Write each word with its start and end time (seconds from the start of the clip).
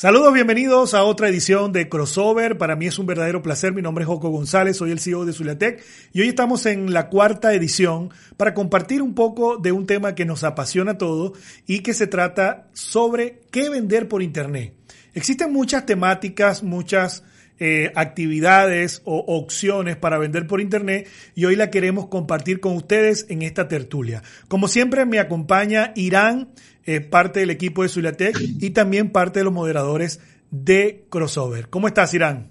Saludos, 0.00 0.32
bienvenidos 0.32 0.94
a 0.94 1.04
otra 1.04 1.28
edición 1.28 1.72
de 1.72 1.90
Crossover. 1.90 2.56
Para 2.56 2.74
mí 2.74 2.86
es 2.86 2.98
un 2.98 3.04
verdadero 3.04 3.42
placer. 3.42 3.74
Mi 3.74 3.82
nombre 3.82 4.04
es 4.04 4.08
Joco 4.08 4.30
González, 4.30 4.78
soy 4.78 4.92
el 4.92 4.98
CEO 4.98 5.26
de 5.26 5.34
Zuliatec 5.34 5.84
y 6.14 6.22
hoy 6.22 6.28
estamos 6.28 6.64
en 6.64 6.94
la 6.94 7.10
cuarta 7.10 7.52
edición 7.52 8.08
para 8.38 8.54
compartir 8.54 9.02
un 9.02 9.14
poco 9.14 9.58
de 9.58 9.72
un 9.72 9.84
tema 9.84 10.14
que 10.14 10.24
nos 10.24 10.42
apasiona 10.42 10.92
a 10.92 10.96
todos 10.96 11.32
y 11.66 11.80
que 11.80 11.92
se 11.92 12.06
trata 12.06 12.70
sobre 12.72 13.42
qué 13.50 13.68
vender 13.68 14.08
por 14.08 14.22
Internet. 14.22 14.72
Existen 15.12 15.52
muchas 15.52 15.84
temáticas, 15.84 16.62
muchas 16.62 17.22
eh, 17.60 17.92
actividades 17.94 19.02
o 19.04 19.18
opciones 19.18 19.96
para 19.96 20.16
vender 20.16 20.46
por 20.46 20.62
Internet 20.62 21.06
y 21.34 21.44
hoy 21.44 21.56
la 21.56 21.70
queremos 21.70 22.06
compartir 22.06 22.58
con 22.58 22.74
ustedes 22.74 23.26
en 23.28 23.42
esta 23.42 23.68
tertulia. 23.68 24.22
Como 24.48 24.66
siempre 24.66 25.04
me 25.04 25.18
acompaña 25.18 25.92
Irán 25.94 26.48
eh, 26.86 27.02
parte 27.02 27.40
del 27.40 27.50
equipo 27.50 27.82
de 27.82 27.90
Zuliatec 27.90 28.34
y 28.40 28.70
también 28.70 29.12
parte 29.12 29.40
de 29.40 29.44
los 29.44 29.52
moderadores 29.52 30.20
de 30.50 31.04
Crossover. 31.10 31.68
¿Cómo 31.68 31.86
estás, 31.86 32.14
Irán? 32.14 32.50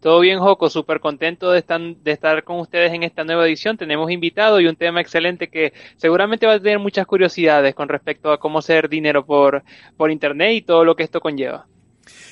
Todo 0.00 0.20
bien, 0.20 0.40
Joco, 0.40 0.68
súper 0.68 1.00
contento 1.00 1.52
de 1.52 1.60
estar, 1.60 1.80
de 1.80 2.10
estar 2.10 2.44
con 2.44 2.58
ustedes 2.58 2.92
en 2.92 3.04
esta 3.04 3.24
nueva 3.24 3.46
edición. 3.46 3.76
Tenemos 3.76 4.10
invitado 4.10 4.60
y 4.60 4.66
un 4.66 4.76
tema 4.76 5.00
excelente 5.00 5.48
que 5.48 5.72
seguramente 5.96 6.46
va 6.46 6.54
a 6.54 6.60
tener 6.60 6.78
muchas 6.78 7.06
curiosidades 7.06 7.74
con 7.74 7.88
respecto 7.88 8.30
a 8.32 8.38
cómo 8.38 8.58
hacer 8.58 8.88
dinero 8.88 9.24
por, 9.24 9.62
por 9.96 10.10
Internet 10.10 10.54
y 10.54 10.62
todo 10.62 10.84
lo 10.84 10.96
que 10.96 11.04
esto 11.04 11.20
conlleva. 11.20 11.66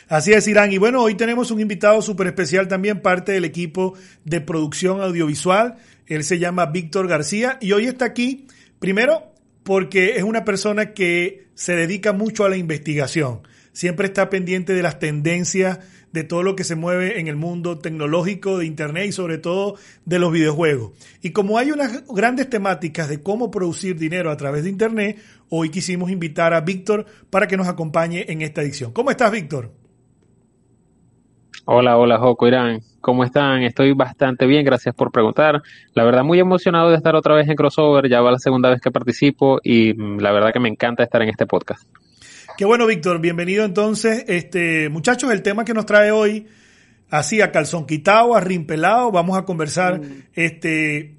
Así 0.08 0.32
es, 0.32 0.46
Irán. 0.48 0.72
Y 0.72 0.78
bueno, 0.78 1.02
hoy 1.02 1.14
tenemos 1.14 1.50
un 1.50 1.60
invitado 1.60 2.02
súper 2.02 2.26
especial 2.28 2.68
también, 2.68 3.00
parte 3.00 3.32
del 3.32 3.44
equipo 3.44 3.94
de 4.24 4.40
producción 4.40 5.00
audiovisual. 5.00 5.76
Él 6.06 6.24
se 6.24 6.38
llama 6.38 6.66
Víctor 6.66 7.08
García 7.08 7.58
y 7.60 7.72
hoy 7.72 7.86
está 7.86 8.04
aquí, 8.04 8.46
primero, 8.78 9.32
porque 9.62 10.16
es 10.16 10.22
una 10.22 10.44
persona 10.44 10.92
que 10.92 11.48
se 11.54 11.74
dedica 11.74 12.12
mucho 12.12 12.44
a 12.44 12.48
la 12.48 12.56
investigación. 12.56 13.40
Siempre 13.72 14.06
está 14.06 14.30
pendiente 14.30 14.74
de 14.74 14.82
las 14.82 14.98
tendencias, 14.98 15.80
de 16.12 16.22
todo 16.22 16.44
lo 16.44 16.54
que 16.54 16.62
se 16.62 16.76
mueve 16.76 17.18
en 17.18 17.26
el 17.26 17.34
mundo 17.34 17.78
tecnológico, 17.78 18.58
de 18.58 18.66
Internet 18.66 19.06
y 19.08 19.12
sobre 19.12 19.38
todo 19.38 19.76
de 20.04 20.20
los 20.20 20.30
videojuegos. 20.30 20.92
Y 21.22 21.30
como 21.30 21.58
hay 21.58 21.72
unas 21.72 22.04
grandes 22.06 22.48
temáticas 22.48 23.08
de 23.08 23.20
cómo 23.20 23.50
producir 23.50 23.98
dinero 23.98 24.30
a 24.30 24.36
través 24.36 24.62
de 24.62 24.70
Internet, 24.70 25.18
hoy 25.48 25.70
quisimos 25.70 26.12
invitar 26.12 26.54
a 26.54 26.60
Víctor 26.60 27.06
para 27.30 27.48
que 27.48 27.56
nos 27.56 27.66
acompañe 27.66 28.26
en 28.28 28.42
esta 28.42 28.62
edición. 28.62 28.92
¿Cómo 28.92 29.10
estás, 29.10 29.32
Víctor? 29.32 29.83
Hola, 31.66 31.96
hola, 31.96 32.18
Joco 32.18 32.46
Irán. 32.46 32.82
¿Cómo 33.00 33.24
están? 33.24 33.62
Estoy 33.62 33.94
bastante 33.94 34.46
bien, 34.46 34.66
gracias 34.66 34.94
por 34.94 35.10
preguntar. 35.10 35.62
La 35.94 36.04
verdad, 36.04 36.22
muy 36.22 36.38
emocionado 36.38 36.90
de 36.90 36.96
estar 36.96 37.14
otra 37.14 37.34
vez 37.34 37.48
en 37.48 37.56
Crossover. 37.56 38.06
Ya 38.06 38.20
va 38.20 38.32
la 38.32 38.38
segunda 38.38 38.68
vez 38.68 38.82
que 38.82 38.90
participo 38.90 39.60
y 39.62 39.94
mm, 39.94 40.18
la 40.18 40.30
verdad 40.32 40.52
que 40.52 40.60
me 40.60 40.68
encanta 40.68 41.02
estar 41.02 41.22
en 41.22 41.30
este 41.30 41.46
podcast. 41.46 41.82
Qué 42.58 42.66
bueno, 42.66 42.86
Víctor. 42.86 43.18
Bienvenido 43.18 43.64
entonces. 43.64 44.26
Este, 44.28 44.90
muchachos, 44.90 45.32
el 45.32 45.40
tema 45.40 45.64
que 45.64 45.72
nos 45.72 45.86
trae 45.86 46.10
hoy, 46.10 46.48
así 47.08 47.40
a 47.40 47.50
calzón 47.50 47.86
quitado, 47.86 48.34
a 48.34 48.40
rimpelado, 48.40 49.10
vamos 49.10 49.38
a 49.38 49.46
conversar. 49.46 50.00
Mm. 50.00 50.24
Este, 50.34 51.16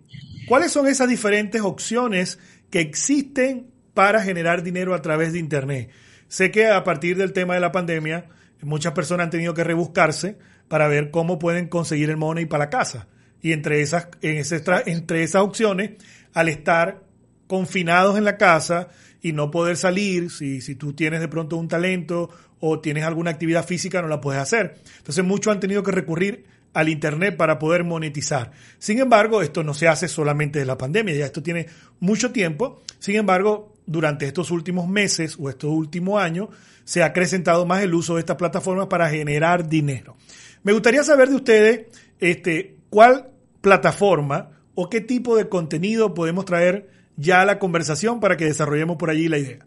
¿cuáles 0.47 0.71
son 0.71 0.85
esas 0.85 1.09
diferentes 1.09 1.61
opciones 1.61 2.37
que 2.69 2.81
existen 2.81 3.71
para 3.95 4.21
generar 4.21 4.61
dinero 4.61 4.93
a 4.93 5.01
través 5.01 5.33
de 5.33 5.39
Internet? 5.39 5.89
Sé 6.27 6.51
que 6.51 6.67
a 6.67 6.83
partir 6.83 7.17
del 7.17 7.33
tema 7.33 7.55
de 7.55 7.61
la 7.61 7.71
pandemia, 7.71 8.25
muchas 8.61 8.93
personas 8.93 9.25
han 9.25 9.29
tenido 9.31 9.53
que 9.53 9.63
rebuscarse 9.63 10.37
para 10.67 10.87
ver 10.87 11.11
cómo 11.11 11.39
pueden 11.39 11.67
conseguir 11.67 12.09
el 12.09 12.17
money 12.17 12.45
para 12.45 12.65
la 12.65 12.69
casa. 12.69 13.07
Y 13.41 13.53
entre 13.53 13.81
esas, 13.81 14.07
en 14.21 14.37
ese, 14.37 14.63
entre 14.87 15.23
esas 15.23 15.41
opciones, 15.43 15.91
al 16.33 16.49
estar 16.49 17.03
confinados 17.47 18.17
en 18.17 18.23
la 18.23 18.37
casa 18.37 18.87
y 19.21 19.33
no 19.33 19.51
poder 19.51 19.77
salir, 19.77 20.31
si, 20.31 20.61
si 20.61 20.75
tú 20.75 20.93
tienes 20.93 21.19
de 21.19 21.27
pronto 21.27 21.57
un 21.57 21.67
talento 21.67 22.29
o 22.59 22.79
tienes 22.79 23.03
alguna 23.03 23.31
actividad 23.31 23.65
física, 23.65 24.01
no 24.01 24.07
la 24.07 24.21
puedes 24.21 24.41
hacer. 24.41 24.75
Entonces 24.97 25.23
muchos 25.23 25.53
han 25.53 25.59
tenido 25.59 25.83
que 25.83 25.91
recurrir 25.91 26.45
al 26.75 26.89
Internet 26.89 27.37
para 27.37 27.57
poder 27.57 27.83
monetizar. 27.83 28.51
Sin 28.77 28.99
embargo, 28.99 29.41
esto 29.41 29.63
no 29.63 29.73
se 29.73 29.87
hace 29.87 30.07
solamente 30.07 30.59
de 30.59 30.65
la 30.65 30.77
pandemia, 30.77 31.15
ya 31.15 31.25
esto 31.25 31.41
tiene 31.41 31.67
mucho 32.01 32.31
tiempo. 32.31 32.83
Sin 32.99 33.15
embargo, 33.15 33.73
durante 33.85 34.25
estos 34.27 34.51
últimos 34.51 34.87
meses 34.87 35.37
o 35.39 35.49
estos 35.49 35.71
últimos 35.71 36.21
años, 36.21 36.49
se 36.83 37.01
ha 37.01 37.07
acrecentado 37.07 37.65
más 37.65 37.81
el 37.81 37.93
uso 37.93 38.15
de 38.15 38.19
esta 38.19 38.37
plataforma 38.37 38.89
para 38.89 39.09
generar 39.09 39.67
dinero. 39.67 40.17
Me 40.63 40.73
gustaría 40.73 41.03
saber 41.03 41.29
de 41.29 41.35
ustedes 41.35 41.85
este, 42.19 42.75
cuál 42.89 43.29
plataforma 43.61 44.51
o 44.75 44.89
qué 44.89 44.99
tipo 44.99 45.37
de 45.37 45.47
contenido 45.47 46.13
podemos 46.13 46.45
traer 46.45 46.89
ya 47.15 47.41
a 47.41 47.45
la 47.45 47.57
conversación 47.57 48.19
para 48.19 48.35
que 48.35 48.45
desarrollemos 48.45 48.97
por 48.97 49.09
allí 49.09 49.29
la 49.29 49.37
idea. 49.37 49.65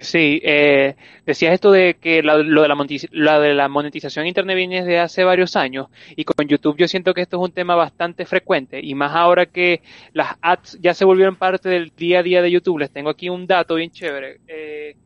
Sí, 0.00 0.40
eh, 0.42 0.96
decías 1.26 1.52
esto 1.52 1.70
de 1.70 1.94
que 2.00 2.22
lo 2.22 2.38
de 2.38 2.68
la, 3.12 3.38
de 3.38 3.54
la 3.54 3.68
monetización 3.68 4.26
internet 4.26 4.56
viene 4.56 4.80
desde 4.80 4.98
hace 4.98 5.24
varios 5.24 5.56
años 5.56 5.88
y 6.16 6.24
con 6.24 6.48
YouTube 6.48 6.78
yo 6.78 6.88
siento 6.88 7.12
que 7.12 7.20
esto 7.20 7.36
es 7.36 7.42
un 7.42 7.52
tema 7.52 7.74
bastante 7.74 8.24
frecuente 8.24 8.80
y 8.82 8.94
más 8.94 9.14
ahora 9.14 9.44
que 9.44 9.82
las 10.14 10.36
ads 10.40 10.78
ya 10.80 10.94
se 10.94 11.04
volvieron 11.04 11.36
parte 11.36 11.68
del 11.68 11.92
día 11.94 12.20
a 12.20 12.22
día 12.22 12.40
de 12.40 12.50
YouTube. 12.50 12.78
Les 12.78 12.90
tengo 12.90 13.10
aquí 13.10 13.28
un 13.28 13.46
dato 13.46 13.74
bien 13.74 13.90
chévere. 13.90 14.40
Eh, 14.48 14.96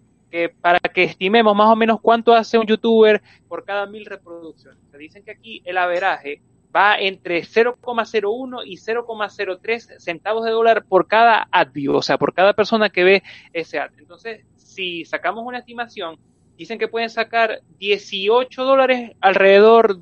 para 0.61 0.81
que 0.81 1.05
estimemos 1.05 1.55
más 1.55 1.69
o 1.69 1.77
menos 1.77 2.01
cuánto 2.01 2.33
hace 2.33 2.59
un 2.59 2.67
youtuber 2.67 3.23
por 3.49 3.65
cada 3.65 3.87
mil 3.87 4.05
reproducciones. 4.05 4.81
Se 4.91 4.99
dicen 4.99 5.25
que 5.25 5.31
aquí 5.31 5.63
el 5.65 5.79
averaje 5.79 6.41
va 6.75 6.97
entre 6.99 7.43
0,01 7.43 8.63
y 8.65 8.77
0,03 8.77 9.99
centavos 9.99 10.45
de 10.45 10.51
dólar 10.51 10.85
por 10.87 11.07
cada 11.07 11.47
ad 11.51 11.69
view, 11.73 11.95
o 11.95 12.03
sea, 12.03 12.19
por 12.19 12.35
cada 12.35 12.53
persona 12.53 12.91
que 12.91 13.05
ve 13.05 13.23
ese 13.53 13.79
ad. 13.79 13.93
Entonces, 13.99 14.45
si 14.75 15.05
sacamos 15.05 15.45
una 15.47 15.59
estimación, 15.59 16.19
dicen 16.57 16.79
que 16.79 16.89
pueden 16.89 17.11
sacar 17.11 17.61
18 17.79 18.65
dólares 18.65 19.13
alrededor, 19.21 20.01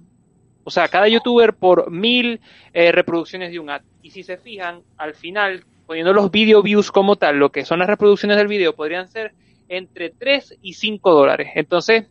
o 0.64 0.70
sea, 0.70 0.88
cada 0.88 1.08
youtuber 1.08 1.54
por 1.54 1.90
mil 1.90 2.40
eh, 2.72 2.92
reproducciones 2.92 3.50
de 3.50 3.58
un 3.58 3.70
ad. 3.70 3.82
Y 4.02 4.10
si 4.10 4.22
se 4.22 4.36
fijan, 4.36 4.82
al 4.96 5.14
final, 5.14 5.64
poniendo 5.86 6.12
los 6.12 6.30
video 6.30 6.62
views 6.62 6.90
como 6.90 7.16
tal, 7.16 7.38
lo 7.38 7.50
que 7.50 7.64
son 7.64 7.78
las 7.78 7.88
reproducciones 7.88 8.36
del 8.36 8.48
video, 8.48 8.74
podrían 8.74 9.08
ser 9.08 9.32
entre 9.68 10.10
3 10.10 10.58
y 10.62 10.74
5 10.74 11.12
dólares. 11.12 11.50
Entonces, 11.54 12.06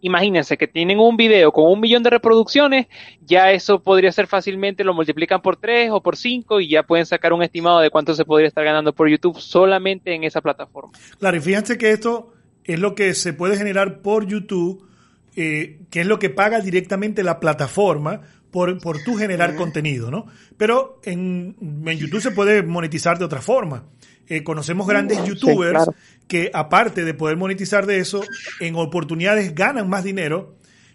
imagínense 0.00 0.56
que 0.56 0.66
tienen 0.66 0.98
un 0.98 1.16
video 1.16 1.52
con 1.52 1.70
un 1.70 1.80
millón 1.80 2.02
de 2.02 2.10
reproducciones, 2.10 2.86
ya 3.20 3.52
eso 3.52 3.80
podría 3.82 4.12
ser 4.12 4.26
fácilmente, 4.26 4.84
lo 4.84 4.94
multiplican 4.94 5.42
por 5.42 5.56
3 5.56 5.90
o 5.92 6.02
por 6.02 6.16
5 6.16 6.60
y 6.60 6.68
ya 6.68 6.82
pueden 6.82 7.06
sacar 7.06 7.32
un 7.32 7.42
estimado 7.42 7.80
de 7.80 7.90
cuánto 7.90 8.14
se 8.14 8.24
podría 8.24 8.48
estar 8.48 8.64
ganando 8.64 8.92
por 8.92 9.08
YouTube 9.08 9.38
solamente 9.38 10.14
en 10.14 10.24
esa 10.24 10.40
plataforma. 10.40 10.92
Claro, 11.18 11.36
y 11.36 11.40
fíjense 11.40 11.78
que 11.78 11.90
esto 11.90 12.32
es 12.64 12.78
lo 12.78 12.94
que 12.94 13.14
se 13.14 13.32
puede 13.32 13.56
generar 13.56 14.00
por 14.00 14.26
YouTube, 14.26 14.86
eh, 15.36 15.80
que 15.90 16.00
es 16.00 16.06
lo 16.06 16.18
que 16.18 16.30
paga 16.30 16.60
directamente 16.60 17.22
la 17.22 17.40
plataforma 17.40 18.22
por, 18.50 18.80
por 18.80 19.02
tu 19.02 19.14
generar 19.14 19.54
contenido, 19.54 20.10
¿no? 20.10 20.26
Pero 20.56 21.00
en, 21.04 21.56
en 21.60 21.98
YouTube 21.98 22.20
se 22.20 22.32
puede 22.32 22.62
monetizar 22.62 23.18
de 23.18 23.24
otra 23.24 23.40
forma. 23.40 23.84
Eh, 24.30 24.44
conocemos 24.44 24.86
grandes 24.86 25.24
youtubers 25.24 25.90
que 26.28 26.52
aparte 26.54 27.04
de 27.04 27.14
poder 27.14 27.36
monetizar 27.36 27.84
de 27.84 27.98
eso, 27.98 28.22
en 28.60 28.76
oportunidades 28.76 29.56
ganan 29.56 29.88
más 29.88 30.04
dinero 30.04 30.54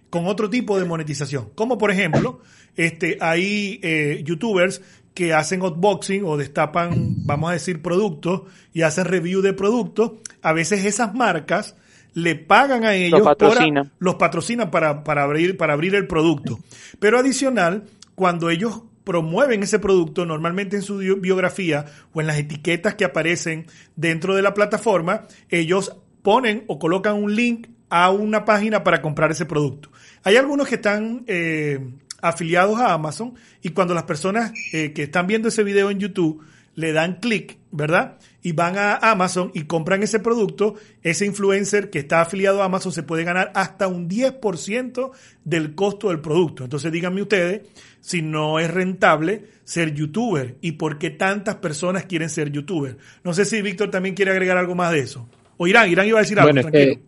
con 0.09 0.25
otro 0.25 0.49
tipo 0.49 0.79
de 0.79 0.85
monetización. 0.85 1.49
Como 1.53 1.77
por 1.77 1.91
ejemplo, 1.91 2.39
este, 2.77 3.17
hay 3.19 3.81
eh, 3.83 4.21
youtubers 4.23 4.81
que 5.13 5.33
hacen 5.33 5.61
unboxing 5.61 6.23
o 6.23 6.37
destapan, 6.37 7.25
vamos 7.25 7.49
a 7.49 7.53
decir, 7.53 7.81
productos 7.81 8.43
y 8.73 8.83
hacen 8.83 9.03
review 9.03 9.41
de 9.41 9.51
productos. 9.51 10.13
A 10.41 10.53
veces 10.53 10.85
esas 10.85 11.13
marcas 11.13 11.75
le 12.13 12.35
pagan 12.35 12.85
a 12.85 12.95
ellos, 12.95 13.19
los 13.19 13.27
patrocinan, 13.27 13.91
los 13.99 14.15
patrocinan 14.15 14.71
para, 14.71 15.03
para, 15.03 15.23
abrir, 15.23 15.57
para 15.57 15.73
abrir 15.73 15.93
el 15.95 16.07
producto. 16.07 16.57
Pero 16.99 17.19
adicional, 17.19 17.83
cuando 18.15 18.49
ellos 18.49 18.83
promueven 19.05 19.63
ese 19.63 19.79
producto 19.79 20.25
normalmente 20.25 20.75
en 20.75 20.81
su 20.81 20.97
biografía 20.97 21.85
o 22.13 22.19
en 22.19 22.27
las 22.27 22.37
etiquetas 22.37 22.95
que 22.95 23.05
aparecen 23.05 23.67
dentro 23.95 24.35
de 24.35 24.41
la 24.41 24.53
plataforma, 24.53 25.27
ellos 25.49 25.95
ponen 26.21 26.65
o 26.67 26.79
colocan 26.79 27.15
un 27.15 27.35
link 27.35 27.67
a 27.89 28.09
una 28.09 28.43
página 28.43 28.83
para 28.83 29.01
comprar 29.01 29.31
ese 29.31 29.45
producto. 29.45 29.89
Hay 30.23 30.35
algunos 30.35 30.67
que 30.67 30.75
están 30.75 31.23
eh, 31.27 31.79
afiliados 32.21 32.79
a 32.79 32.93
Amazon 32.93 33.35
y 33.61 33.69
cuando 33.69 33.93
las 33.93 34.03
personas 34.03 34.51
eh, 34.73 34.91
que 34.91 35.03
están 35.03 35.27
viendo 35.27 35.47
ese 35.47 35.63
video 35.63 35.91
en 35.91 35.99
YouTube 35.99 36.43
le 36.75 36.91
dan 36.91 37.19
clic, 37.19 37.57
¿verdad? 37.71 38.17
Y 38.41 38.51
van 38.51 38.77
a 38.77 38.95
Amazon 38.97 39.51
y 39.53 39.63
compran 39.63 40.03
ese 40.03 40.19
producto, 40.19 40.75
ese 41.01 41.25
influencer 41.25 41.89
que 41.89 41.99
está 41.99 42.21
afiliado 42.21 42.61
a 42.61 42.65
Amazon 42.65 42.91
se 42.91 43.03
puede 43.03 43.23
ganar 43.23 43.51
hasta 43.55 43.87
un 43.87 44.09
10% 44.09 45.11
del 45.43 45.73
costo 45.73 46.09
del 46.09 46.19
producto. 46.19 46.63
Entonces 46.63 46.91
díganme 46.91 47.21
ustedes 47.21 47.61
si 48.01 48.21
no 48.21 48.59
es 48.59 48.71
rentable 48.71 49.45
ser 49.63 49.93
youtuber 49.93 50.57
y 50.61 50.73
por 50.73 50.99
qué 50.99 51.09
tantas 51.09 51.55
personas 51.55 52.05
quieren 52.05 52.29
ser 52.29 52.51
youtuber. 52.51 52.97
No 53.23 53.33
sé 53.33 53.45
si 53.45 53.61
Víctor 53.61 53.89
también 53.89 54.13
quiere 54.13 54.31
agregar 54.31 54.57
algo 54.57 54.75
más 54.75 54.91
de 54.91 54.99
eso. 54.99 55.27
O 55.57 55.67
Irán, 55.67 55.89
Irán 55.89 56.07
iba 56.07 56.19
a 56.19 56.21
decir 56.21 56.39
algo, 56.39 56.53
tranquilo. 56.53 56.99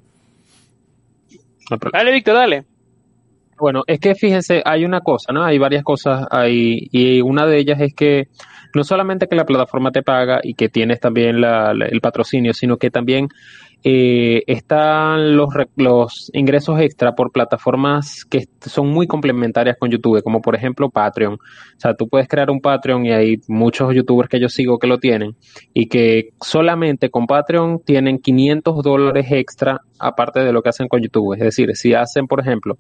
Dale, 1.92 2.14
Víctor, 2.14 2.34
dale. 2.34 2.66
Bueno, 3.60 3.84
es 3.88 4.00
que 4.00 4.16
fíjense, 4.16 4.62
hay 4.64 4.86
una 4.86 5.02
cosa, 5.02 5.34
¿no? 5.34 5.44
Hay 5.44 5.58
varias 5.58 5.84
cosas 5.84 6.26
ahí 6.32 6.88
y 6.92 7.22
una 7.22 7.46
de 7.46 7.60
ellas 7.60 7.82
es 7.82 7.94
que 7.94 8.30
no 8.78 8.84
solamente 8.84 9.28
que 9.28 9.36
la 9.36 9.46
plataforma 9.46 9.92
te 9.92 10.04
paga 10.04 10.40
y 10.44 10.54
que 10.54 10.70
tienes 10.70 11.00
también 11.00 11.44
el 11.44 12.00
patrocinio, 12.00 12.54
sino 12.54 12.78
que 12.78 12.92
también 12.92 13.28
eh, 13.84 14.44
están 14.48 15.38
los, 15.38 15.50
los 15.76 16.32
ingresos 16.34 16.80
extra 16.80 17.14
por 17.16 17.32
plataformas 17.32 18.26
que 18.26 18.48
son 18.62 18.90
muy 18.90 19.08
complementarias 19.08 19.78
con 19.80 19.90
YouTube, 19.90 20.22
como 20.24 20.42
por 20.42 20.56
ejemplo 20.56 20.90
Patreon. 20.90 21.34
O 21.36 21.80
sea, 21.80 21.94
tú 21.94 22.08
puedes 22.08 22.28
crear 22.28 22.50
un 22.50 22.60
Patreon 22.60 23.06
y 23.06 23.12
hay 23.12 23.42
muchos 23.48 23.94
youtubers 23.94 24.30
que 24.30 24.40
yo 24.40 24.50
sigo 24.50 24.80
que 24.80 24.88
lo 24.88 24.98
tienen 24.98 25.36
y 25.74 25.88
que 25.88 26.30
solamente 26.42 27.10
con 27.10 27.28
Patreon 27.28 27.80
tienen 27.86 28.20
500 28.20 28.84
dólares 28.84 29.28
extra 29.30 29.82
aparte 30.00 30.40
de 30.42 30.52
lo 30.52 30.62
que 30.62 30.70
hacen 30.70 30.88
con 30.88 31.02
YouTube. 31.02 31.36
Es 31.36 31.40
decir, 31.40 31.76
si 31.76 31.94
hacen, 31.94 32.28
por 32.28 32.40
ejemplo, 32.40 32.78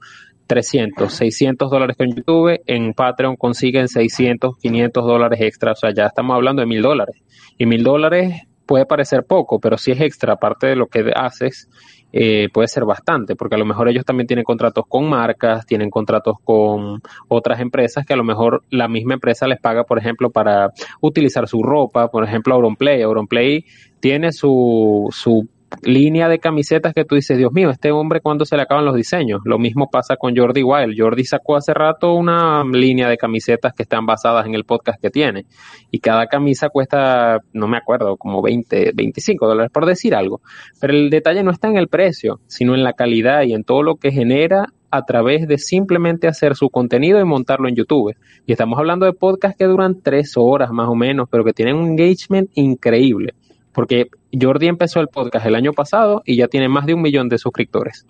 300, 0.48 1.14
600 1.14 1.70
dólares 1.70 1.96
con 1.98 2.14
YouTube, 2.14 2.60
en 2.66 2.94
Patreon 2.94 3.36
consiguen 3.36 3.88
600, 3.88 4.58
500 4.58 5.06
dólares 5.06 5.42
extra. 5.42 5.74
O 5.74 5.76
sea, 5.76 5.94
ya 5.94 6.08
estamos 6.08 6.36
hablando 6.36 6.62
de 6.62 6.66
mil 6.66 6.82
dólares. 6.82 7.18
Y 7.58 7.66
mil 7.66 7.84
dólares 7.84 8.48
puede 8.68 8.86
parecer 8.86 9.24
poco, 9.24 9.60
pero 9.60 9.78
si 9.78 9.92
es 9.92 10.02
extra, 10.02 10.34
aparte 10.34 10.68
de 10.68 10.76
lo 10.76 10.88
que 10.88 11.12
haces, 11.16 11.70
eh, 12.14 12.48
puede 12.54 12.68
ser 12.68 12.86
bastante, 12.86 13.36
porque 13.36 13.56
a 13.56 13.58
lo 13.58 13.66
mejor 13.66 13.90
ellos 13.90 14.06
también 14.06 14.28
tienen 14.28 14.46
contratos 14.46 14.86
con 14.88 15.10
marcas, 15.10 15.66
tienen 15.66 15.90
contratos 15.90 16.36
con 16.44 17.02
otras 17.28 17.60
empresas 17.60 18.06
que 18.06 18.14
a 18.14 18.18
lo 18.18 18.24
mejor 18.24 18.64
la 18.70 18.88
misma 18.88 19.16
empresa 19.16 19.48
les 19.48 19.60
paga, 19.60 19.84
por 19.84 20.00
ejemplo, 20.00 20.30
para 20.30 20.72
utilizar 21.02 21.48
su 21.48 21.64
ropa, 21.64 22.10
por 22.10 22.24
ejemplo, 22.24 22.54
Auronplay. 22.54 23.02
Auronplay 23.02 23.66
tiene 24.00 24.32
su, 24.32 25.08
su 25.12 25.48
línea 25.84 26.28
de 26.28 26.40
camisetas 26.40 26.94
que 26.94 27.06
tú 27.06 27.16
dices, 27.16 27.38
Dios 27.38 27.52
mío, 27.52 27.70
este 27.70 27.92
hombre 27.92 28.22
cuando 28.22 28.46
se 28.46 28.56
le 28.56 28.64
acaban 28.64 28.86
los 28.86 28.96
diseños. 28.96 29.42
Lo 29.46 29.60
mismo 29.60 29.90
pasa 29.90 30.16
con 30.16 30.36
Jordi 30.36 30.64
Wild. 30.64 30.96
Jordi 30.98 31.24
sacó 31.26 31.56
hace 31.56 31.74
rato 31.74 32.14
una 32.14 32.64
línea 32.64 33.10
de 33.10 33.18
camisetas 33.18 33.74
que 33.74 33.84
están 33.84 34.06
basadas 34.06 34.46
en 34.46 34.56
el 34.56 34.64
podcast 34.64 35.02
que 35.02 35.10
tiene. 35.10 35.46
Y 35.92 36.00
cada 36.00 36.28
camisa 36.28 36.70
cuesta, 36.70 37.40
no 37.54 37.68
me 37.68 37.78
acuerdo, 37.78 38.18
como 38.18 38.42
20, 38.42 38.92
25 38.96 39.48
dólares 39.48 39.72
por 39.72 39.86
decir 39.86 40.16
algo. 40.16 40.42
Pero 40.80 40.94
el 40.94 41.10
detalle 41.10 41.44
no 41.44 41.52
está 41.52 41.68
en 41.68 41.78
el 41.78 41.88
precio, 41.88 42.40
sino 42.48 42.74
en 42.74 42.84
la 42.84 42.94
calidad 42.94 43.44
y 43.44 43.54
en 43.54 43.64
todo 43.64 43.84
lo 43.84 43.96
que 43.96 44.12
genera 44.12 44.68
a 44.90 45.04
través 45.04 45.48
de 45.48 45.58
simplemente 45.58 46.30
hacer 46.30 46.56
su 46.56 46.70
contenido 46.70 47.20
y 47.20 47.26
montarlo 47.26 47.68
en 47.68 47.76
YouTube. 47.76 48.16
Y 48.46 48.52
estamos 48.54 48.80
hablando 48.80 49.06
de 49.06 49.14
podcasts 49.14 49.58
que 49.58 49.66
duran 49.66 50.02
tres 50.02 50.34
horas 50.38 50.72
más 50.72 50.88
o 50.88 50.96
menos, 50.96 51.28
pero 51.30 51.44
que 51.44 51.52
tienen 51.52 51.76
un 51.76 51.90
engagement 51.90 52.50
increíble 52.56 53.34
porque 53.78 54.10
Jordi 54.34 54.66
empezó 54.66 55.02
el 55.02 55.08
podcast 55.08 55.46
el 55.46 55.54
año 55.54 55.72
pasado 55.72 56.24
y 56.26 56.36
ya 56.36 56.48
tiene 56.48 56.68
más 56.68 56.88
de 56.88 56.96
un 56.96 57.02
millón 57.04 57.30
de 57.30 57.38
suscriptores. 57.38 58.08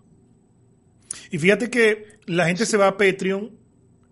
Y 1.29 1.39
fíjate 1.39 1.69
que 1.69 2.05
la 2.25 2.45
gente 2.45 2.65
se 2.65 2.77
va 2.77 2.87
a 2.87 2.95
Patreon 2.95 3.51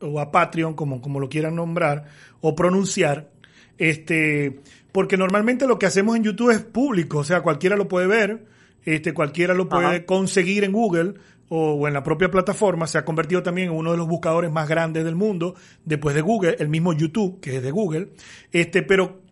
o 0.01 0.19
a 0.19 0.31
Patreon, 0.31 0.73
como, 0.73 0.99
como 0.99 1.21
lo 1.21 1.29
quieran 1.29 1.55
nombrar 1.55 2.07
o 2.41 2.55
pronunciar, 2.55 3.31
este, 3.77 4.59
porque 4.91 5.15
normalmente 5.15 5.65
lo 5.65 5.79
que 5.79 5.85
hacemos 5.85 6.17
en 6.17 6.25
YouTube 6.25 6.51
es 6.51 6.59
público, 6.59 7.19
o 7.19 7.23
sea, 7.23 7.39
cualquiera 7.39 7.77
lo 7.77 7.87
puede 7.87 8.07
ver, 8.07 8.47
este, 8.83 9.13
cualquiera 9.13 9.53
lo 9.53 9.69
puede 9.69 10.05
conseguir 10.05 10.65
en 10.65 10.73
Google 10.73 11.13
o, 11.47 11.87
en 11.87 11.93
la 11.93 12.03
propia 12.03 12.29
plataforma, 12.29 12.85
se 12.85 12.97
ha 12.97 13.05
convertido 13.05 13.43
también 13.43 13.69
en 13.69 13.75
uno 13.75 13.91
de 13.91 13.97
los 13.97 14.09
buscadores 14.09 14.51
más 14.51 14.67
grandes 14.67 15.05
del 15.05 15.15
mundo, 15.15 15.55
después 15.85 16.15
de 16.15 16.21
Google, 16.21 16.57
el 16.59 16.67
mismo 16.67 16.91
YouTube, 16.91 17.39
que 17.39 17.55
es 17.55 17.63
de 17.63 17.71
Google, 17.71 18.09
este, 18.51 18.81
pero 18.81 19.23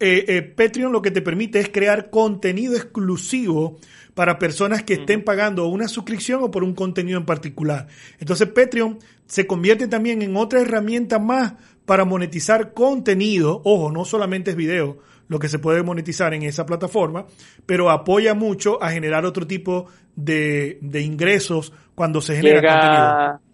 eh, 0.00 0.24
eh, 0.28 0.42
Patreon 0.42 0.92
lo 0.92 1.02
que 1.02 1.10
te 1.10 1.22
permite 1.22 1.60
es 1.60 1.68
crear 1.68 2.10
contenido 2.10 2.74
exclusivo 2.74 3.78
para 4.14 4.38
personas 4.38 4.82
que 4.82 4.94
estén 4.94 5.24
pagando 5.24 5.66
una 5.66 5.88
suscripción 5.88 6.42
o 6.42 6.50
por 6.50 6.64
un 6.64 6.74
contenido 6.74 7.18
en 7.18 7.26
particular. 7.26 7.86
Entonces 8.18 8.48
Patreon 8.48 8.98
se 9.26 9.46
convierte 9.46 9.88
también 9.88 10.22
en 10.22 10.36
otra 10.36 10.60
herramienta 10.60 11.18
más 11.18 11.54
para 11.86 12.04
monetizar 12.04 12.74
contenido. 12.74 13.62
Ojo, 13.64 13.90
no 13.90 14.04
solamente 14.04 14.50
es 14.50 14.56
video 14.56 14.98
lo 15.28 15.38
que 15.38 15.48
se 15.48 15.58
puede 15.58 15.82
monetizar 15.82 16.34
en 16.34 16.42
esa 16.42 16.66
plataforma, 16.66 17.26
pero 17.64 17.90
apoya 17.90 18.34
mucho 18.34 18.82
a 18.82 18.90
generar 18.90 19.24
otro 19.24 19.46
tipo 19.46 19.86
de, 20.14 20.78
ingresos 20.92 21.72
cuando 21.94 22.20
se 22.20 22.36
genera 22.36 22.60
contenido 22.60 23.51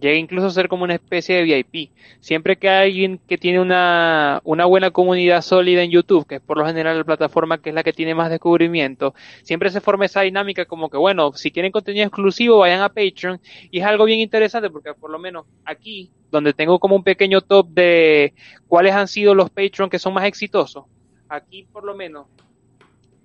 llega 0.00 0.16
incluso 0.16 0.46
a 0.46 0.50
ser 0.50 0.68
como 0.68 0.84
una 0.84 0.94
especie 0.94 1.36
de 1.36 1.42
VIP. 1.42 1.90
Siempre 2.20 2.56
que 2.56 2.68
hay 2.68 2.90
alguien 2.90 3.20
que 3.28 3.38
tiene 3.38 3.60
una, 3.60 4.40
una 4.44 4.64
buena 4.64 4.90
comunidad 4.90 5.42
sólida 5.42 5.82
en 5.82 5.90
YouTube, 5.90 6.26
que 6.26 6.36
es 6.36 6.40
por 6.40 6.58
lo 6.58 6.66
general 6.66 6.98
la 6.98 7.04
plataforma 7.04 7.58
que 7.58 7.68
es 7.68 7.74
la 7.74 7.82
que 7.82 7.92
tiene 7.92 8.14
más 8.14 8.30
descubrimiento, 8.30 9.14
siempre 9.42 9.70
se 9.70 9.80
forma 9.80 10.06
esa 10.06 10.22
dinámica 10.22 10.64
como 10.64 10.88
que, 10.88 10.96
bueno, 10.96 11.32
si 11.34 11.50
quieren 11.50 11.72
contenido 11.72 12.06
exclusivo, 12.06 12.58
vayan 12.58 12.80
a 12.80 12.88
Patreon. 12.88 13.40
Y 13.70 13.80
es 13.80 13.84
algo 13.84 14.04
bien 14.04 14.20
interesante 14.20 14.70
porque 14.70 14.94
por 14.94 15.10
lo 15.10 15.18
menos 15.18 15.46
aquí, 15.64 16.10
donde 16.30 16.52
tengo 16.52 16.78
como 16.78 16.96
un 16.96 17.04
pequeño 17.04 17.40
top 17.40 17.68
de 17.68 18.34
cuáles 18.66 18.94
han 18.94 19.08
sido 19.08 19.34
los 19.34 19.50
Patreon 19.50 19.90
que 19.90 19.98
son 19.98 20.14
más 20.14 20.24
exitosos, 20.24 20.84
aquí 21.28 21.66
por 21.72 21.84
lo 21.84 21.94
menos 21.94 22.26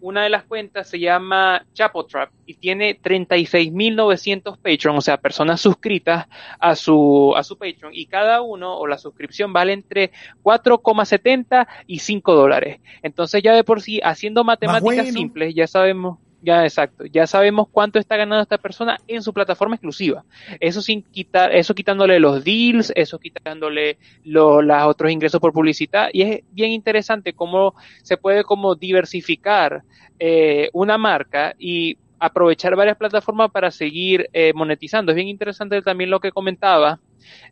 una 0.06 0.22
de 0.22 0.30
las 0.30 0.44
cuentas 0.44 0.88
se 0.88 1.00
llama 1.00 1.66
Chapotrap 1.74 2.30
y 2.46 2.54
tiene 2.54 3.02
36.900 3.02 4.58
Patreon, 4.58 4.98
o 4.98 5.02
sea, 5.02 5.18
personas 5.18 5.60
suscritas 5.60 6.28
a 6.60 6.76
su, 6.76 7.34
a 7.36 7.42
su 7.42 7.58
Patreon 7.58 7.92
y 7.92 8.06
cada 8.06 8.44
uno 8.44 8.78
o 8.78 8.86
la 8.86 9.00
suscripción 9.00 9.52
vale 9.52 9.74
entre 9.74 10.12
4,70 10.44 11.68
y 11.88 12.00
5 12.00 12.36
dólares. 12.36 12.82
Entonces 13.02 13.42
ya 13.42 13.56
de 13.56 13.64
por 13.64 13.82
sí, 13.82 14.00
haciendo 14.04 14.44
matemáticas 14.44 15.12
simples, 15.12 15.56
ya 15.56 15.66
sabemos 15.66 16.20
ya, 16.46 16.64
exacto. 16.64 17.06
Ya 17.06 17.26
sabemos 17.26 17.68
cuánto 17.72 17.98
está 17.98 18.16
ganando 18.16 18.44
esta 18.44 18.60
persona 18.60 18.98
en 19.08 19.24
su 19.24 19.34
plataforma 19.34 19.76
exclusiva. 19.76 20.24
Eso 20.60 20.82
sin 20.82 21.02
quitar, 21.02 21.54
eso 21.56 21.74
quitándole 21.74 22.20
los 22.20 22.44
deals, 22.44 22.94
eso 22.96 23.18
quitándole 23.18 23.98
los 24.24 24.64
otros 24.86 25.12
ingresos 25.12 25.42
por 25.42 25.54
publicidad. 25.54 26.10
Y 26.14 26.22
es 26.22 26.44
bien 26.52 26.72
interesante 26.72 27.34
cómo 27.34 27.74
se 28.04 28.18
puede 28.18 28.44
como 28.44 28.76
diversificar 28.76 29.84
eh, 30.20 30.70
una 30.72 30.98
marca 30.98 31.56
y 31.58 31.98
aprovechar 32.26 32.76
varias 32.76 32.98
plataformas 32.98 33.52
para 33.52 33.72
seguir 33.72 34.30
eh, 34.34 34.54
monetizando. 34.54 35.12
Es 35.12 35.16
bien 35.16 35.28
interesante 35.28 35.82
también 35.82 36.10
lo 36.10 36.20
que 36.20 36.32
comentaba 36.32 37.00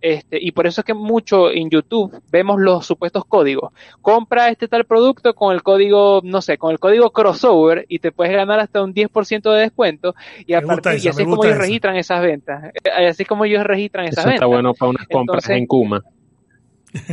este, 0.01 0.37
y 0.41 0.51
por 0.51 0.67
eso 0.67 0.81
es 0.81 0.85
que 0.85 0.93
mucho 0.93 1.51
en 1.51 1.69
YouTube 1.69 2.21
vemos 2.31 2.59
los 2.59 2.85
supuestos 2.85 3.25
códigos. 3.25 3.71
Compra 4.01 4.49
este 4.49 4.67
tal 4.67 4.85
producto 4.85 5.33
con 5.33 5.53
el 5.53 5.63
código, 5.63 6.21
no 6.23 6.41
sé, 6.41 6.57
con 6.57 6.71
el 6.71 6.79
código 6.79 7.11
crossover 7.11 7.85
y 7.87 7.99
te 7.99 8.11
puedes 8.11 8.33
ganar 8.33 8.59
hasta 8.59 8.83
un 8.83 8.93
10% 8.93 9.51
de 9.53 9.61
descuento 9.61 10.15
y, 10.45 10.53
a 10.53 10.61
partir, 10.61 10.93
y 10.93 11.07
así 11.07 11.21
es 11.21 11.27
como 11.27 11.43
ellos 11.43 11.57
registran 11.57 11.95
esas 11.95 12.21
ventas. 12.21 12.71
Eh, 12.83 13.07
así 13.07 13.23
es 13.23 13.29
como 13.29 13.45
ellos 13.45 13.63
registran 13.63 14.05
esas 14.05 14.25
ventas. 14.25 14.35
Está 14.35 14.45
bueno 14.45 14.73
para 14.73 14.89
unas 14.89 15.07
compras 15.07 15.49
en 15.49 15.65
Kuma. 15.65 16.01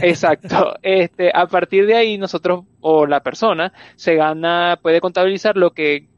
Exacto. 0.02 0.74
Este, 0.82 1.30
a 1.32 1.46
partir 1.46 1.86
de 1.86 1.94
ahí 1.94 2.18
nosotros 2.18 2.64
o 2.80 3.06
la 3.06 3.20
persona 3.20 3.72
se 3.96 4.14
gana, 4.14 4.78
puede 4.80 5.00
contabilizar 5.00 5.56
lo 5.56 5.70
que 5.70 6.09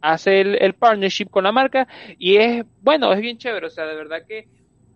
hace 0.00 0.40
el, 0.40 0.56
el 0.60 0.74
partnership 0.74 1.26
con 1.30 1.44
la 1.44 1.52
marca 1.52 1.88
y 2.18 2.36
es, 2.36 2.64
bueno, 2.82 3.12
es 3.12 3.20
bien 3.20 3.38
chévere. 3.38 3.66
O 3.66 3.70
sea, 3.70 3.86
de 3.86 3.94
verdad 3.94 4.24
que 4.26 4.46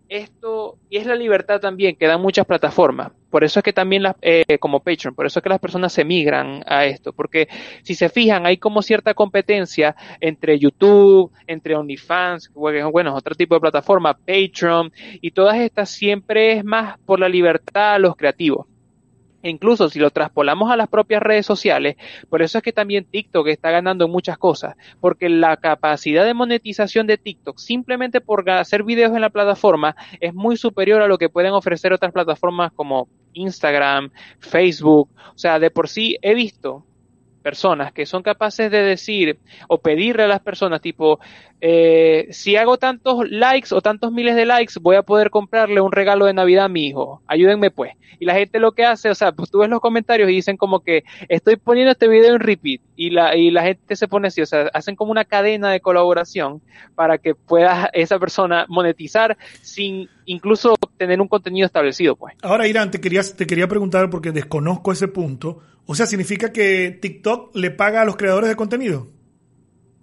esto, 0.09 0.77
y 0.89 0.97
es 0.97 1.05
la 1.05 1.15
libertad 1.15 1.59
también 1.59 1.95
que 1.95 2.07
dan 2.07 2.21
muchas 2.21 2.45
plataformas. 2.45 3.11
Por 3.29 3.43
eso 3.43 3.59
es 3.59 3.63
que 3.63 3.73
también, 3.73 4.03
las, 4.03 4.15
eh, 4.21 4.57
como 4.59 4.81
Patreon, 4.81 5.15
por 5.15 5.25
eso 5.25 5.39
es 5.39 5.43
que 5.43 5.49
las 5.49 5.59
personas 5.59 5.91
se 5.91 6.05
migran 6.05 6.63
a 6.67 6.85
esto. 6.85 7.13
Porque 7.13 7.47
si 7.81 7.95
se 7.95 8.09
fijan, 8.09 8.45
hay 8.45 8.57
como 8.57 8.81
cierta 8.81 9.13
competencia 9.13 9.95
entre 10.19 10.59
YouTube, 10.59 11.31
entre 11.47 11.75
OnlyFans, 11.75 12.51
bueno, 12.53 13.15
otro 13.15 13.35
tipo 13.35 13.55
de 13.55 13.61
plataforma, 13.61 14.13
Patreon, 14.13 14.91
y 15.19 15.31
todas 15.31 15.57
estas 15.57 15.89
siempre 15.89 16.53
es 16.53 16.63
más 16.63 16.99
por 16.99 17.19
la 17.19 17.29
libertad 17.29 17.95
a 17.95 17.99
los 17.99 18.15
creativos 18.15 18.67
incluso 19.49 19.89
si 19.89 19.99
lo 19.99 20.11
traspolamos 20.11 20.71
a 20.71 20.77
las 20.77 20.87
propias 20.87 21.21
redes 21.21 21.45
sociales, 21.45 21.95
por 22.29 22.41
eso 22.41 22.57
es 22.57 22.63
que 22.63 22.73
también 22.73 23.05
TikTok 23.05 23.47
está 23.47 23.71
ganando 23.71 24.07
muchas 24.07 24.37
cosas, 24.37 24.75
porque 24.99 25.29
la 25.29 25.57
capacidad 25.57 26.25
de 26.25 26.33
monetización 26.33 27.07
de 27.07 27.17
TikTok 27.17 27.57
simplemente 27.57 28.21
por 28.21 28.49
hacer 28.49 28.83
videos 28.83 29.13
en 29.13 29.21
la 29.21 29.29
plataforma 29.29 29.95
es 30.19 30.33
muy 30.33 30.57
superior 30.57 31.01
a 31.01 31.07
lo 31.07 31.17
que 31.17 31.29
pueden 31.29 31.53
ofrecer 31.53 31.93
otras 31.93 32.11
plataformas 32.11 32.71
como 32.73 33.07
Instagram, 33.33 34.11
Facebook, 34.39 35.09
o 35.33 35.37
sea, 35.37 35.59
de 35.59 35.71
por 35.71 35.89
sí 35.89 36.17
he 36.21 36.33
visto 36.33 36.85
personas 37.43 37.91
que 37.91 38.05
son 38.05 38.23
capaces 38.23 38.71
de 38.71 38.81
decir 38.81 39.37
o 39.67 39.77
pedirle 39.77 40.23
a 40.23 40.27
las 40.27 40.39
personas 40.39 40.81
tipo, 40.81 41.19
eh, 41.61 42.27
si 42.31 42.55
hago 42.55 42.77
tantos 42.77 43.29
likes 43.29 43.73
o 43.75 43.81
tantos 43.81 44.11
miles 44.11 44.35
de 44.35 44.45
likes, 44.45 44.73
voy 44.81 44.95
a 44.95 45.03
poder 45.03 45.29
comprarle 45.29 45.81
un 45.81 45.91
regalo 45.91 46.25
de 46.25 46.33
Navidad 46.33 46.65
a 46.65 46.69
mi 46.69 46.87
hijo. 46.87 47.21
Ayúdenme 47.27 47.69
pues. 47.69 47.93
Y 48.19 48.25
la 48.25 48.35
gente 48.35 48.59
lo 48.59 48.71
que 48.71 48.85
hace, 48.85 49.09
o 49.09 49.15
sea, 49.15 49.31
pues 49.31 49.51
tú 49.51 49.59
ves 49.59 49.69
los 49.69 49.81
comentarios 49.81 50.29
y 50.29 50.33
dicen 50.33 50.55
como 50.55 50.79
que 50.79 51.03
estoy 51.27 51.57
poniendo 51.57 51.91
este 51.91 52.07
video 52.07 52.35
en 52.35 52.39
repeat 52.39 52.81
y 52.95 53.09
la, 53.09 53.35
y 53.35 53.51
la 53.51 53.63
gente 53.63 53.95
se 53.95 54.07
pone 54.07 54.27
así, 54.27 54.41
o 54.41 54.45
sea, 54.45 54.69
hacen 54.73 54.95
como 54.95 55.11
una 55.11 55.25
cadena 55.25 55.71
de 55.71 55.81
colaboración 55.81 56.61
para 56.95 57.17
que 57.17 57.35
pueda 57.35 57.89
esa 57.93 58.19
persona 58.19 58.65
monetizar 58.69 59.37
sin 59.61 60.09
incluso 60.25 60.75
tener 60.97 61.19
un 61.19 61.27
contenido 61.27 61.65
establecido, 61.65 62.15
pues. 62.15 62.35
Ahora, 62.41 62.67
Irán, 62.67 62.91
te 62.91 63.01
quería, 63.01 63.21
te 63.23 63.45
quería 63.45 63.67
preguntar 63.67 64.09
porque 64.09 64.31
desconozco 64.31 64.91
ese 64.91 65.07
punto. 65.07 65.61
O 65.85 65.95
sea, 65.95 66.05
¿significa 66.05 66.51
que 66.51 66.97
TikTok 67.01 67.55
le 67.55 67.71
paga 67.71 68.01
a 68.01 68.05
los 68.05 68.15
creadores 68.15 68.49
de 68.49 68.55
contenido? 68.55 69.09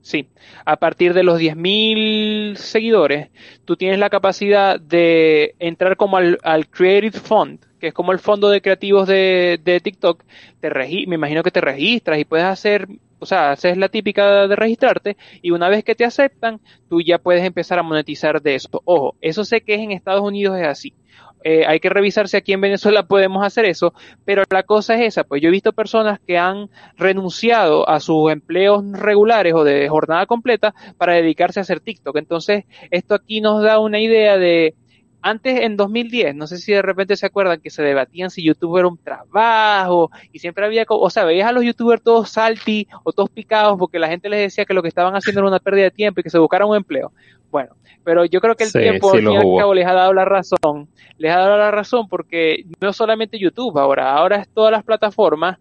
Sí, 0.03 0.29
a 0.65 0.77
partir 0.77 1.13
de 1.13 1.23
los 1.23 1.39
10.000 1.39 2.57
seguidores, 2.57 3.29
tú 3.65 3.77
tienes 3.77 3.99
la 3.99 4.09
capacidad 4.09 4.81
de 4.81 5.55
entrar 5.59 5.97
como 5.97 6.17
al, 6.17 6.69
Creative 6.71 7.19
Fund, 7.19 7.61
que 7.79 7.89
es 7.89 7.95
como 7.95 8.13
el 8.13 8.19
fondo 8.19 8.49
de 8.49 8.63
creativos 8.63 9.07
de, 9.07 9.61
de 9.63 9.81
TikTok. 9.81 10.25
Te 10.61 10.71
me 11.07 11.15
imagino 11.17 11.43
que 11.43 11.51
te 11.51 11.61
registras 11.61 12.19
y 12.19 12.25
puedes 12.25 12.47
hacer 12.47 12.89
o 13.21 13.27
sea, 13.27 13.53
haces 13.53 13.77
la 13.77 13.89
típica 13.89 14.49
de 14.49 14.57
registrarte 14.57 15.17
y 15.43 15.51
una 15.51 15.69
vez 15.69 15.85
que 15.85 15.95
te 15.95 16.05
aceptan, 16.05 16.61
tú 16.89 17.01
ya 17.03 17.19
puedes 17.19 17.45
empezar 17.45 17.79
a 17.79 17.83
monetizar 17.83 18.41
de 18.43 18.55
eso. 18.57 18.69
Ojo, 18.85 19.15
eso 19.21 19.45
sé 19.45 19.61
que 19.61 19.75
es 19.75 19.81
en 19.81 19.93
Estados 19.93 20.23
Unidos 20.23 20.59
es 20.59 20.67
así. 20.67 20.95
Eh, 21.43 21.65
hay 21.67 21.81
que 21.81 21.89
revisar 21.89 22.29
si 22.29 22.37
aquí 22.37 22.53
en 22.53 22.61
Venezuela 22.61 23.05
podemos 23.05 23.45
hacer 23.45 23.65
eso, 23.65 23.95
pero 24.25 24.45
la 24.51 24.63
cosa 24.63 24.95
es 24.95 25.01
esa, 25.01 25.25
pues 25.25 25.41
yo 25.43 25.49
he 25.49 25.53
visto 25.53 25.73
personas 25.73 26.21
que 26.27 26.39
han 26.39 26.69
renunciado 26.97 27.89
a 27.89 28.01
sus 28.01 28.31
empleos 28.31 28.85
regulares 28.93 29.55
o 29.55 29.65
de 29.65 29.89
jornada 29.89 30.27
completa 30.27 30.75
para 30.99 31.15
dedicarse 31.15 31.61
a 31.61 31.63
hacer 31.63 31.81
TikTok. 31.81 32.17
Entonces, 32.17 32.65
esto 32.91 33.15
aquí 33.15 33.41
nos 33.41 33.63
da 33.63 33.79
una 33.79 34.01
idea 34.01 34.37
de, 34.39 34.75
antes 35.23 35.61
en 35.61 35.77
2010, 35.77 36.35
no 36.35 36.47
sé 36.47 36.59
si 36.59 36.73
de 36.73 36.83
repente 36.83 37.17
se 37.17 37.27
acuerdan 37.27 37.61
que 37.61 37.71
se 37.71 37.83
debatían 37.83 38.31
si 38.31 38.43
YouTube 38.43 38.79
era 38.79 38.89
un 38.89 38.99
trabajo 38.99 40.11
y 40.33 40.39
siempre 40.39 40.65
había, 40.65 40.85
o 40.89 41.11
sea, 41.11 41.25
veías 41.25 41.49
a 41.49 41.53
los 41.53 41.65
youtubers 41.65 42.03
todos 42.03 42.31
salty 42.31 42.89
o 43.05 43.13
todos 43.13 43.31
picados 43.31 43.79
porque 43.79 43.99
la 43.99 44.09
gente 44.09 44.29
les 44.29 44.41
decía 44.41 44.65
que 44.65 44.75
lo 44.75 44.83
que 44.83 44.89
estaban 44.89 45.15
haciendo 45.15 45.41
era 45.41 45.49
una 45.49 45.59
pérdida 45.59 45.85
de 45.85 45.91
tiempo 45.91 46.21
y 46.21 46.23
que 46.23 46.31
se 46.31 46.39
buscaran 46.39 46.69
un 46.69 46.77
empleo. 46.77 47.13
Bueno, 47.51 47.75
pero 48.05 48.25
yo 48.25 48.41
creo 48.41 48.55
que 48.55 48.65
el 48.65 48.73
tiempo 48.73 49.13
al 49.13 49.21
fin 49.21 49.31
y 49.31 49.37
al 49.37 49.59
cabo 49.59 49.75
les 49.75 49.87
ha 49.87 49.93
dado 49.93 50.13
la 50.13 50.25
razón, 50.25 50.89
les 51.19 51.33
ha 51.33 51.39
dado 51.39 51.59
la 51.59 51.71
razón 51.71 52.09
porque 52.09 52.65
no 52.81 52.93
solamente 52.93 53.39
YouTube 53.39 53.79
ahora, 53.79 54.13
ahora 54.15 54.37
es 54.37 54.49
todas 54.49 54.73
las 54.73 54.85
plataformas, 54.85 55.59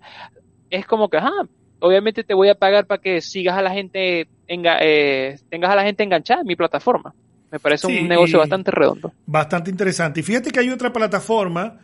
es 0.70 0.86
como 0.86 1.10
que, 1.10 1.18
ajá, 1.18 1.32
obviamente 1.80 2.24
te 2.24 2.34
voy 2.34 2.50
a 2.50 2.56
pagar 2.56 2.86
para 2.86 3.02
que 3.02 3.22
sigas 3.22 3.58
a 3.58 3.62
la 3.62 3.72
gente, 3.72 4.28
eh, 4.48 5.40
tengas 5.50 5.72
a 5.72 5.76
la 5.76 5.84
gente 5.84 6.04
enganchada 6.04 6.42
en 6.42 6.48
mi 6.48 6.56
plataforma. 6.56 7.14
Me 7.52 7.60
parece 7.60 7.88
un 7.88 8.08
negocio 8.08 8.40
bastante 8.40 8.72
redondo. 8.72 9.14
Bastante 9.26 9.72
interesante. 9.72 10.20
Y 10.20 10.24
fíjate 10.24 10.52
que 10.52 10.60
hay 10.60 10.70
otra 10.70 10.94
plataforma 10.94 11.80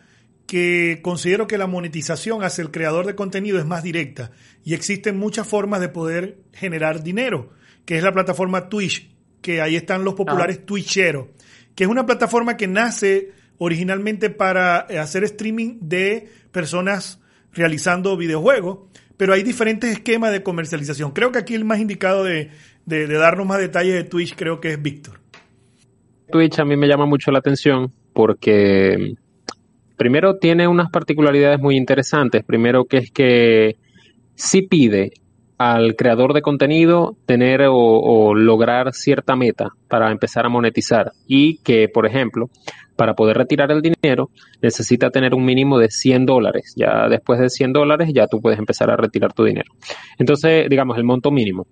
que 0.46 1.00
considero 1.02 1.48
que 1.48 1.58
la 1.58 1.68
monetización 1.68 2.44
hacia 2.44 2.62
el 2.62 2.72
creador 2.72 3.06
de 3.06 3.16
contenido 3.16 3.58
es 3.58 3.66
más 3.66 3.84
directa 3.84 4.32
y 4.64 4.74
existen 4.74 5.18
muchas 5.18 5.48
formas 5.48 5.82
de 5.82 5.90
poder 5.90 6.38
generar 6.54 7.04
dinero, 7.04 7.52
que 7.86 7.98
es 7.98 8.04
la 8.04 8.12
plataforma 8.12 8.70
Twitch, 8.70 9.10
que 9.42 9.62
ahí 9.62 9.76
están 9.76 10.04
los 10.04 10.14
populares 10.14 10.60
ah. 10.62 10.66
Twitcheros, 10.66 11.28
que 11.74 11.86
es 11.86 11.90
una 11.90 12.06
plataforma 12.06 12.58
que 12.58 12.68
nace 12.68 13.32
originalmente 13.58 14.30
para 14.30 14.80
hacer 14.80 15.24
streaming 15.24 15.80
de 15.82 16.30
personas 16.52 17.20
realizando 17.54 18.18
videojuegos, 18.18 18.80
pero 19.18 19.34
hay 19.34 19.44
diferentes 19.44 19.92
esquemas 19.92 20.32
de 20.32 20.44
comercialización. 20.44 21.12
Creo 21.12 21.32
que 21.32 21.40
aquí 21.40 21.56
el 21.56 21.66
más 21.66 21.80
indicado 21.80 22.24
de, 22.24 22.52
de 22.86 23.08
darnos 23.08 23.48
más 23.48 23.60
detalles 23.60 23.94
de 23.94 24.04
Twitch 24.04 24.36
creo 24.36 24.60
que 24.60 24.74
es 24.74 24.82
Víctor. 24.82 25.25
Twitch 26.32 26.60
a 26.60 26.66
mí 26.66 26.76
me 26.76 26.88
llama 26.88 27.06
mucho 27.06 27.32
la 27.32 27.40
atención 27.40 27.92
porque 28.14 29.16
primero 29.98 30.38
tiene 30.38 30.68
unas 30.68 30.90
particularidades 30.90 31.60
muy 31.60 31.78
interesantes. 31.78 32.44
Primero 32.44 32.86
que 32.86 32.98
es 32.98 33.12
que 33.12 33.76
sí 34.36 34.64
pide 34.64 35.14
al 35.58 35.96
creador 35.96 36.34
de 36.34 36.42
contenido 36.42 37.16
tener 37.26 37.62
o, 37.70 38.34
lograr 38.36 38.94
cierta 38.94 39.36
meta 39.36 39.70
para 39.88 40.12
empezar 40.12 40.46
a 40.46 40.50
monetizar 40.50 41.14
y 41.28 41.60
que, 41.60 41.88
por 41.88 42.06
ejemplo, 42.06 42.50
para 42.98 43.14
poder 43.14 43.38
retirar 43.38 43.72
el 43.72 43.82
dinero 43.82 44.30
necesita 44.62 45.10
tener 45.10 45.34
un 45.34 45.46
mínimo 45.46 45.78
de 45.78 45.90
100 45.90 46.26
dólares. 46.26 46.74
Ya 46.76 47.08
después 47.10 47.40
de 47.40 47.50
100 47.50 47.74
dólares 47.74 48.12
ya 48.14 48.28
tú 48.28 48.42
puedes 48.42 48.60
empezar 48.60 48.90
a 48.90 48.98
retirar 48.98 49.34
tu 49.34 49.44
dinero. 49.44 49.72
Entonces, 50.18 50.70
digamos, 50.70 50.98
el 50.98 51.04
monto 51.04 51.32
mínimo. 51.32 51.68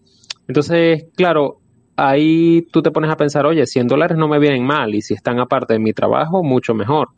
Entonces, 0.47 1.05
claro, 1.15 1.59
ahí 1.95 2.67
tú 2.71 2.81
te 2.81 2.91
pones 2.91 3.11
a 3.11 3.17
pensar, 3.17 3.45
oye, 3.45 3.65
100 3.65 3.87
dólares 3.87 4.17
no 4.17 4.27
me 4.27 4.39
vienen 4.39 4.65
mal 4.65 4.93
y 4.95 5.01
si 5.01 5.13
están 5.13 5.39
aparte 5.39 5.73
de 5.73 5.79
mi 5.79 5.93
trabajo, 5.93 6.43
mucho 6.43 6.73
mejor. 6.73 7.09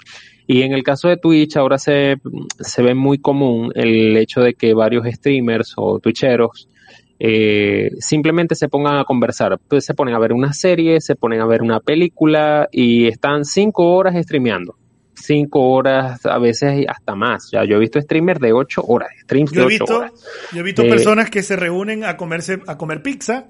Y 0.47 0.61
en 0.61 0.73
el 0.73 0.83
caso 0.83 1.07
de 1.07 1.17
Twitch 1.17 1.57
ahora 1.57 1.77
se, 1.77 2.17
se 2.59 2.83
ve 2.83 2.93
muy 2.93 3.17
común 3.17 3.71
el 3.73 4.15
hecho 4.17 4.41
de 4.41 4.53
que 4.53 4.73
varios 4.73 5.05
streamers 5.07 5.73
o 5.77 5.99
twitcheros 5.99 6.69
eh, 7.17 7.91
simplemente 7.99 8.55
se 8.55 8.67
pongan 8.67 8.97
a 8.97 9.05
conversar. 9.05 9.57
Pues 9.67 9.85
se 9.85 9.93
ponen 9.93 10.13
a 10.13 10.19
ver 10.19 10.33
una 10.33 10.53
serie, 10.53 11.01
se 11.01 11.15
ponen 11.15 11.41
a 11.41 11.45
ver 11.45 11.61
una 11.61 11.79
película 11.79 12.67
y 12.71 13.07
están 13.07 13.45
cinco 13.45 13.95
horas 13.95 14.15
streameando. 14.23 14.75
Cinco 15.15 15.61
horas, 15.69 16.25
a 16.25 16.37
veces 16.37 16.85
hasta 16.87 17.15
más. 17.15 17.49
Ya 17.51 17.63
yo 17.63 17.77
he 17.77 17.79
visto 17.79 17.99
streamers 17.99 18.39
de 18.39 18.53
ocho 18.53 18.83
horas, 18.85 19.09
streams 19.23 19.51
yo 19.51 19.63
he 19.63 19.67
visto, 19.67 19.97
horas. 19.97 20.11
Yo 20.53 20.59
he 20.59 20.63
visto 20.63 20.83
eh, 20.83 20.89
personas 20.89 21.29
que 21.29 21.41
se 21.41 21.55
reúnen 21.55 22.03
a 22.03 22.17
comerse, 22.17 22.61
a 22.67 22.77
comer 22.77 23.01
pizza 23.01 23.47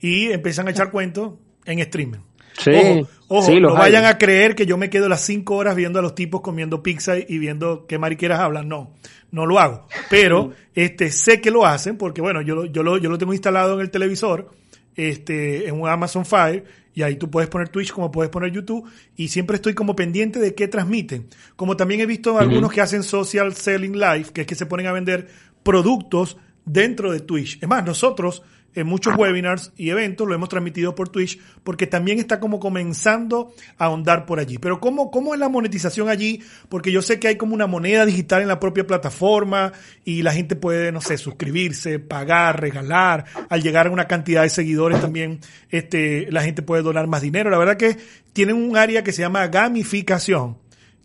y 0.00 0.32
empiezan 0.32 0.68
a 0.68 0.70
echar 0.70 0.90
cuentos 0.90 1.34
en 1.64 1.78
streaming. 1.80 2.20
Sí, 2.58 3.06
ojo, 3.28 3.60
no 3.60 3.74
vayan 3.74 4.06
a 4.06 4.16
creer 4.16 4.54
que 4.54 4.64
yo 4.64 4.78
me 4.78 4.88
quedo 4.88 5.08
las 5.08 5.20
cinco 5.20 5.56
horas 5.56 5.76
viendo 5.76 5.98
a 5.98 6.02
los 6.02 6.14
tipos 6.14 6.40
comiendo 6.40 6.82
pizza 6.82 7.18
y 7.18 7.38
viendo 7.38 7.86
qué 7.86 7.98
mariqueras 7.98 8.40
hablan. 8.40 8.68
No, 8.68 8.94
no 9.30 9.46
lo 9.46 9.58
hago. 9.58 9.86
Pero 10.08 10.52
este 10.74 11.10
sé 11.10 11.40
que 11.40 11.50
lo 11.50 11.66
hacen 11.66 11.98
porque, 11.98 12.20
bueno, 12.20 12.40
yo, 12.40 12.64
yo, 12.66 12.82
lo, 12.82 12.96
yo 12.98 13.10
lo 13.10 13.18
tengo 13.18 13.34
instalado 13.34 13.74
en 13.74 13.80
el 13.80 13.90
televisor, 13.90 14.50
este, 14.94 15.68
en 15.68 15.80
un 15.80 15.88
Amazon 15.88 16.24
Fire, 16.24 16.64
y 16.94 17.02
ahí 17.02 17.16
tú 17.16 17.30
puedes 17.30 17.50
poner 17.50 17.68
Twitch 17.68 17.92
como 17.92 18.10
puedes 18.10 18.30
poner 18.30 18.50
YouTube, 18.50 18.90
y 19.16 19.28
siempre 19.28 19.56
estoy 19.56 19.74
como 19.74 19.94
pendiente 19.94 20.38
de 20.38 20.54
qué 20.54 20.66
transmiten. 20.66 21.28
Como 21.56 21.76
también 21.76 22.00
he 22.00 22.06
visto 22.06 22.38
algunos 22.38 22.72
que 22.72 22.80
hacen 22.80 23.02
social 23.02 23.54
selling 23.54 23.98
live, 23.98 24.26
que 24.32 24.42
es 24.42 24.46
que 24.46 24.54
se 24.54 24.64
ponen 24.64 24.86
a 24.86 24.92
vender 24.92 25.28
productos 25.62 26.38
dentro 26.64 27.12
de 27.12 27.20
Twitch. 27.20 27.58
Es 27.60 27.68
más, 27.68 27.84
nosotros 27.84 28.42
en 28.76 28.86
muchos 28.86 29.16
webinars 29.16 29.72
y 29.76 29.88
eventos, 29.88 30.28
lo 30.28 30.34
hemos 30.34 30.50
transmitido 30.50 30.94
por 30.94 31.08
Twitch, 31.08 31.40
porque 31.64 31.86
también 31.86 32.18
está 32.18 32.38
como 32.38 32.60
comenzando 32.60 33.54
a 33.78 33.86
ahondar 33.86 34.26
por 34.26 34.38
allí. 34.38 34.58
Pero 34.58 34.80
¿cómo, 34.80 35.10
¿cómo 35.10 35.32
es 35.32 35.40
la 35.40 35.48
monetización 35.48 36.10
allí? 36.10 36.42
Porque 36.68 36.92
yo 36.92 37.00
sé 37.00 37.18
que 37.18 37.28
hay 37.28 37.36
como 37.36 37.54
una 37.54 37.66
moneda 37.66 38.04
digital 38.04 38.42
en 38.42 38.48
la 38.48 38.60
propia 38.60 38.86
plataforma 38.86 39.72
y 40.04 40.22
la 40.22 40.32
gente 40.32 40.56
puede, 40.56 40.92
no 40.92 41.00
sé, 41.00 41.16
suscribirse, 41.16 41.98
pagar, 41.98 42.60
regalar. 42.60 43.24
Al 43.48 43.62
llegar 43.62 43.86
a 43.86 43.90
una 43.90 44.06
cantidad 44.06 44.42
de 44.42 44.50
seguidores 44.50 45.00
también 45.00 45.40
este, 45.70 46.30
la 46.30 46.42
gente 46.42 46.60
puede 46.60 46.82
donar 46.82 47.06
más 47.06 47.22
dinero. 47.22 47.48
La 47.48 47.58
verdad 47.58 47.78
que 47.78 47.96
tienen 48.34 48.56
un 48.56 48.76
área 48.76 49.02
que 49.02 49.12
se 49.12 49.22
llama 49.22 49.46
gamificación, 49.46 50.58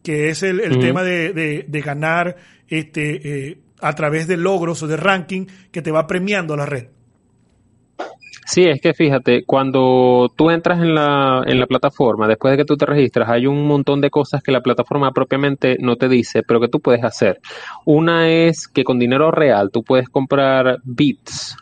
que 0.04 0.30
es 0.30 0.44
el, 0.44 0.78
tema 0.80 1.04
de, 1.04 1.64
de, 1.66 1.82
ganar 1.82 2.36
este, 2.68 3.50
eh, 3.50 3.58
a 3.80 3.94
través 3.96 4.28
de 4.28 4.36
logros 4.36 4.84
o 4.84 4.88
de 4.88 4.98
ranking 4.98 5.46
que 5.72 5.82
te 5.82 5.92
va 5.92 6.06
premiando 6.06 6.58
la 6.58 6.66
red. 6.66 6.88
Sí, 8.46 8.64
es 8.64 8.82
que 8.82 8.94
fíjate, 8.94 9.44
cuando 9.46 10.32
tú 10.36 10.50
entras 10.50 10.80
en 10.80 10.96
la, 10.96 11.44
en 11.46 11.60
la 11.60 11.68
plataforma, 11.68 12.28
después 12.28 12.52
de 12.52 12.58
que 12.58 12.66
tú 12.66 12.76
te 12.76 12.86
registras, 12.86 13.30
hay 13.30 13.46
un 13.46 13.66
montón 13.66 14.02
de 14.02 14.10
cosas 14.10 14.42
que 14.42 14.52
la 14.52 14.62
plataforma 14.62 15.12
propiamente 15.12 15.78
no 15.80 15.96
te 15.96 16.10
dice, 16.10 16.44
pero 16.44 16.60
que 16.60 16.68
tú 16.68 16.80
puedes 16.80 17.04
hacer. 17.04 17.40
Una 17.86 18.30
es 18.30 18.68
que 18.68 18.84
con 18.84 19.00
dinero 19.00 19.32
real 19.32 19.70
tú 19.72 19.84
puedes 19.84 20.10
comprar 20.10 20.80
bits. 20.84 21.56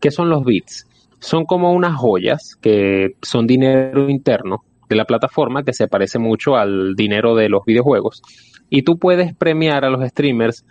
¿Qué 0.00 0.10
son 0.10 0.28
los 0.28 0.44
bits? 0.44 0.86
Son 1.20 1.44
como 1.44 1.72
unas 1.72 1.96
joyas 1.96 2.56
que 2.60 3.14
son 3.22 3.46
dinero 3.46 4.08
interno 4.08 4.64
de 4.88 4.96
la 4.96 5.04
plataforma 5.04 5.62
que 5.62 5.72
se 5.72 5.88
parece 5.88 6.18
mucho 6.18 6.56
al 6.56 6.94
dinero 6.96 7.34
de 7.34 7.48
los 7.48 7.64
videojuegos. 7.64 8.22
Y 8.68 8.82
tú 8.82 8.98
puedes 8.98 9.34
premiar 9.34 9.84
a 9.84 9.90
los 9.90 10.06
streamers 10.08 10.64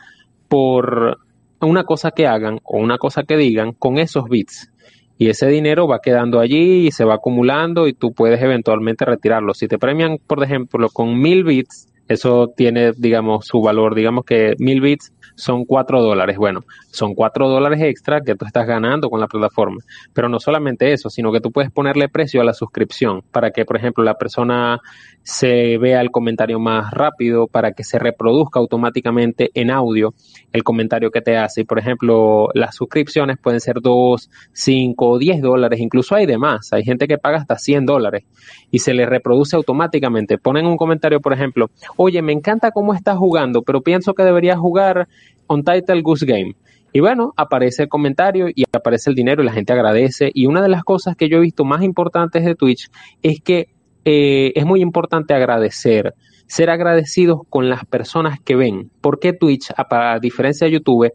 por 0.48 1.18
una 1.62 1.86
cosa 1.86 2.12
que 2.12 2.28
hagan 2.28 2.60
o 2.64 2.78
una 2.78 2.98
cosa 2.98 3.24
que 3.24 3.38
digan 3.38 3.72
con 3.72 3.98
esos 3.98 4.30
bits 4.30 4.70
y 5.18 5.30
ese 5.30 5.48
dinero 5.48 5.88
va 5.88 6.02
quedando 6.02 6.40
allí 6.40 6.88
y 6.88 6.92
se 6.92 7.06
va 7.06 7.16
acumulando 7.16 7.88
y 7.88 7.94
tú 7.94 8.14
puedes 8.14 8.42
eventualmente 8.42 9.06
retirarlo. 9.06 9.54
Si 9.54 9.68
te 9.68 9.78
premian, 9.78 10.18
por 10.26 10.44
ejemplo, 10.44 10.90
con 10.90 11.20
mil 11.20 11.44
bits, 11.44 11.88
eso 12.08 12.52
tiene, 12.56 12.92
digamos, 12.92 13.46
su 13.46 13.62
valor, 13.62 13.96
digamos 13.96 14.26
que 14.26 14.56
mil 14.60 14.82
bits 14.82 15.14
son 15.36 15.66
cuatro 15.66 16.02
dólares. 16.02 16.38
Bueno, 16.38 16.64
son 16.92 17.14
cuatro 17.14 17.50
dólares 17.50 17.82
extra 17.82 18.22
que 18.22 18.36
tú 18.36 18.46
estás 18.46 18.66
ganando 18.66 19.10
con 19.10 19.20
la 19.20 19.28
plataforma. 19.28 19.82
Pero 20.14 20.30
no 20.30 20.40
solamente 20.40 20.94
eso, 20.94 21.10
sino 21.10 21.32
que 21.32 21.42
tú 21.42 21.52
puedes 21.52 21.72
ponerle 21.72 22.10
precio 22.10 22.42
a 22.42 22.46
la 22.46 22.54
suscripción 22.54 23.22
para 23.32 23.52
que, 23.52 23.66
por 23.66 23.78
ejemplo, 23.78 24.04
la 24.04 24.16
persona 24.16 24.80
se 25.24 25.78
vea 25.78 26.02
el 26.02 26.12
comentario 26.12 26.60
más 26.60 26.92
rápido, 26.92 27.48
para 27.48 27.72
que 27.72 27.84
se 27.84 27.98
reproduzca 28.00 28.60
automáticamente 28.60 29.50
en 29.54 29.72
audio 29.72 30.14
el 30.54 30.64
comentario 30.64 31.12
que 31.12 31.22
te 31.22 31.38
hace. 31.38 31.62
Y, 31.62 31.64
por 31.64 31.80
ejemplo, 31.80 32.50
las 32.54 32.76
suscripciones 32.76 33.38
pueden 33.38 33.60
ser 33.60 33.82
dos, 33.82 34.30
cinco 34.54 35.10
o 35.10 35.18
diez 35.20 35.42
dólares, 35.42 35.80
incluso 35.80 36.16
hay 36.16 36.26
de 36.26 36.38
más. 36.38 36.72
Hay 36.74 36.84
gente 36.84 37.08
que 37.08 37.18
paga 37.18 37.38
hasta 37.38 37.58
100 37.58 37.86
dólares 37.86 38.24
y 38.72 38.80
se 38.80 38.94
le 38.94 39.06
reproduce 39.06 39.56
automáticamente. 39.56 40.38
Ponen 40.38 40.66
un 40.66 40.78
comentario, 40.78 41.20
por 41.20 41.34
ejemplo, 41.34 41.70
oye, 41.98 42.22
me 42.22 42.34
encanta 42.34 42.72
cómo 42.72 42.94
estás 42.94 43.18
jugando, 43.18 43.64
pero 43.64 43.82
pienso 43.82 44.14
que 44.14 44.24
deberías 44.24 44.58
jugar 44.58 45.08
on 45.48 45.64
Title 45.64 46.02
Goose 46.02 46.26
Game. 46.26 46.56
Y 46.94 47.02
bueno, 47.02 47.34
aparece 47.36 47.84
el 47.84 47.90
comentario 47.90 48.48
y 48.48 48.64
aparece 48.72 49.10
el 49.10 49.16
dinero 49.16 49.44
y 49.44 49.46
la 49.46 49.52
gente 49.52 49.74
agradece. 49.74 50.32
Y 50.34 50.46
una 50.46 50.62
de 50.62 50.70
las 50.70 50.84
cosas 50.84 51.18
que 51.18 51.28
yo 51.28 51.38
he 51.38 51.42
visto 51.42 51.66
más 51.66 51.84
importantes 51.84 52.46
de 52.46 52.56
Twitch 52.56 52.90
es 53.22 53.42
que 53.42 53.68
eh, 54.06 54.54
es 54.56 54.66
muy 54.66 54.82
importante 54.82 55.34
agradecer, 55.34 56.14
ser 56.48 56.70
agradecidos 56.70 57.42
con 57.50 57.68
las 57.68 57.84
personas 57.86 58.40
que 58.40 58.56
ven. 58.56 58.92
Porque 59.02 59.34
Twitch, 59.34 59.72
a, 59.76 60.20
diferencia 60.20 60.68
de 60.68 60.74
YouTube, 60.74 61.12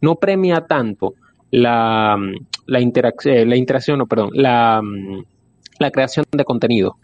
no 0.00 0.14
premia 0.14 0.66
tanto 0.68 1.14
la, 1.50 2.16
la, 2.66 2.78
eh, 2.78 3.46
la 3.46 3.56
interacción, 3.56 3.98
no, 3.98 4.06
perdón, 4.06 4.30
la, 4.34 4.80
la 5.84 5.90
creación 5.90 6.24
de 6.32 6.44
contenido. 6.44 6.96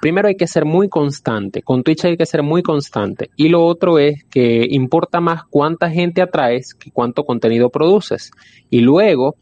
Primero 0.00 0.28
hay 0.28 0.36
que 0.36 0.46
ser 0.46 0.64
muy 0.64 0.88
constante, 0.88 1.62
con 1.62 1.82
Twitch 1.82 2.04
hay 2.04 2.16
que 2.16 2.26
ser 2.26 2.42
muy 2.42 2.62
constante. 2.62 3.30
Y 3.36 3.48
lo 3.48 3.64
otro 3.64 3.98
es 3.98 4.24
que 4.30 4.66
importa 4.70 5.20
más 5.20 5.42
cuánta 5.50 5.90
gente 5.90 6.22
atraes 6.22 6.74
que 6.74 6.90
cuánto 6.90 7.24
contenido 7.24 7.68
produces. 7.70 8.30
Y 8.70 8.80
luego 8.80 9.36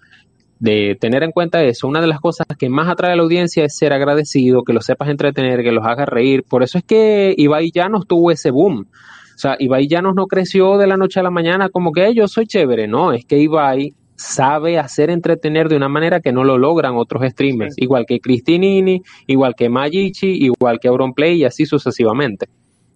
de 0.59 0.97
tener 0.99 1.23
en 1.23 1.33
cuenta 1.33 1.63
eso, 1.63 1.87
una 1.87 2.01
de 2.01 2.07
las 2.07 2.21
cosas 2.21 2.47
que 2.59 2.71
más 2.71 2.89
atrae 2.89 3.13
a 3.13 3.17
la 3.17 3.23
audiencia 3.23 3.65
es 3.65 3.77
ser 3.77 3.93
agradecido, 3.93 4.63
que 4.65 4.73
lo 4.73 4.81
sepas 4.81 5.11
entretener, 5.11 5.63
que 5.63 5.73
los 5.73 5.87
hagas 5.87 6.09
reír. 6.09 6.45
Por 6.45 6.63
eso 6.63 6.79
es 6.79 6.85
que 6.85 7.35
Ibai 7.37 7.71
Llanos 7.71 8.07
tuvo 8.07 8.31
ese 8.31 8.51
boom. 8.51 8.87
O 9.35 9.39
sea, 9.39 9.57
Ibai 9.59 9.87
Llanos 9.87 10.15
no 10.15 10.27
creció 10.27 10.79
de 10.79 10.87
la 10.87 10.97
noche 10.97 11.21
a 11.21 11.23
la 11.23 11.31
mañana 11.31 11.69
como 11.69 11.93
que 11.93 12.15
yo 12.15 12.27
soy 12.27 12.47
chévere, 12.47 12.89
no, 12.89 13.13
es 13.13 13.27
que 13.27 13.39
Ibai 13.39 13.93
sabe 14.17 14.79
hacer 14.79 15.11
entretener 15.11 15.69
de 15.69 15.77
una 15.77 15.89
manera 15.89 16.21
que 16.21 16.33
no 16.33 16.45
lo 16.45 16.59
logran 16.59 16.95
otros 16.97 17.23
streamers, 17.31 17.75
igual 17.77 18.07
que 18.07 18.21
Cristinini, 18.21 19.03
igual 19.27 19.55
que 19.57 19.69
Magichi, 19.69 20.45
igual 20.45 20.79
que 20.81 20.89
Auronplay 20.89 21.37
y 21.39 21.45
así 21.45 21.67
sucesivamente. 21.67 22.49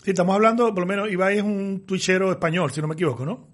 Sí, 0.03 0.11
estamos 0.11 0.35
hablando, 0.35 0.73
por 0.75 0.81
lo 0.81 0.87
menos 0.87 1.11
Ibai 1.11 1.39
es 1.39 1.43
un 1.43 1.83
twitchero 1.87 2.31
español, 2.31 2.71
si 2.71 2.81
no 2.81 2.89
me 2.89 2.95
equivoco, 2.95 3.25
¿no? 3.25 3.47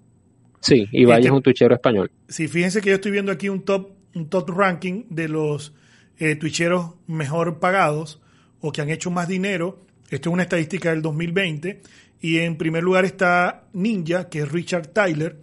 Sí, 0.61 0.87
Ibai 0.91 1.17
este 1.17 1.27
es 1.27 1.33
un 1.33 1.41
twitchero 1.41 1.75
español. 1.75 2.09
Sí, 2.29 2.47
fíjense 2.47 2.81
que 2.81 2.89
yo 2.89 2.95
estoy 2.95 3.11
viendo 3.11 3.31
aquí 3.31 3.49
un 3.49 3.63
top, 3.63 3.91
un 4.15 4.29
top 4.29 4.49
ranking 4.49 5.03
de 5.09 5.27
los 5.27 5.73
eh, 6.19 6.35
twitcheros 6.35 6.93
mejor 7.05 7.59
pagados 7.59 8.21
o 8.61 8.71
que 8.71 8.81
han 8.81 8.89
hecho 8.89 9.11
más 9.11 9.27
dinero. 9.27 9.79
Esto 10.09 10.29
es 10.29 10.33
una 10.33 10.43
estadística 10.43 10.89
del 10.91 11.01
2020. 11.01 11.81
Y 12.19 12.39
en 12.39 12.57
primer 12.57 12.83
lugar 12.83 13.05
está 13.05 13.65
Ninja, 13.73 14.29
que 14.29 14.39
es 14.39 14.51
Richard 14.51 14.87
Tyler, 14.87 15.37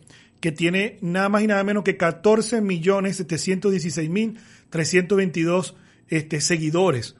que 0.44 0.52
tiene 0.52 0.98
nada 1.00 1.30
más 1.30 1.42
y 1.42 1.46
nada 1.46 1.64
menos 1.64 1.84
que 1.84 1.96
14 1.96 2.60
millones 2.60 3.16
716 3.16 4.10
mil 4.10 4.38
322 4.68 5.74
este, 6.08 6.42
seguidores. 6.42 7.16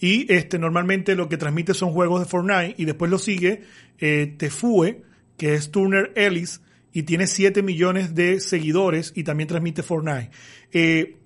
Y 0.00 0.32
este, 0.32 0.58
normalmente 0.58 1.14
lo 1.14 1.28
que 1.28 1.36
transmite 1.36 1.74
son 1.74 1.92
juegos 1.92 2.20
de 2.20 2.26
Fortnite 2.26 2.76
y 2.78 2.86
después 2.86 3.10
lo 3.10 3.18
sigue 3.18 3.60
Tefue, 3.98 5.02
que 5.36 5.52
es 5.52 5.70
Turner 5.70 6.12
Ellis, 6.16 6.62
y 6.94 7.02
tiene 7.02 7.26
7 7.26 7.62
millones 7.62 8.14
de 8.14 8.40
seguidores 8.40 9.12
y 9.14 9.24
también 9.24 9.48
transmite 9.48 9.82
Fortnite. 9.82 10.30
Eh, 10.72 11.18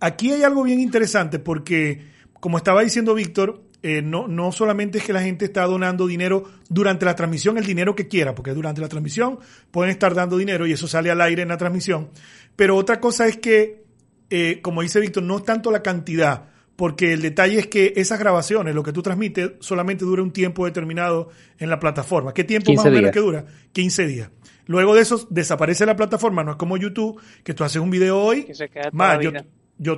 aquí 0.00 0.32
hay 0.32 0.44
algo 0.44 0.62
bien 0.62 0.80
interesante 0.80 1.38
porque, 1.38 2.06
como 2.40 2.56
estaba 2.56 2.80
diciendo 2.80 3.12
Víctor, 3.12 3.65
eh, 3.82 4.02
no, 4.02 4.26
no 4.26 4.52
solamente 4.52 4.98
es 4.98 5.04
que 5.04 5.12
la 5.12 5.22
gente 5.22 5.44
está 5.44 5.64
donando 5.64 6.06
dinero 6.06 6.44
durante 6.68 7.04
la 7.04 7.14
transmisión, 7.14 7.58
el 7.58 7.66
dinero 7.66 7.94
que 7.94 8.08
quiera, 8.08 8.34
porque 8.34 8.52
durante 8.52 8.80
la 8.80 8.88
transmisión 8.88 9.38
pueden 9.70 9.90
estar 9.90 10.14
dando 10.14 10.36
dinero 10.36 10.66
y 10.66 10.72
eso 10.72 10.88
sale 10.88 11.10
al 11.10 11.20
aire 11.20 11.42
en 11.42 11.48
la 11.48 11.56
transmisión, 11.56 12.10
pero 12.56 12.76
otra 12.76 13.00
cosa 13.00 13.26
es 13.28 13.36
que, 13.36 13.84
eh, 14.30 14.60
como 14.62 14.82
dice 14.82 15.00
Víctor, 15.00 15.22
no 15.22 15.38
es 15.38 15.44
tanto 15.44 15.70
la 15.70 15.82
cantidad, 15.82 16.48
porque 16.74 17.12
el 17.12 17.22
detalle 17.22 17.58
es 17.58 17.66
que 17.68 17.92
esas 17.96 18.18
grabaciones, 18.18 18.74
lo 18.74 18.82
que 18.82 18.92
tú 18.92 19.02
transmites, 19.02 19.52
solamente 19.60 20.04
dura 20.04 20.22
un 20.22 20.32
tiempo 20.32 20.66
determinado 20.66 21.30
en 21.58 21.70
la 21.70 21.80
plataforma. 21.80 22.34
¿Qué 22.34 22.44
tiempo 22.44 22.72
más 22.74 22.86
o 22.86 22.90
menos 22.90 23.10
que 23.10 23.20
dura? 23.20 23.46
15 23.72 24.06
días. 24.06 24.30
Luego 24.66 24.94
de 24.94 25.02
eso 25.02 25.26
desaparece 25.30 25.86
la 25.86 25.96
plataforma, 25.96 26.42
no 26.42 26.52
es 26.52 26.56
como 26.56 26.76
YouTube, 26.76 27.20
que 27.44 27.54
tú 27.54 27.64
haces 27.64 27.80
un 27.80 27.90
video 27.90 28.18
hoy, 28.18 28.48
más, 28.92 29.20
yo 29.20 29.30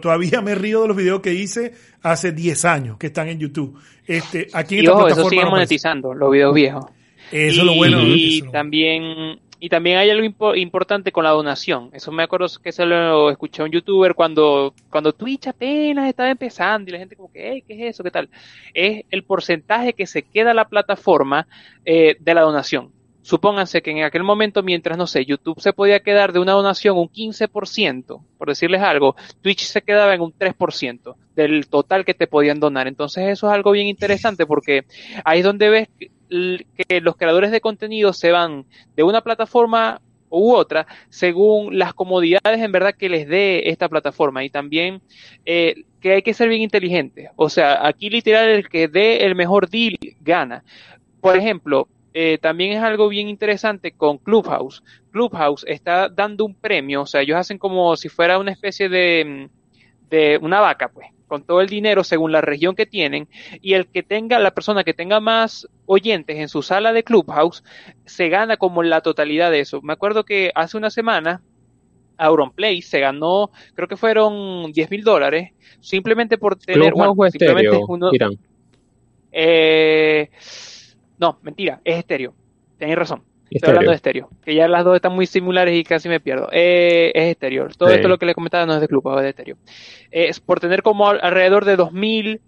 todavía 0.00 0.40
me 0.40 0.54
río 0.54 0.82
de 0.82 0.88
los 0.88 0.96
videos 0.96 1.20
que 1.20 1.34
hice 1.34 1.74
hace 2.02 2.32
10 2.32 2.64
años 2.64 2.96
que 2.98 3.08
están 3.08 3.28
en 3.28 3.38
YouTube. 3.38 3.78
Este, 4.06 4.48
aquí 4.52 4.78
en 4.78 4.84
y 4.84 4.88
ojo, 4.88 5.08
eso 5.08 5.28
sigue 5.28 5.44
monetizando, 5.44 6.14
los 6.14 6.30
videos 6.30 6.54
viejos. 6.54 6.86
Eso 7.30 7.60
es 7.60 7.66
lo 7.66 7.74
bueno. 7.74 8.00
Y 8.02 8.42
también 8.50 9.38
y 9.60 9.68
también 9.68 9.98
hay 9.98 10.10
algo 10.10 10.54
importante 10.54 11.10
con 11.10 11.24
la 11.24 11.30
donación. 11.30 11.90
Eso 11.92 12.12
me 12.12 12.22
acuerdo 12.22 12.46
que 12.62 12.70
se 12.70 12.86
lo 12.86 13.30
escuché 13.30 13.62
a 13.62 13.64
un 13.64 13.72
youtuber 13.72 14.14
cuando, 14.14 14.72
cuando 14.88 15.12
Twitch 15.12 15.48
apenas 15.48 16.08
estaba 16.08 16.30
empezando 16.30 16.88
y 16.88 16.92
la 16.92 16.98
gente 17.00 17.16
como 17.16 17.32
que, 17.32 17.64
¿qué 17.66 17.74
es 17.74 17.94
eso? 17.94 18.04
¿Qué 18.04 18.10
tal? 18.10 18.28
Es 18.72 19.04
el 19.10 19.24
porcentaje 19.24 19.94
que 19.94 20.06
se 20.06 20.22
queda 20.22 20.54
la 20.54 20.68
plataforma 20.68 21.48
eh, 21.84 22.16
de 22.20 22.34
la 22.34 22.42
donación. 22.42 22.92
Supónganse 23.22 23.82
que 23.82 23.90
en 23.90 24.04
aquel 24.04 24.22
momento, 24.22 24.62
mientras, 24.62 24.96
no 24.96 25.06
sé, 25.06 25.24
YouTube 25.24 25.60
se 25.60 25.72
podía 25.72 26.00
quedar 26.00 26.32
de 26.32 26.38
una 26.38 26.52
donación 26.52 26.96
un 26.96 27.08
15%, 27.08 28.22
por 28.38 28.48
decirles 28.48 28.80
algo, 28.82 29.16
Twitch 29.42 29.64
se 29.64 29.82
quedaba 29.82 30.14
en 30.14 30.20
un 30.20 30.32
3% 30.32 31.14
del 31.34 31.68
total 31.68 32.04
que 32.04 32.14
te 32.14 32.26
podían 32.26 32.60
donar. 32.60 32.88
Entonces 32.88 33.28
eso 33.28 33.48
es 33.48 33.52
algo 33.52 33.72
bien 33.72 33.86
interesante 33.86 34.46
porque 34.46 34.84
ahí 35.24 35.40
es 35.40 35.44
donde 35.44 35.68
ves 35.68 35.88
que 36.28 37.00
los 37.00 37.16
creadores 37.16 37.50
de 37.50 37.60
contenido 37.60 38.12
se 38.12 38.32
van 38.32 38.66
de 38.96 39.02
una 39.02 39.22
plataforma 39.22 40.00
u 40.30 40.52
otra 40.52 40.86
según 41.08 41.78
las 41.78 41.94
comodidades 41.94 42.60
en 42.60 42.72
verdad 42.72 42.94
que 42.94 43.08
les 43.08 43.26
dé 43.26 43.70
esta 43.70 43.88
plataforma 43.88 44.44
y 44.44 44.50
también 44.50 45.00
eh, 45.46 45.84
que 46.00 46.12
hay 46.14 46.22
que 46.22 46.34
ser 46.34 46.48
bien 46.48 46.62
inteligente. 46.62 47.30
O 47.36 47.48
sea, 47.48 47.86
aquí 47.86 48.10
literal 48.10 48.48
el 48.48 48.68
que 48.68 48.88
dé 48.88 49.24
el 49.24 49.34
mejor 49.34 49.68
deal 49.68 49.98
gana. 50.20 50.64
Por 51.20 51.36
ejemplo, 51.36 51.88
eh, 52.14 52.38
también 52.38 52.72
es 52.72 52.82
algo 52.82 53.08
bien 53.08 53.28
interesante 53.28 53.92
con 53.92 54.18
Clubhouse. 54.18 54.82
Clubhouse 55.10 55.64
está 55.66 56.08
dando 56.08 56.44
un 56.44 56.54
premio, 56.54 57.02
o 57.02 57.06
sea, 57.06 57.22
ellos 57.22 57.36
hacen 57.36 57.58
como 57.58 57.96
si 57.96 58.08
fuera 58.08 58.38
una 58.38 58.52
especie 58.52 58.88
de, 58.88 59.48
de 60.10 60.38
una 60.40 60.60
vaca, 60.60 60.88
pues, 60.88 61.08
con 61.26 61.44
todo 61.44 61.60
el 61.60 61.68
dinero 61.68 62.02
según 62.02 62.32
la 62.32 62.40
región 62.40 62.74
que 62.74 62.86
tienen, 62.86 63.28
y 63.60 63.74
el 63.74 63.86
que 63.86 64.02
tenga, 64.02 64.38
la 64.38 64.52
persona 64.52 64.84
que 64.84 64.94
tenga 64.94 65.20
más 65.20 65.68
oyentes 65.86 66.36
en 66.38 66.48
su 66.48 66.62
sala 66.62 66.92
de 66.92 67.04
Clubhouse, 67.04 67.62
se 68.06 68.28
gana 68.28 68.56
como 68.56 68.82
la 68.82 69.02
totalidad 69.02 69.50
de 69.50 69.60
eso. 69.60 69.80
Me 69.82 69.92
acuerdo 69.92 70.24
que 70.24 70.50
hace 70.54 70.76
una 70.76 70.90
semana, 70.90 71.42
Auronplay 72.16 72.82
se 72.82 73.00
ganó, 73.00 73.50
creo 73.74 73.86
que 73.86 73.96
fueron 73.96 74.72
10 74.72 74.90
mil 74.90 75.04
dólares, 75.04 75.52
simplemente 75.80 76.38
por 76.38 76.56
tener... 76.56 76.92
Clubhouse 76.92 77.32
simplemente 77.32 77.78
uno, 77.86 78.10
eh, 79.30 80.30
no, 81.18 81.38
mentira, 81.42 81.80
es 81.84 81.98
estéreo. 81.98 82.34
Tenéis 82.78 82.98
razón. 82.98 83.22
Estoy 83.50 83.70
hablando 83.70 83.90
de 83.90 83.96
estéreo. 83.96 84.28
Que 84.44 84.54
ya 84.54 84.68
las 84.68 84.84
dos 84.84 84.94
están 84.94 85.14
muy 85.14 85.26
similares 85.26 85.74
y 85.74 85.82
casi 85.82 86.08
me 86.08 86.20
pierdo. 86.20 86.48
Eh, 86.52 87.12
es 87.14 87.30
estéreo. 87.30 87.68
Todo 87.76 87.88
esto 87.88 88.08
lo 88.08 88.18
que 88.18 88.26
le 88.26 88.34
comentaba 88.34 88.66
no 88.66 88.74
es 88.74 88.80
de 88.80 88.88
club, 88.88 89.08
es 89.16 89.22
de 89.22 89.28
estéreo. 89.30 89.56
Es 90.10 90.40
por 90.40 90.60
tener 90.60 90.82
como 90.82 91.08
alrededor 91.08 91.64
de 91.64 91.76
2.000 91.78 92.40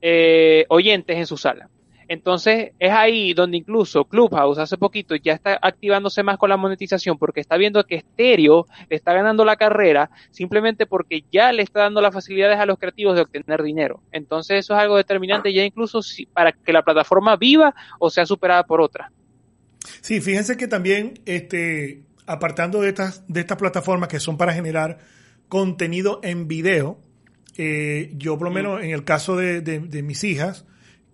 eh, 0.00 0.64
oyentes 0.68 1.16
en 1.16 1.26
su 1.26 1.36
sala. 1.36 1.68
Entonces 2.08 2.72
es 2.78 2.90
ahí 2.92 3.34
donde 3.34 3.56
incluso 3.56 4.04
Clubhouse 4.04 4.58
hace 4.58 4.76
poquito 4.76 5.14
ya 5.16 5.32
está 5.32 5.58
activándose 5.60 6.22
más 6.22 6.38
con 6.38 6.50
la 6.50 6.56
monetización 6.56 7.18
porque 7.18 7.40
está 7.40 7.56
viendo 7.56 7.84
que 7.84 8.00
Stereo 8.00 8.66
está 8.90 9.12
ganando 9.12 9.44
la 9.44 9.56
carrera 9.56 10.10
simplemente 10.30 10.86
porque 10.86 11.24
ya 11.32 11.52
le 11.52 11.62
está 11.62 11.80
dando 11.80 12.00
las 12.00 12.14
facilidades 12.14 12.58
a 12.58 12.66
los 12.66 12.78
creativos 12.78 13.14
de 13.16 13.22
obtener 13.22 13.62
dinero. 13.62 14.02
Entonces 14.12 14.60
eso 14.60 14.74
es 14.74 14.80
algo 14.80 14.96
determinante 14.96 15.52
ya 15.52 15.64
incluso 15.64 16.00
para 16.32 16.52
que 16.52 16.72
la 16.72 16.82
plataforma 16.82 17.36
viva 17.36 17.74
o 17.98 18.10
sea 18.10 18.26
superada 18.26 18.64
por 18.64 18.80
otra. 18.80 19.10
Sí, 20.00 20.20
fíjense 20.20 20.56
que 20.56 20.66
también 20.66 21.20
este, 21.26 22.02
apartando 22.26 22.80
de 22.80 22.88
estas, 22.88 23.24
de 23.28 23.40
estas 23.40 23.58
plataformas 23.58 24.08
que 24.08 24.20
son 24.20 24.36
para 24.36 24.54
generar 24.54 24.98
contenido 25.48 26.20
en 26.22 26.48
video, 26.48 26.98
eh, 27.56 28.12
yo 28.16 28.38
por 28.38 28.48
lo 28.48 28.54
menos 28.54 28.82
en 28.82 28.90
el 28.90 29.04
caso 29.04 29.36
de, 29.36 29.60
de 29.60 30.02
mis 30.02 30.24
hijas, 30.24 30.64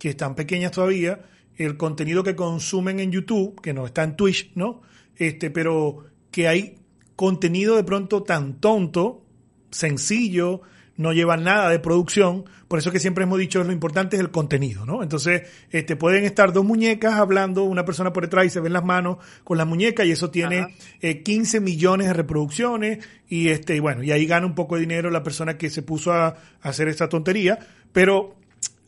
que 0.00 0.08
están 0.08 0.34
pequeñas 0.34 0.72
todavía, 0.72 1.20
el 1.56 1.76
contenido 1.76 2.24
que 2.24 2.34
consumen 2.34 2.98
en 3.00 3.12
YouTube, 3.12 3.60
que 3.60 3.74
no 3.74 3.84
está 3.84 4.02
en 4.02 4.16
Twitch, 4.16 4.50
¿no? 4.54 4.80
Este, 5.14 5.50
pero 5.50 6.06
que 6.30 6.48
hay 6.48 6.76
contenido 7.16 7.76
de 7.76 7.84
pronto 7.84 8.22
tan 8.22 8.60
tonto, 8.60 9.22
sencillo, 9.70 10.62
no 10.96 11.12
lleva 11.12 11.36
nada 11.36 11.68
de 11.68 11.78
producción, 11.78 12.46
por 12.66 12.78
eso 12.78 12.90
que 12.90 12.98
siempre 12.98 13.24
hemos 13.24 13.38
dicho 13.38 13.62
lo 13.62 13.72
importante 13.72 14.16
es 14.16 14.20
el 14.20 14.30
contenido, 14.30 14.86
¿no? 14.86 15.02
Entonces, 15.02 15.42
este, 15.70 15.96
pueden 15.96 16.24
estar 16.24 16.54
dos 16.54 16.64
muñecas 16.64 17.14
hablando, 17.14 17.64
una 17.64 17.84
persona 17.84 18.10
por 18.10 18.24
detrás 18.24 18.46
y 18.46 18.50
se 18.50 18.60
ven 18.60 18.72
las 18.72 18.84
manos 18.84 19.18
con 19.44 19.58
las 19.58 19.66
muñecas 19.66 20.06
y 20.06 20.12
eso 20.12 20.30
tiene 20.30 20.74
15 21.00 21.56
eh, 21.56 21.60
millones 21.60 22.06
de 22.06 22.14
reproducciones 22.14 23.06
y 23.28 23.48
este, 23.48 23.78
bueno, 23.80 24.02
y 24.02 24.12
ahí 24.12 24.24
gana 24.24 24.46
un 24.46 24.54
poco 24.54 24.76
de 24.76 24.80
dinero 24.80 25.10
la 25.10 25.22
persona 25.22 25.58
que 25.58 25.68
se 25.68 25.82
puso 25.82 26.14
a 26.14 26.36
hacer 26.62 26.88
esta 26.88 27.06
tontería, 27.06 27.58
pero 27.92 28.36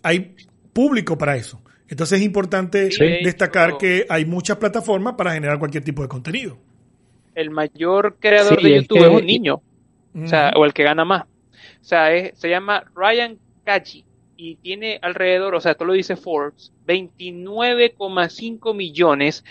hay 0.02 0.34
público 0.72 1.18
para 1.18 1.36
eso. 1.36 1.60
Entonces 1.88 2.20
es 2.20 2.24
importante 2.24 2.88
destacar 3.22 3.76
que 3.76 4.06
hay 4.08 4.24
muchas 4.24 4.56
plataformas 4.56 5.14
para 5.14 5.34
generar 5.34 5.58
cualquier 5.58 5.84
tipo 5.84 6.02
de 6.02 6.08
contenido. 6.08 6.56
El 7.34 7.50
mayor 7.50 8.16
creador 8.18 8.62
de 8.62 8.76
YouTube 8.76 8.98
es, 8.98 9.08
un 9.08 9.26
niño, 9.26 9.60
o, 10.14 10.26
sea, 10.26 10.52
o 10.56 10.64
el 10.64 10.72
que 10.72 10.84
gana 10.84 11.04
más. 11.04 11.24
O 11.24 11.84
sea, 11.84 12.08
se 12.34 12.48
llama 12.48 12.84
Ryan 12.94 13.38
Kaji 13.64 14.04
y 14.36 14.56
tiene 14.56 14.98
alrededor, 15.02 15.54
o 15.54 15.60
sea, 15.60 15.72
esto 15.72 15.84
lo 15.84 15.92
dice 15.92 16.16
Forbes, 16.16 16.72
29,5 16.86 18.74
millones 18.74 19.44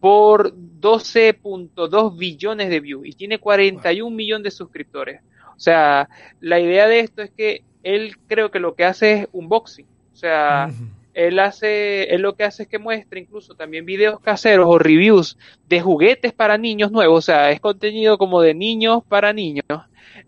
por 0.00 0.52
12.2 0.54 2.18
billones 2.18 2.68
de 2.68 2.80
views 2.80 3.06
y 3.06 3.12
tiene 3.12 3.38
41 3.38 4.14
millones 4.14 4.44
de 4.44 4.50
suscriptores. 4.50 5.20
O 5.56 5.60
sea, 5.60 6.08
la 6.40 6.60
idea 6.60 6.88
de 6.88 7.00
esto 7.00 7.22
es 7.22 7.30
que 7.30 7.62
él 7.82 8.16
creo 8.26 8.50
que 8.50 8.58
lo 8.58 8.74
que 8.74 8.84
hace 8.84 9.12
es 9.12 9.28
unboxing. 9.32 9.86
O 10.14 10.16
sea, 10.16 10.70
él 11.12 11.40
hace, 11.40 12.04
él 12.14 12.22
lo 12.22 12.36
que 12.36 12.44
hace 12.44 12.62
es 12.62 12.68
que 12.68 12.78
muestra 12.78 13.18
incluso 13.18 13.56
también 13.56 13.84
videos 13.84 14.20
caseros 14.20 14.66
o 14.68 14.78
reviews 14.78 15.36
de 15.68 15.80
juguetes 15.80 16.32
para 16.32 16.56
niños 16.56 16.92
nuevos, 16.92 17.18
o 17.18 17.22
sea, 17.22 17.50
es 17.50 17.60
contenido 17.60 18.16
como 18.16 18.40
de 18.40 18.54
niños 18.54 19.02
para 19.08 19.32
niños 19.32 19.64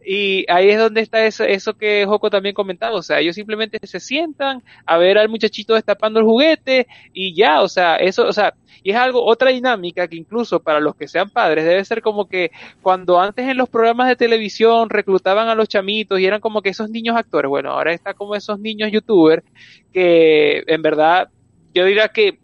Y 0.09 0.45
ahí 0.49 0.71
es 0.71 0.79
donde 0.79 1.01
está 1.01 1.27
eso, 1.27 1.43
eso 1.43 1.75
que 1.75 2.07
Joco 2.07 2.31
también 2.31 2.55
comentaba, 2.55 2.95
o 2.95 3.03
sea, 3.03 3.19
ellos 3.19 3.35
simplemente 3.35 3.85
se 3.85 3.99
sientan 3.99 4.63
a 4.85 4.99
ver 4.99 5.19
al 5.19 5.29
muchachito 5.29 5.75
destapando 5.75 6.21
el 6.21 6.25
juguete 6.25 6.87
y 7.13 7.35
ya, 7.35 7.61
o 7.61 7.67
sea, 7.67 7.97
eso, 7.97 8.25
o 8.25 8.33
sea, 8.33 8.55
y 8.85 8.93
es 8.93 8.97
algo, 8.97 9.25
otra 9.25 9.51
dinámica 9.51 10.07
que 10.07 10.15
incluso 10.15 10.61
para 10.61 10.79
los 10.79 10.95
que 10.95 11.09
sean 11.09 11.29
padres 11.29 11.65
debe 11.65 11.85
ser 11.85 12.03
como 12.03 12.29
que 12.29 12.53
cuando 12.83 13.21
antes 13.21 13.49
en 13.49 13.57
los 13.57 13.69
programas 13.69 14.07
de 14.07 14.15
televisión 14.15 14.91
reclutaban 14.91 15.49
a 15.49 15.57
los 15.57 15.69
chamitos 15.69 16.21
y 16.21 16.27
eran 16.27 16.41
como 16.41 16.63
que 16.63 16.69
esos 16.69 16.89
niños 16.89 17.17
actores, 17.17 17.49
bueno, 17.49 17.73
ahora 17.73 17.93
está 17.93 18.15
como 18.15 18.37
esos 18.37 18.61
niños 18.61 18.93
youtubers 18.93 19.43
que 19.93 20.63
en 20.69 20.83
verdad 20.83 21.31
yo 21.75 21.85
diría 21.85 22.11
que 22.11 22.39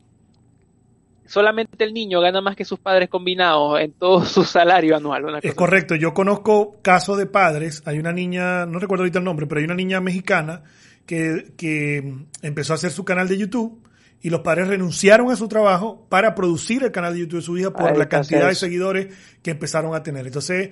solamente 1.27 1.85
el 1.85 1.95
niño 1.95 2.21
gana 2.21 2.41
más 2.41 2.57
que 2.57 2.65
sus 2.65 2.79
padres 2.79 3.09
combinados 3.09 3.81
en 3.81 3.93
todo 3.93 4.25
su 4.25 4.45
salario 4.45 4.97
anual. 4.97 5.41
es 5.43 5.55
correcto, 5.55 5.95
yo 5.95 6.15
conozco 6.15 6.79
casos 6.83 7.19
de 7.19 7.27
padres, 7.27 7.83
hay 7.87 7.99
una 7.99 8.13
niña, 8.13 8.67
no 8.67 8.79
recuerdo 8.79 9.03
ahorita 9.03 9.19
el 9.19 9.25
nombre, 9.25 9.47
pero 9.47 9.61
hay 9.61 9.65
una 9.65 9.75
niña 9.75 10.01
mexicana 10.01 10.63
que, 11.07 11.53
que 11.57 12.15
empezó 12.43 12.73
a 12.73 12.77
hacer 12.77 12.91
su 12.91 13.05
canal 13.05 13.29
de 13.29 13.39
YouTube 13.39 13.83
y 14.23 14.31
los 14.31 14.41
padres 14.41 14.69
renunciaron 14.69 15.31
a 15.31 15.37
su 15.37 15.49
trabajo 15.49 16.07
para 16.09 16.35
producir 16.35 16.85
el 16.85 16.93
canal 16.93 17.13
de 17.13 17.21
YouTube 17.21 17.41
de 17.41 17.43
su 17.43 17.59
hija 17.59 17.73
por 17.73 17.97
la 17.99 18.09
cantidad 18.09 18.47
de 18.47 18.55
seguidores 18.55 19.15
que 19.43 19.51
empezaron 19.51 19.95
a 19.97 20.03
tener. 20.03 20.27
Entonces, 20.27 20.71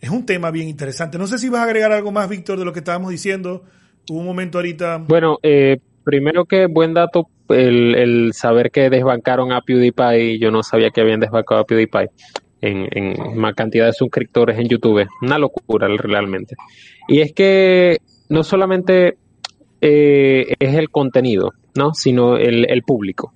es 0.00 0.10
un 0.10 0.24
tema 0.24 0.52
bien 0.52 0.68
interesante. 0.68 1.18
No 1.18 1.26
sé 1.26 1.38
si 1.38 1.48
vas 1.48 1.60
a 1.60 1.64
agregar 1.64 1.90
algo 1.92 2.12
más, 2.12 2.28
Víctor, 2.28 2.58
de 2.60 2.64
lo 2.64 2.72
que 2.72 2.78
estábamos 2.78 3.10
diciendo. 3.10 3.64
Hubo 4.08 4.20
un 4.20 4.26
momento 4.26 4.58
ahorita. 4.58 4.98
Bueno, 4.98 5.38
eh, 5.42 5.78
primero 6.04 6.44
que 6.44 6.66
buen 6.66 6.94
dato 6.94 7.28
el, 7.48 8.32
saber 8.32 8.70
que 8.70 8.90
desbancaron 8.90 9.52
a 9.52 9.60
PewDiePie. 9.60 10.38
Yo 10.38 10.50
no 10.50 10.62
sabía 10.62 10.90
que 10.90 11.00
habían 11.00 11.20
desbancado 11.20 11.60
a 11.60 11.64
PewDiePie 11.64 12.10
en, 12.60 12.88
en 12.90 13.38
más 13.38 13.54
cantidad 13.54 13.86
de 13.86 13.92
suscriptores 13.92 14.58
en 14.58 14.68
YouTube. 14.68 15.06
Una 15.20 15.38
locura 15.38 15.88
realmente. 15.88 16.56
Y 17.08 17.20
es 17.20 17.32
que 17.32 17.98
no 18.28 18.42
solamente 18.42 19.16
eh, 19.80 20.54
es 20.58 20.74
el 20.74 20.90
contenido, 20.90 21.50
¿no? 21.74 21.92
Sino 21.94 22.36
el, 22.36 22.70
el 22.70 22.82
público. 22.82 23.34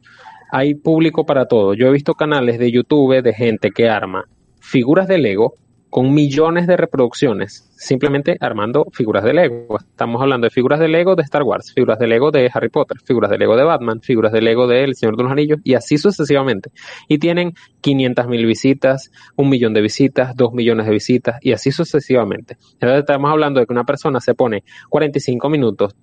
Hay 0.52 0.74
público 0.74 1.26
para 1.26 1.46
todo. 1.46 1.74
Yo 1.74 1.88
he 1.88 1.92
visto 1.92 2.14
canales 2.14 2.58
de 2.58 2.70
YouTube 2.70 3.20
de 3.22 3.34
gente 3.34 3.70
que 3.70 3.88
arma 3.88 4.24
figuras 4.60 5.06
de 5.08 5.18
Lego 5.18 5.54
con 5.96 6.12
millones 6.12 6.66
de 6.66 6.76
reproducciones, 6.76 7.70
simplemente 7.74 8.36
armando 8.40 8.86
figuras 8.92 9.24
de 9.24 9.32
Lego. 9.32 9.78
Estamos 9.78 10.20
hablando 10.20 10.44
de 10.44 10.50
figuras 10.50 10.78
de 10.78 10.88
Lego 10.88 11.16
de 11.16 11.22
Star 11.22 11.42
Wars, 11.42 11.72
figuras 11.72 11.98
de 11.98 12.06
Lego 12.06 12.30
de 12.30 12.50
Harry 12.52 12.68
Potter, 12.68 12.98
figuras 13.02 13.30
de 13.30 13.38
Lego 13.38 13.56
de 13.56 13.64
Batman, 13.64 14.02
figuras 14.02 14.30
de 14.30 14.42
Lego 14.42 14.66
de 14.66 14.84
El 14.84 14.94
Señor 14.94 15.16
de 15.16 15.22
los 15.22 15.32
Anillos 15.32 15.58
y 15.64 15.72
así 15.72 15.96
sucesivamente. 15.96 16.70
Y 17.08 17.16
tienen 17.16 17.54
500 17.80 18.26
mil 18.28 18.44
visitas, 18.44 19.10
un 19.36 19.48
millón 19.48 19.72
de 19.72 19.80
visitas, 19.80 20.36
dos 20.36 20.52
millones 20.52 20.84
de 20.84 20.92
visitas 20.92 21.38
y 21.40 21.52
así 21.52 21.72
sucesivamente. 21.72 22.58
Entonces 22.74 22.98
estamos 22.98 23.30
hablando 23.30 23.60
de 23.60 23.66
que 23.66 23.72
una 23.72 23.84
persona 23.84 24.20
se 24.20 24.34
pone 24.34 24.64
45 24.90 25.48
minutos, 25.48 25.96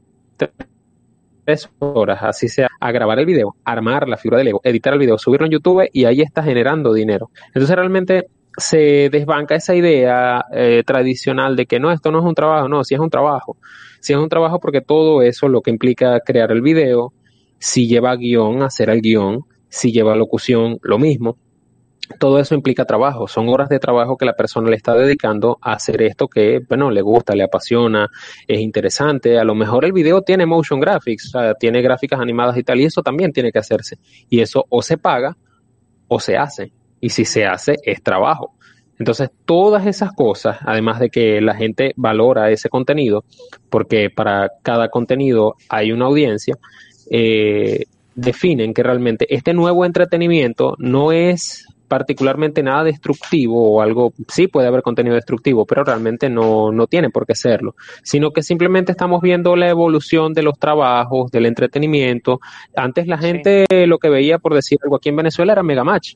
tres 1.45 1.69
horas, 1.77 2.17
así 2.23 2.47
sea, 2.47 2.67
a 2.79 2.91
grabar 2.91 3.19
el 3.19 3.27
video, 3.27 3.57
armar 3.63 4.09
la 4.09 4.17
figura 4.17 4.39
de 4.39 4.45
Lego, 4.45 4.61
editar 4.63 4.93
el 4.93 4.99
video, 4.99 5.19
subirlo 5.19 5.45
en 5.45 5.51
YouTube 5.51 5.87
y 5.93 6.05
ahí 6.05 6.21
está 6.21 6.41
generando 6.41 6.95
dinero. 6.95 7.29
Entonces 7.53 7.75
realmente 7.75 8.25
se 8.57 9.09
desbanca 9.09 9.55
esa 9.55 9.75
idea 9.75 10.45
eh, 10.51 10.83
tradicional 10.85 11.55
de 11.55 11.65
que 11.65 11.79
no, 11.79 11.91
esto 11.91 12.11
no 12.11 12.19
es 12.19 12.25
un 12.25 12.35
trabajo, 12.35 12.67
no, 12.67 12.83
si 12.83 12.95
es 12.95 12.99
un 12.99 13.09
trabajo. 13.09 13.57
Si 13.99 14.13
es 14.13 14.19
un 14.19 14.29
trabajo 14.29 14.59
porque 14.59 14.81
todo 14.81 15.21
eso 15.21 15.47
lo 15.47 15.61
que 15.61 15.71
implica 15.71 16.19
crear 16.19 16.51
el 16.51 16.61
video, 16.61 17.13
si 17.59 17.87
lleva 17.87 18.15
guion, 18.15 18.61
hacer 18.63 18.89
el 18.89 19.01
guion, 19.01 19.45
si 19.69 19.91
lleva 19.91 20.15
locución, 20.15 20.77
lo 20.81 20.99
mismo 20.99 21.37
todo 22.19 22.39
eso 22.39 22.55
implica 22.55 22.85
trabajo, 22.85 23.27
son 23.27 23.49
horas 23.49 23.69
de 23.69 23.79
trabajo 23.79 24.17
que 24.17 24.25
la 24.25 24.33
persona 24.33 24.69
le 24.69 24.75
está 24.75 24.93
dedicando 24.93 25.57
a 25.61 25.73
hacer 25.73 26.01
esto 26.01 26.27
que, 26.27 26.59
bueno, 26.67 26.91
le 26.91 27.01
gusta, 27.01 27.35
le 27.35 27.43
apasiona, 27.43 28.09
es 28.47 28.59
interesante. 28.59 29.39
A 29.39 29.43
lo 29.43 29.55
mejor 29.55 29.85
el 29.85 29.93
video 29.93 30.21
tiene 30.21 30.45
motion 30.45 30.79
graphics, 30.79 31.27
o 31.27 31.39
sea, 31.39 31.53
tiene 31.53 31.81
gráficas 31.81 32.19
animadas 32.19 32.57
y 32.57 32.63
tal, 32.63 32.79
y 32.81 32.85
eso 32.85 33.01
también 33.01 33.31
tiene 33.31 33.51
que 33.51 33.59
hacerse. 33.59 33.97
Y 34.29 34.41
eso 34.41 34.65
o 34.69 34.81
se 34.81 34.97
paga 34.97 35.35
o 36.07 36.19
se 36.19 36.37
hace. 36.37 36.71
Y 37.03 37.09
si 37.09 37.25
se 37.25 37.45
hace, 37.45 37.75
es 37.83 38.01
trabajo. 38.01 38.53
Entonces, 38.97 39.29
todas 39.43 39.85
esas 39.87 40.13
cosas, 40.13 40.57
además 40.61 41.01
de 41.01 41.09
que 41.09 41.41
la 41.41 41.53
gente 41.53 41.91
valora 41.97 42.49
ese 42.49 42.69
contenido, 42.69 43.25
porque 43.69 44.09
para 44.09 44.49
cada 44.61 44.87
contenido 44.87 45.55
hay 45.67 45.91
una 45.91 46.05
audiencia, 46.05 46.55
eh, 47.11 47.83
definen 48.15 48.73
que 48.73 48.83
realmente 48.83 49.25
este 49.35 49.53
nuevo 49.53 49.83
entretenimiento 49.83 50.75
no 50.79 51.11
es 51.11 51.67
particularmente 51.89 52.63
nada 52.63 52.85
destructivo 52.85 53.73
o 53.73 53.81
algo, 53.81 54.13
sí 54.29 54.47
puede 54.47 54.67
haber 54.67 54.81
contenido 54.81 55.15
destructivo, 55.15 55.65
pero 55.65 55.83
realmente 55.83 56.29
no, 56.29 56.71
no 56.71 56.87
tiene 56.87 57.09
por 57.09 57.25
qué 57.25 57.35
serlo, 57.35 57.75
sino 58.01 58.31
que 58.31 58.41
simplemente 58.41 58.93
estamos 58.93 59.21
viendo 59.21 59.57
la 59.57 59.69
evolución 59.69 60.33
de 60.33 60.43
los 60.43 60.57
trabajos, 60.57 61.29
del 61.31 61.47
entretenimiento. 61.47 62.39
Antes 62.75 63.07
la 63.07 63.17
gente 63.17 63.65
lo 63.85 63.97
que 63.99 64.09
veía, 64.09 64.39
por 64.39 64.55
decir 64.55 64.79
algo 64.81 64.95
aquí 64.95 65.09
en 65.09 65.17
Venezuela, 65.17 65.51
era 65.51 65.63
Megamatch. 65.63 66.15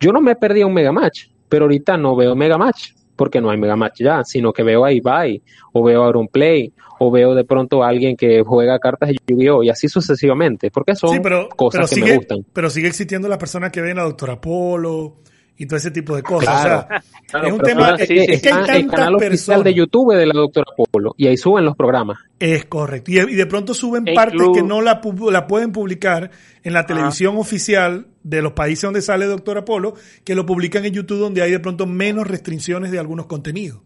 Yo 0.00 0.12
no 0.12 0.20
me 0.20 0.36
perdía 0.36 0.66
un 0.66 0.74
Megamatch, 0.74 1.26
pero 1.48 1.64
ahorita 1.64 1.96
no 1.96 2.14
veo 2.16 2.34
Megamatch 2.34 2.92
porque 3.18 3.40
no 3.40 3.50
hay 3.50 3.58
Megamatch 3.58 4.00
ya, 4.00 4.22
sino 4.22 4.52
que 4.52 4.62
veo 4.62 4.84
a 4.84 4.92
Ibai, 4.92 5.42
o 5.72 5.82
veo 5.82 6.04
a 6.04 6.26
Play, 6.28 6.72
o 7.00 7.10
veo 7.10 7.34
de 7.34 7.44
pronto 7.44 7.82
a 7.82 7.88
alguien 7.88 8.16
que 8.16 8.42
juega 8.44 8.78
cartas 8.78 9.08
de 9.08 9.16
Yu-Gi-Oh! 9.26 9.64
y 9.64 9.70
así 9.70 9.88
sucesivamente, 9.88 10.70
porque 10.70 10.94
son 10.94 11.20
cosas 11.56 11.92
que 11.92 12.00
me 12.00 12.16
gustan. 12.16 12.46
Pero 12.52 12.70
sigue 12.70 12.86
existiendo 12.86 13.28
la 13.28 13.36
persona 13.36 13.70
que 13.70 13.80
ven 13.80 13.98
a 13.98 14.04
Doctor 14.04 14.40
Polo 14.40 15.16
y 15.58 15.66
todo 15.66 15.76
ese 15.76 15.90
tipo 15.90 16.14
de 16.14 16.22
cosas. 16.22 16.54
o 16.54 17.00
sea, 17.28 17.42
es 17.42 17.52
un 17.52 17.58
tema. 17.58 17.96
Es, 17.98 18.06
que 18.08 18.50
hay 18.50 18.82
el 18.82 18.86
canal 18.86 19.16
oficial 19.16 19.64
de 19.64 19.74
YouTube 19.74 20.14
de 20.14 20.24
la 20.24 20.34
doctora 20.34 20.66
Polo 20.90 21.14
y 21.16 21.26
ahí 21.26 21.36
suben 21.36 21.64
los 21.64 21.76
programas. 21.76 22.18
Es 22.38 22.66
correcto. 22.66 23.10
Y, 23.10 23.34
de 23.34 23.46
pronto 23.46 23.74
suben 23.74 24.04
partes 24.14 24.40
que 24.54 24.62
no 24.62 24.80
la, 24.80 25.00
la 25.32 25.46
pueden 25.48 25.72
publicar 25.72 26.30
en 26.62 26.72
la 26.72 26.86
televisión 26.86 27.36
oficial 27.36 28.06
de 28.22 28.40
los 28.40 28.52
países 28.52 28.82
donde 28.82 29.02
sale 29.02 29.26
Doctor 29.26 29.64
Polo, 29.64 29.94
que 30.24 30.36
lo 30.36 30.46
publican 30.46 30.84
en 30.84 30.92
YouTube 30.92 31.18
donde 31.18 31.42
hay 31.42 31.50
de 31.50 31.60
pronto 31.60 31.86
menos 31.86 32.28
restricciones 32.28 32.92
de 32.92 33.00
algunos 33.00 33.26
contenidos. 33.26 33.80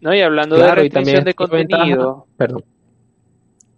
No, 0.00 0.12
y 0.12 0.20
hablando 0.20 0.56
de 0.56 0.74
restricción 0.74 1.24
de 1.24 1.34
contenido. 1.34 2.26
Perdón. 2.36 2.64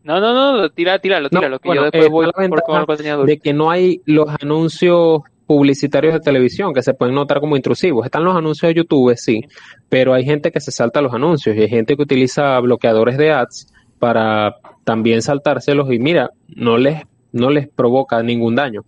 No, 0.05 0.21
no, 0.21 0.33
no, 0.33 0.71
tira, 0.71 1.01
tíralo, 1.01 1.29
tíralo, 1.29 1.59
que 1.59 1.75
yo 1.75 1.83
después 1.83 2.07
eh, 2.07 2.09
voy 2.09 2.31
por 2.49 2.63
contenido. 2.87 3.25
De 3.25 3.39
que 3.39 3.53
no 3.53 3.71
hay 3.71 4.01
los 4.07 4.29
anuncios 4.41 5.23
publicitarios 5.47 6.15
de 6.15 6.21
televisión 6.21 6.75
que 6.75 6.83
se 6.83 6.95
pueden 6.95 7.15
notar 7.15 7.41
como 7.41 7.57
intrusivos. 7.57 8.05
Están 8.05 8.25
los 8.25 8.37
anuncios 8.37 8.69
de 8.71 8.75
YouTube, 8.75 9.17
sí, 9.17 9.43
pero 9.89 10.13
hay 10.13 10.25
gente 10.25 10.51
que 10.51 10.61
se 10.61 10.71
salta 10.71 11.01
los 11.01 11.15
anuncios 11.15 11.57
y 11.57 11.61
hay 11.61 11.69
gente 11.69 11.97
que 11.97 12.03
utiliza 12.03 12.59
bloqueadores 12.61 13.17
de 13.17 13.31
ads 13.31 13.73
para 13.99 14.57
también 14.85 15.23
saltárselos 15.23 15.93
y 15.93 15.99
mira, 15.99 16.31
no 16.49 16.77
les, 16.77 17.03
no 17.33 17.51
les 17.51 17.69
provoca 17.69 18.23
ningún 18.23 18.55
daño. 18.55 18.85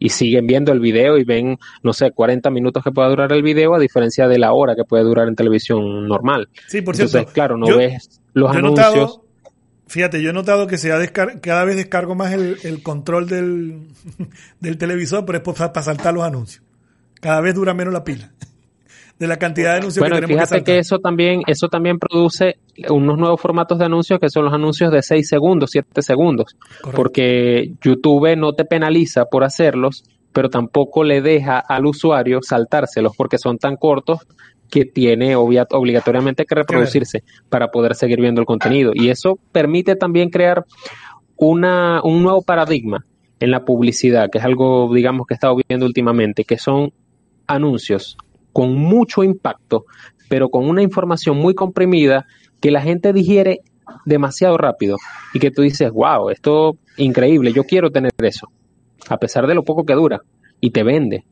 Y 0.00 0.10
siguen 0.10 0.46
viendo 0.46 0.72
el 0.72 0.78
video 0.78 1.18
y 1.18 1.24
ven, 1.24 1.58
no 1.82 1.92
sé, 1.92 2.12
40 2.12 2.50
minutos 2.50 2.84
que 2.84 2.92
pueda 2.92 3.08
durar 3.08 3.32
el 3.32 3.42
video 3.42 3.74
a 3.74 3.80
diferencia 3.80 4.28
de 4.28 4.38
la 4.38 4.52
hora 4.52 4.76
que 4.76 4.84
puede 4.84 5.02
durar 5.02 5.26
en 5.26 5.34
televisión 5.34 6.06
normal. 6.06 6.48
Sí, 6.68 6.82
por 6.82 6.94
cierto. 6.94 7.18
Entonces, 7.18 7.34
claro, 7.34 7.56
no 7.56 7.76
ves 7.76 8.20
los 8.32 8.54
anuncios. 8.54 9.20
Fíjate, 9.88 10.22
yo 10.22 10.30
he 10.30 10.32
notado 10.32 10.66
que 10.66 10.76
se 10.76 10.90
cada 11.40 11.64
vez 11.64 11.76
descargo 11.76 12.14
más 12.14 12.32
el, 12.32 12.82
control 12.82 13.26
del, 14.60 14.78
televisor, 14.78 15.24
pero 15.24 15.38
es 15.38 15.44
para 15.44 15.82
saltar 15.82 16.14
los 16.14 16.24
anuncios. 16.24 16.62
Cada 17.20 17.40
vez 17.40 17.54
dura 17.54 17.74
menos 17.74 17.92
la 17.92 18.04
pila 18.04 18.30
de 19.18 19.26
la 19.26 19.36
cantidad 19.36 19.72
de 19.72 19.78
anuncios 19.78 20.04
que 20.04 20.10
tenemos 20.14 20.48
fíjate 20.48 20.62
que, 20.62 20.78
eso 20.78 21.00
también 21.00 21.42
eso 21.48 21.66
también 21.66 21.98
produce 21.98 22.58
unos 22.88 23.18
nuevos 23.18 23.40
formatos 23.40 23.76
de 23.76 23.86
anuncios 23.86 24.20
que 24.20 24.30
son 24.30 24.44
los 24.44 24.54
anuncios 24.54 24.92
de 24.92 25.02
6 25.02 25.28
segundos, 25.28 25.70
7 25.72 26.02
segundos, 26.02 26.56
porque 26.94 27.72
YouTube 27.82 28.36
no 28.36 28.52
te 28.52 28.64
penaliza 28.64 29.24
por 29.24 29.42
hacerlos, 29.42 30.04
pero 30.32 30.50
tampoco 30.50 31.02
le 31.02 31.20
deja 31.20 31.58
al 31.58 31.86
usuario 31.86 32.38
saltárselos 32.42 33.16
porque 33.16 33.38
son 33.38 33.58
tan 33.58 33.74
cortos 33.74 34.20
que 34.70 34.84
tiene 34.84 35.34
obligatoriamente 35.36 36.44
que 36.44 36.54
reproducirse 36.54 37.22
para 37.48 37.70
poder 37.70 37.94
seguir 37.94 38.20
viendo 38.20 38.40
el 38.40 38.46
contenido. 38.46 38.92
Y 38.94 39.08
eso 39.08 39.38
permite 39.52 39.96
también 39.96 40.30
crear 40.30 40.64
una, 41.36 42.00
un 42.02 42.22
nuevo 42.22 42.42
paradigma 42.42 43.04
en 43.40 43.50
la 43.50 43.64
publicidad, 43.64 44.30
que 44.30 44.38
es 44.38 44.44
algo, 44.44 44.92
digamos, 44.92 45.26
que 45.26 45.34
he 45.34 45.36
estado 45.36 45.56
viendo 45.68 45.86
últimamente, 45.86 46.44
que 46.44 46.58
son 46.58 46.92
anuncios 47.46 48.16
con 48.52 48.74
mucho 48.74 49.22
impacto, 49.22 49.84
pero 50.28 50.48
con 50.48 50.68
una 50.68 50.82
información 50.82 51.36
muy 51.38 51.54
comprimida 51.54 52.26
que 52.60 52.70
la 52.70 52.82
gente 52.82 53.12
digiere 53.12 53.60
demasiado 54.04 54.58
rápido 54.58 54.96
y 55.32 55.38
que 55.38 55.50
tú 55.50 55.62
dices, 55.62 55.90
wow, 55.90 56.30
esto 56.30 56.76
increíble, 56.96 57.52
yo 57.52 57.64
quiero 57.64 57.90
tener 57.90 58.12
eso, 58.22 58.48
a 59.08 59.18
pesar 59.18 59.46
de 59.46 59.54
lo 59.54 59.62
poco 59.62 59.84
que 59.84 59.94
dura, 59.94 60.20
y 60.60 60.70
te 60.70 60.82
vende. 60.82 61.24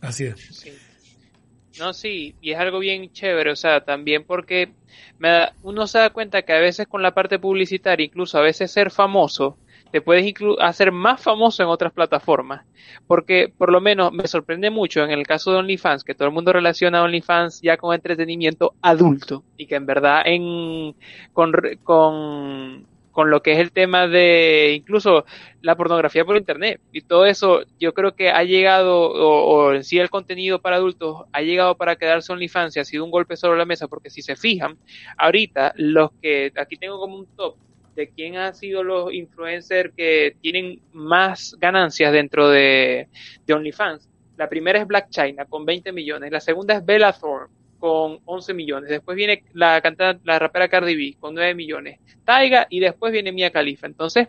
Así 0.00 0.24
es. 0.24 0.85
No, 1.78 1.92
sí, 1.92 2.34
y 2.40 2.52
es 2.52 2.58
algo 2.58 2.78
bien 2.78 3.12
chévere, 3.12 3.50
o 3.50 3.56
sea, 3.56 3.84
también 3.84 4.24
porque 4.24 4.72
me 5.18 5.48
uno 5.62 5.86
se 5.86 5.98
da 5.98 6.10
cuenta 6.10 6.42
que 6.42 6.52
a 6.52 6.60
veces 6.60 6.86
con 6.86 7.02
la 7.02 7.12
parte 7.12 7.38
publicitaria, 7.38 8.06
incluso 8.06 8.38
a 8.38 8.42
veces 8.42 8.70
ser 8.70 8.90
famoso, 8.90 9.58
te 9.90 10.00
puedes 10.00 10.34
hacer 10.60 10.92
más 10.92 11.20
famoso 11.20 11.62
en 11.62 11.68
otras 11.68 11.92
plataformas. 11.92 12.64
Porque 13.06 13.52
por 13.56 13.70
lo 13.70 13.80
menos 13.80 14.12
me 14.12 14.26
sorprende 14.26 14.70
mucho 14.70 15.04
en 15.04 15.10
el 15.10 15.26
caso 15.26 15.52
de 15.52 15.58
OnlyFans, 15.58 16.04
que 16.04 16.14
todo 16.14 16.28
el 16.28 16.34
mundo 16.34 16.52
relaciona 16.52 16.98
a 16.98 17.02
OnlyFans 17.02 17.60
ya 17.62 17.76
con 17.76 17.94
entretenimiento 17.94 18.74
adulto 18.82 19.44
y 19.56 19.66
que 19.66 19.76
en 19.76 19.86
verdad 19.86 20.22
en, 20.24 20.94
con, 21.32 21.52
con 21.82 22.86
con 23.16 23.30
lo 23.30 23.40
que 23.40 23.52
es 23.52 23.58
el 23.60 23.72
tema 23.72 24.06
de 24.06 24.74
incluso 24.76 25.24
la 25.62 25.74
pornografía 25.74 26.26
por 26.26 26.36
internet 26.36 26.82
y 26.92 27.00
todo 27.00 27.24
eso 27.24 27.62
yo 27.80 27.94
creo 27.94 28.14
que 28.14 28.28
ha 28.28 28.44
llegado 28.44 28.94
o, 28.94 29.72
en 29.72 29.84
sí 29.84 29.98
el 29.98 30.10
contenido 30.10 30.60
para 30.60 30.76
adultos 30.76 31.24
ha 31.32 31.40
llegado 31.40 31.78
para 31.78 31.96
quedarse 31.96 32.30
OnlyFans 32.30 32.76
y 32.76 32.80
ha 32.80 32.84
sido 32.84 33.06
un 33.06 33.10
golpe 33.10 33.38
sobre 33.38 33.56
la 33.56 33.64
mesa 33.64 33.88
porque 33.88 34.10
si 34.10 34.20
se 34.20 34.36
fijan 34.36 34.76
ahorita 35.16 35.72
los 35.76 36.10
que 36.20 36.52
aquí 36.58 36.76
tengo 36.76 37.00
como 37.00 37.16
un 37.16 37.26
top 37.34 37.56
de 37.94 38.10
quién 38.10 38.36
han 38.36 38.54
sido 38.54 38.82
los 38.82 39.10
influencers 39.10 39.94
que 39.96 40.36
tienen 40.42 40.82
más 40.92 41.56
ganancias 41.58 42.12
dentro 42.12 42.50
de, 42.50 43.08
de 43.46 43.54
OnlyFans. 43.54 44.10
La 44.36 44.50
primera 44.50 44.78
es 44.78 44.86
Black 44.86 45.08
China 45.08 45.46
con 45.46 45.64
20 45.64 45.90
millones. 45.92 46.30
La 46.30 46.40
segunda 46.40 46.74
es 46.74 46.84
Bella 46.84 47.14
Thorne 47.14 47.48
con 47.78 48.18
11 48.24 48.54
millones. 48.54 48.90
Después 48.90 49.16
viene 49.16 49.44
la 49.52 49.80
cantante, 49.80 50.22
la 50.24 50.38
rapera 50.38 50.68
Cardi 50.68 50.94
B 50.96 51.16
con 51.18 51.34
9 51.34 51.54
millones. 51.54 51.98
Taiga 52.24 52.66
y 52.70 52.80
después 52.80 53.12
viene 53.12 53.32
Mia 53.32 53.50
Khalifa. 53.50 53.86
Entonces, 53.86 54.28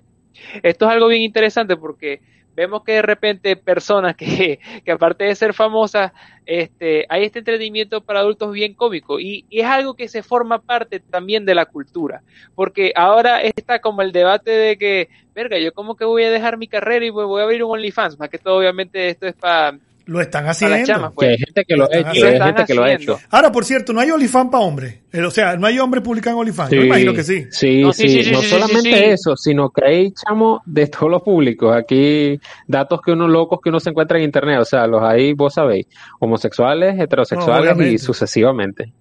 esto 0.64 0.86
es 0.86 0.92
algo 0.92 1.08
bien 1.08 1.22
interesante 1.22 1.76
porque 1.76 2.22
vemos 2.58 2.84
que 2.84 2.94
de 2.94 3.02
repente 3.04 3.56
personas 3.56 4.16
que, 4.16 4.60
que 4.84 4.92
aparte 4.92 5.26
de 5.26 5.36
ser 5.36 5.54
famosas, 5.54 6.12
este, 6.46 7.06
hay 7.08 7.24
este 7.24 7.40
entretenimiento 7.40 8.02
para 8.02 8.22
adultos 8.22 8.52
bien 8.52 8.74
cómico 8.74 9.20
y, 9.20 9.46
y, 9.50 9.60
es 9.60 9.66
algo 9.66 9.94
que 9.94 10.08
se 10.08 10.24
forma 10.24 10.60
parte 10.60 11.00
también 11.00 11.46
de 11.46 11.54
la 11.54 11.68
cultura, 11.68 12.24
porque 12.56 12.92
ahora 12.96 13.42
está 13.42 13.80
como 13.80 14.02
el 14.02 14.12
debate 14.12 14.50
de 14.50 14.78
que, 14.78 15.10
verga, 15.36 15.60
yo 15.60 15.72
como 15.72 15.96
que 15.96 16.06
voy 16.06 16.24
a 16.24 16.32
dejar 16.32 16.58
mi 16.58 16.68
carrera 16.68 17.06
y 17.06 17.12
voy 17.12 17.40
a 17.40 17.44
abrir 17.44 17.64
un 17.64 17.72
OnlyFans, 17.72 18.18
más 18.18 18.30
que 18.30 18.40
todo 18.40 18.58
obviamente 18.58 19.08
esto 19.08 19.28
es 19.28 19.36
para 19.36 19.78
lo 20.08 20.22
están 20.22 20.48
haciendo. 20.48 21.12
Pues. 21.14 21.30
hay 21.30 21.38
gente 21.38 21.66
que 21.66 21.76
lo, 21.76 21.84
ha 21.84 21.98
hecho. 21.98 22.26
Hay 22.26 22.40
gente 22.40 22.66
que 22.66 22.74
lo 22.74 22.84
ha 22.84 22.94
hecho. 22.94 23.20
Ahora, 23.30 23.52
por 23.52 23.66
cierto, 23.66 23.94
no 23.94 24.00
hay 24.00 24.10
OnlyFans 24.10 24.50
para 24.50 24.64
hombres. 24.64 25.00
Eh, 25.12 25.22
o 25.22 25.32
sea, 25.32 25.56
no 25.58 25.68
hay 25.68 25.80
hombres 25.80 26.04
publicando 26.04 26.40
OnlyFans. 26.40 26.72
Yo 26.72 26.82
imagino 26.82 27.14
que 27.14 27.24
sí. 27.24 27.46
Sí, 27.52 27.84
sí, 27.94 28.32
no 28.32 28.42
solamente 28.42 29.12
eso, 29.12 29.36
sino 29.36 29.70
que 29.70 29.86
hay 29.86 30.12
chamo 30.12 30.62
de 30.66 30.88
todos 30.88 31.12
los 31.12 31.22
públicos. 31.22 31.76
Aquí, 31.76 32.40
datos 32.68 33.02
que 33.02 33.12
uno 33.12 33.28
locos 33.28 33.60
que 33.62 33.70
uno 33.70 33.80
se 33.80 33.90
encuentra 33.90 34.18
en 34.18 34.24
internet. 34.24 34.60
O 34.60 34.66
sea, 34.66 34.88
los 34.88 35.04
hay, 35.04 35.34
vos 35.34 35.54
sabéis, 35.54 35.88
homosexuales, 36.20 37.00
heterosexuales 37.00 37.78
y 37.80 37.98
sucesivamente. 37.98 38.94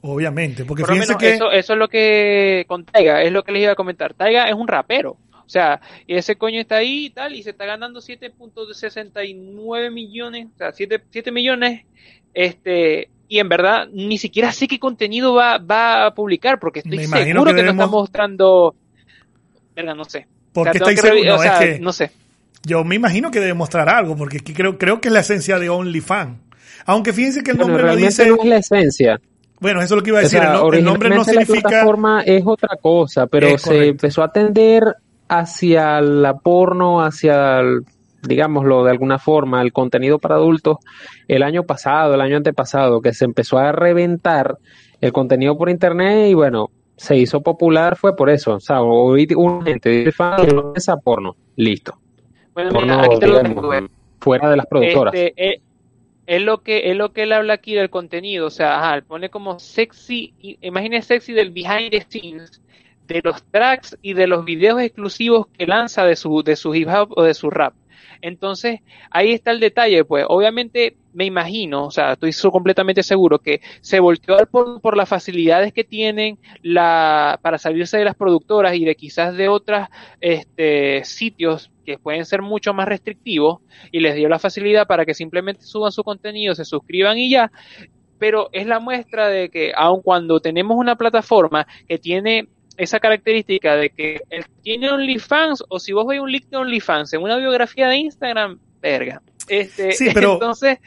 Obviamente, 0.00 0.64
porque 0.64 0.84
fíjense 0.84 1.16
que... 1.16 1.34
Eso, 1.34 1.50
eso 1.50 1.72
es 1.72 1.78
lo 1.78 1.88
que 1.88 2.64
con 2.68 2.84
Taiga, 2.84 3.22
es 3.22 3.32
lo 3.32 3.42
que 3.42 3.52
les 3.52 3.62
iba 3.62 3.72
a 3.72 3.76
comentar. 3.76 4.14
Taiga 4.14 4.48
es 4.48 4.54
un 4.54 4.68
rapero. 4.68 5.16
O 5.48 5.50
sea, 5.50 5.80
ese 6.06 6.36
coño 6.36 6.60
está 6.60 6.76
ahí 6.76 7.06
y 7.06 7.10
tal, 7.10 7.34
y 7.34 7.42
se 7.42 7.50
está 7.50 7.64
ganando 7.64 8.00
7.69 8.00 9.90
millones, 9.90 10.48
o 10.54 10.58
sea, 10.58 10.72
7, 10.72 11.04
7 11.08 11.32
millones, 11.32 11.86
este, 12.34 13.08
y 13.28 13.38
en 13.38 13.48
verdad 13.48 13.88
ni 13.90 14.18
siquiera 14.18 14.52
sé 14.52 14.68
qué 14.68 14.78
contenido 14.78 15.32
va, 15.32 15.56
va 15.56 16.04
a 16.04 16.14
publicar, 16.14 16.60
porque 16.60 16.80
estoy 16.80 16.98
seguro 17.06 17.54
que, 17.54 17.62
no 17.62 17.70
está 17.70 17.86
mostrando, 17.86 18.74
verga, 19.74 19.94
no 19.94 20.04
sé. 20.04 20.26
Porque 20.52 20.76
está 20.76 20.94
seguro, 20.94 21.38
no, 21.38 21.58
que 21.58 21.78
no 21.80 21.94
sé. 21.94 22.10
Yo 22.66 22.84
me 22.84 22.96
imagino 22.96 23.30
que 23.30 23.40
debe 23.40 23.54
mostrar 23.54 23.88
algo, 23.88 24.16
porque 24.16 24.40
creo, 24.40 24.76
creo 24.76 25.00
que 25.00 25.08
es 25.08 25.14
la 25.14 25.20
esencia 25.20 25.58
de 25.58 25.70
OnlyFans. 25.70 26.40
Aunque 26.84 27.14
fíjense 27.14 27.42
que 27.42 27.52
el 27.52 27.56
nombre 27.56 27.84
no 27.84 27.96
dice. 27.96 28.28
No 28.28 28.36
es 28.42 28.44
la 28.44 28.58
esencia. 28.58 29.18
Bueno, 29.60 29.80
eso 29.80 29.94
es 29.94 29.96
lo 29.98 30.02
que 30.02 30.10
iba 30.10 30.18
a 30.18 30.22
decir. 30.22 30.42
el, 30.42 30.84
nombre 30.84 31.08
no 31.08 31.24
significa. 31.24 31.60
La 31.62 31.68
plataforma 31.68 32.22
es 32.26 32.42
otra 32.44 32.76
cosa, 32.76 33.26
pero 33.26 33.56
se 33.56 33.88
empezó 33.88 34.20
a 34.20 34.26
atender 34.26 34.84
hacia 35.28 36.00
la 36.00 36.38
porno, 36.38 37.02
hacia, 37.02 37.60
digámoslo 38.22 38.84
de 38.84 38.90
alguna 38.90 39.18
forma, 39.18 39.62
el 39.62 39.72
contenido 39.72 40.18
para 40.18 40.36
adultos 40.36 40.78
el 41.28 41.42
año 41.42 41.64
pasado, 41.64 42.14
el 42.14 42.20
año 42.20 42.36
antepasado, 42.36 43.00
que 43.00 43.12
se 43.12 43.24
empezó 43.24 43.58
a 43.58 43.72
reventar 43.72 44.58
el 45.00 45.12
contenido 45.12 45.56
por 45.56 45.68
internet 45.68 46.28
y 46.28 46.34
bueno, 46.34 46.70
se 46.96 47.16
hizo 47.16 47.42
popular 47.42 47.96
fue 47.96 48.16
por 48.16 48.30
eso. 48.30 48.54
O 48.54 48.60
sea, 48.60 48.82
hoy 48.82 49.28
un 49.36 49.64
gente 49.64 49.88
dice 49.90 50.12
esa 50.74 50.96
porno, 50.96 51.36
listo. 51.56 51.98
Bueno, 52.54 52.72
mira, 52.80 53.02
aquí 53.04 53.18
te 53.20 53.26
lo 53.28 53.40
tengo, 53.40 53.70
fuera 54.18 54.50
de 54.50 54.56
las 54.56 54.66
productoras. 54.66 55.14
Este, 55.14 55.50
eh, 55.50 55.60
es 56.26 56.42
lo 56.42 56.62
que 56.62 56.90
es 56.90 56.96
lo 56.96 57.12
que 57.12 57.22
él 57.22 57.32
habla 57.32 57.54
aquí 57.54 57.74
del 57.74 57.88
contenido, 57.88 58.46
o 58.46 58.50
sea, 58.50 58.78
ajá, 58.78 59.02
pone 59.06 59.30
como 59.30 59.58
sexy, 59.58 60.34
imagínese 60.60 61.14
sexy 61.14 61.32
del 61.32 61.50
behind 61.52 61.90
the 61.90 62.02
scenes 62.02 62.60
de 63.08 63.20
los 63.24 63.42
tracks 63.50 63.98
y 64.02 64.12
de 64.12 64.26
los 64.26 64.44
videos 64.44 64.80
exclusivos 64.80 65.46
que 65.48 65.66
lanza 65.66 66.04
de 66.04 66.14
su, 66.14 66.42
de 66.42 66.54
su 66.54 66.74
hip 66.74 66.88
hop 66.88 67.12
o 67.16 67.22
de 67.24 67.34
su 67.34 67.50
rap. 67.50 67.74
Entonces, 68.20 68.80
ahí 69.10 69.32
está 69.32 69.50
el 69.50 69.60
detalle, 69.60 70.04
pues 70.04 70.24
obviamente 70.28 70.96
me 71.12 71.24
imagino, 71.24 71.86
o 71.86 71.90
sea, 71.90 72.12
estoy 72.12 72.32
completamente 72.50 73.02
seguro 73.02 73.38
que 73.38 73.60
se 73.80 74.00
volteó 74.00 74.36
por, 74.50 74.80
por 74.80 74.96
las 74.96 75.08
facilidades 75.08 75.72
que 75.72 75.84
tienen 75.84 76.38
la, 76.62 77.38
para 77.42 77.58
salirse 77.58 77.98
de 77.98 78.04
las 78.04 78.14
productoras 78.14 78.74
y 78.74 78.84
de 78.84 78.94
quizás 78.94 79.36
de 79.36 79.48
otros 79.48 79.88
este, 80.20 81.04
sitios 81.04 81.70
que 81.84 81.98
pueden 81.98 82.24
ser 82.24 82.42
mucho 82.42 82.74
más 82.74 82.86
restrictivos 82.86 83.60
y 83.90 84.00
les 84.00 84.14
dio 84.14 84.28
la 84.28 84.38
facilidad 84.38 84.86
para 84.86 85.06
que 85.06 85.14
simplemente 85.14 85.62
suban 85.62 85.92
su 85.92 86.04
contenido, 86.04 86.54
se 86.54 86.64
suscriban 86.64 87.18
y 87.18 87.30
ya. 87.30 87.50
Pero 88.18 88.48
es 88.52 88.66
la 88.66 88.80
muestra 88.80 89.28
de 89.28 89.48
que 89.48 89.72
aun 89.76 90.02
cuando 90.02 90.40
tenemos 90.40 90.76
una 90.76 90.96
plataforma 90.96 91.66
que 91.88 91.98
tiene 91.98 92.48
esa 92.78 93.00
característica 93.00 93.76
de 93.76 93.90
que 93.90 94.22
el 94.30 94.46
tiene 94.62 94.90
OnlyFans 94.90 95.64
o 95.68 95.78
si 95.78 95.92
vos 95.92 96.06
veis 96.06 96.20
un 96.20 96.32
link 96.32 96.46
de 96.48 96.56
OnlyFans 96.56 97.12
en 97.12 97.22
una 97.22 97.36
biografía 97.36 97.88
de 97.88 97.96
Instagram, 97.96 98.58
verga. 98.80 99.20
Este, 99.48 99.92
sí, 99.92 100.08
pero 100.14 100.34
entonces 100.34 100.78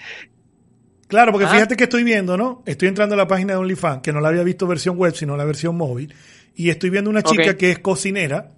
Claro, 1.11 1.33
porque 1.33 1.45
fíjate 1.45 1.75
que 1.75 1.83
estoy 1.83 2.05
viendo, 2.05 2.37
¿no? 2.37 2.63
Estoy 2.65 2.87
entrando 2.87 3.15
a 3.15 3.17
la 3.17 3.27
página 3.27 3.51
de 3.51 3.59
OnlyFans, 3.59 4.01
que 4.01 4.13
no 4.13 4.21
la 4.21 4.29
había 4.29 4.43
visto 4.43 4.65
versión 4.65 4.95
web, 4.95 5.13
sino 5.13 5.35
la 5.35 5.43
versión 5.43 5.75
móvil, 5.75 6.15
y 6.55 6.69
estoy 6.69 6.89
viendo 6.89 7.09
una 7.09 7.21
chica 7.21 7.57
que 7.57 7.69
es 7.69 7.79
cocinera, 7.79 8.51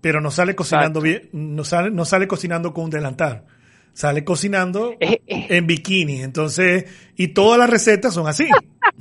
pero 0.00 0.20
no 0.20 0.32
sale 0.32 0.56
cocinando 0.56 1.00
bien, 1.00 1.28
no 1.32 1.62
sale, 1.62 1.92
no 1.92 2.04
sale 2.04 2.26
cocinando 2.26 2.74
con 2.74 2.84
un 2.84 2.90
delantal. 2.90 3.44
Sale 3.92 4.24
cocinando 4.24 4.96
en 5.00 5.66
bikini. 5.68 6.20
Entonces, 6.20 6.84
y 7.16 7.28
todas 7.28 7.60
las 7.60 7.70
recetas 7.70 8.12
son 8.12 8.26
así. 8.26 8.48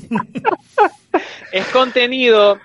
es 1.52 1.66
contenido 1.70 2.60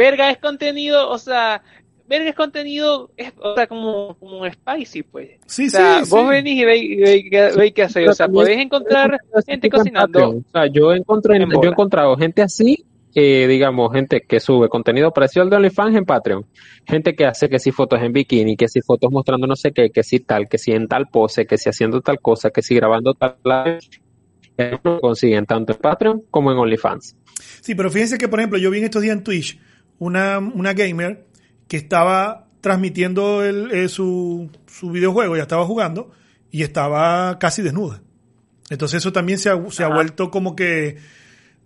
verga 0.00 0.30
es 0.30 0.38
contenido, 0.38 1.10
o 1.10 1.18
sea, 1.18 1.62
verga 2.08 2.30
es 2.30 2.34
contenido, 2.34 3.10
es, 3.18 3.34
o 3.38 3.54
sea, 3.54 3.66
como, 3.66 4.14
como 4.14 4.40
un 4.40 4.50
spicy, 4.50 5.02
pues. 5.02 5.32
Sí, 5.46 5.66
o 5.66 5.70
sea, 5.70 6.02
sí, 6.02 6.10
vos 6.10 6.26
venís 6.26 6.62
y 6.62 6.64
veis, 6.64 7.74
qué 7.74 7.82
hacer, 7.82 8.08
o 8.08 8.14
sea, 8.14 8.26
podés 8.26 8.58
encontrar 8.58 9.18
gente 9.46 9.68
cocinando. 9.68 10.30
O 10.30 10.44
sea, 10.50 10.66
yo, 10.72 10.94
encontré, 10.94 11.38
yo 11.38 11.62
he 11.64 11.66
encontrado 11.66 12.16
gente 12.16 12.40
así, 12.40 12.82
eh, 13.14 13.46
digamos, 13.46 13.92
gente 13.92 14.22
que 14.26 14.40
sube 14.40 14.70
contenido 14.70 15.12
parecido 15.12 15.42
al 15.42 15.50
de 15.50 15.56
OnlyFans 15.56 15.96
en 15.96 16.06
Patreon. 16.06 16.46
Gente 16.86 17.14
que 17.14 17.26
hace 17.26 17.50
que 17.50 17.58
si 17.58 17.70
fotos 17.70 18.00
en 18.00 18.14
bikini, 18.14 18.56
que 18.56 18.68
si 18.68 18.80
fotos 18.80 19.12
mostrando 19.12 19.46
no 19.46 19.54
sé 19.54 19.72
qué, 19.72 19.90
que 19.90 20.02
si 20.02 20.20
tal, 20.20 20.48
que 20.48 20.56
si 20.56 20.72
en 20.72 20.88
tal 20.88 21.08
pose, 21.08 21.44
que 21.44 21.58
si 21.58 21.68
haciendo 21.68 22.00
tal 22.00 22.20
cosa, 22.20 22.48
que 22.50 22.62
si 22.62 22.74
grabando 22.74 23.12
tal 23.12 23.36
live. 23.44 23.80
Lo 24.82 25.00
consiguen 25.00 25.46
tanto 25.46 25.72
en 25.72 25.78
Patreon 25.78 26.22
como 26.30 26.52
en 26.52 26.58
OnlyFans. 26.58 27.16
Sí, 27.62 27.74
pero 27.74 27.90
fíjense 27.90 28.18
que, 28.18 28.28
por 28.28 28.40
ejemplo, 28.40 28.58
yo 28.58 28.70
vi 28.70 28.78
en 28.78 28.84
estos 28.84 29.02
días 29.02 29.16
en 29.16 29.24
Twitch 29.24 29.58
una, 30.00 30.38
una 30.38 30.72
gamer 30.72 31.26
que 31.68 31.76
estaba 31.76 32.48
transmitiendo 32.60 33.44
el, 33.44 33.70
eh, 33.70 33.88
su, 33.88 34.50
su, 34.66 34.90
videojuego, 34.90 35.36
ya 35.36 35.42
estaba 35.42 35.64
jugando 35.64 36.10
y 36.50 36.62
estaba 36.64 37.38
casi 37.38 37.62
desnuda. 37.62 38.02
Entonces 38.70 38.98
eso 38.98 39.12
también 39.12 39.38
se 39.38 39.50
ha, 39.50 39.70
se 39.70 39.84
ha 39.84 39.88
vuelto 39.88 40.30
como 40.30 40.56
que 40.56 40.96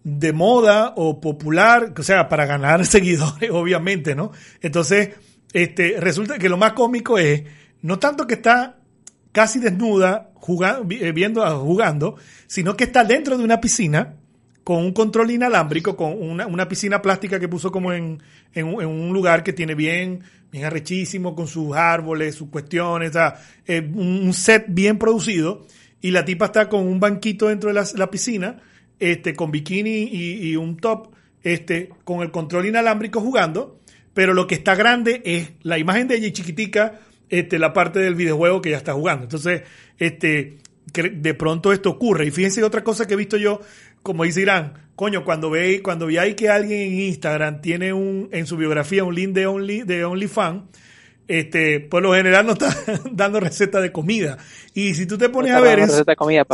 de 0.02 0.32
moda 0.34 0.92
o 0.96 1.20
popular, 1.20 1.94
o 1.96 2.02
sea, 2.02 2.28
para 2.28 2.44
ganar 2.44 2.84
seguidores, 2.86 3.50
obviamente, 3.50 4.14
¿no? 4.14 4.32
Entonces, 4.60 5.10
este, 5.52 5.96
resulta 5.98 6.38
que 6.38 6.48
lo 6.48 6.58
más 6.58 6.72
cómico 6.72 7.16
es, 7.16 7.44
no 7.80 7.98
tanto 7.98 8.26
que 8.26 8.34
está 8.34 8.78
casi 9.32 9.58
desnuda 9.60 10.30
jugando, 10.34 10.94
eh, 10.94 11.12
viendo, 11.12 11.60
jugando, 11.60 12.16
sino 12.46 12.76
que 12.76 12.84
está 12.84 13.04
dentro 13.04 13.38
de 13.38 13.44
una 13.44 13.60
piscina 13.60 14.16
con 14.64 14.78
un 14.78 14.92
control 14.92 15.30
inalámbrico, 15.30 15.94
con 15.94 16.20
una, 16.20 16.46
una 16.46 16.66
piscina 16.66 17.02
plástica 17.02 17.38
que 17.38 17.48
puso 17.48 17.70
como 17.70 17.92
en, 17.92 18.22
en, 18.54 18.66
un, 18.66 19.12
lugar 19.12 19.44
que 19.44 19.52
tiene 19.52 19.74
bien, 19.74 20.20
bien 20.50 20.64
arrechísimo, 20.64 21.36
con 21.36 21.46
sus 21.46 21.76
árboles, 21.76 22.34
sus 22.34 22.48
cuestiones, 22.48 23.14
o 23.14 23.32
eh, 23.66 23.80
un 23.94 24.32
set 24.32 24.64
bien 24.68 24.98
producido. 24.98 25.66
Y 26.00 26.10
la 26.10 26.24
tipa 26.24 26.46
está 26.46 26.68
con 26.68 26.86
un 26.86 26.98
banquito 26.98 27.48
dentro 27.48 27.72
de 27.72 27.82
la, 27.94 28.10
piscina, 28.10 28.60
este, 28.98 29.34
con 29.34 29.50
bikini 29.50 30.08
y, 30.10 30.50
y, 30.50 30.56
un 30.56 30.78
top, 30.78 31.14
este, 31.42 31.90
con 32.04 32.22
el 32.22 32.30
control 32.30 32.66
inalámbrico 32.66 33.20
jugando. 33.20 33.80
Pero 34.14 34.32
lo 34.32 34.46
que 34.46 34.54
está 34.54 34.74
grande 34.74 35.22
es 35.24 35.52
la 35.62 35.78
imagen 35.78 36.08
de 36.08 36.16
ella 36.16 36.28
y 36.28 36.32
chiquitica, 36.32 37.00
este, 37.28 37.58
la 37.58 37.72
parte 37.72 37.98
del 37.98 38.14
videojuego 38.14 38.62
que 38.62 38.70
ya 38.70 38.76
está 38.78 38.94
jugando. 38.94 39.24
Entonces, 39.24 39.62
este, 39.98 40.58
de 41.02 41.34
pronto 41.34 41.72
esto 41.72 41.90
ocurre. 41.90 42.26
Y 42.26 42.30
fíjense 42.30 42.62
otra 42.62 42.84
cosa 42.84 43.06
que 43.06 43.14
he 43.14 43.16
visto 43.16 43.36
yo, 43.36 43.60
como 44.02 44.24
dice 44.24 44.42
Irán, 44.42 44.74
coño, 44.96 45.24
cuando 45.24 45.50
veis, 45.50 45.82
cuando 45.82 46.06
veáis 46.06 46.34
que 46.34 46.48
alguien 46.48 46.92
en 46.92 47.00
Instagram 47.00 47.60
tiene 47.60 47.92
un, 47.92 48.28
en 48.32 48.46
su 48.46 48.56
biografía 48.56 49.04
un 49.04 49.14
link 49.14 49.32
de 49.32 49.46
Only, 49.46 49.82
de 49.82 50.04
OnlyFans, 50.04 50.62
este, 51.26 51.80
por 51.80 52.02
lo 52.02 52.12
general 52.12 52.46
no 52.46 52.52
está 52.52 52.76
dando 53.10 53.40
receta 53.40 53.80
de 53.80 53.92
comida. 53.92 54.38
Y 54.74 54.94
si 54.94 55.06
tú 55.06 55.16
te 55.16 55.28
pones 55.28 55.52
a 55.52 55.60
ver, 55.60 55.80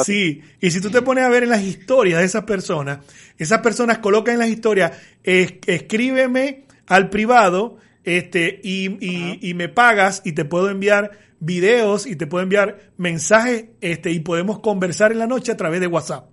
sí, 0.04 0.42
y 0.60 0.70
si 0.70 0.80
tú 0.80 0.90
te 0.90 1.02
pones 1.02 1.24
a 1.24 1.28
ver 1.28 1.42
en 1.42 1.50
las 1.50 1.62
historias 1.62 2.20
de 2.20 2.26
esas 2.26 2.44
personas, 2.44 3.00
esas 3.38 3.60
personas 3.60 3.98
colocan 3.98 4.34
en 4.34 4.40
las 4.40 4.48
historias, 4.48 4.92
escríbeme 5.24 6.64
al 6.86 7.10
privado, 7.10 7.78
este, 8.04 8.60
y, 8.62 9.46
y, 9.46 9.54
me 9.54 9.68
pagas 9.68 10.22
y 10.24 10.32
te 10.32 10.44
puedo 10.44 10.70
enviar 10.70 11.12
videos 11.40 12.06
y 12.06 12.16
te 12.16 12.26
puedo 12.26 12.42
enviar 12.42 12.92
mensajes, 12.96 13.66
este, 13.80 14.10
y 14.12 14.20
podemos 14.20 14.60
conversar 14.60 15.12
en 15.12 15.18
la 15.18 15.26
noche 15.26 15.52
a 15.52 15.56
través 15.56 15.80
de 15.80 15.86
WhatsApp. 15.86 16.28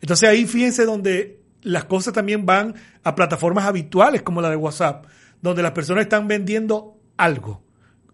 Entonces 0.00 0.28
ahí 0.28 0.46
fíjense 0.46 0.86
donde 0.86 1.40
las 1.62 1.84
cosas 1.84 2.14
también 2.14 2.46
van 2.46 2.74
a 3.02 3.14
plataformas 3.14 3.66
habituales 3.66 4.22
como 4.22 4.40
la 4.40 4.50
de 4.50 4.56
WhatsApp, 4.56 5.06
donde 5.42 5.62
las 5.62 5.72
personas 5.72 6.04
están 6.04 6.28
vendiendo 6.28 6.96
algo 7.16 7.64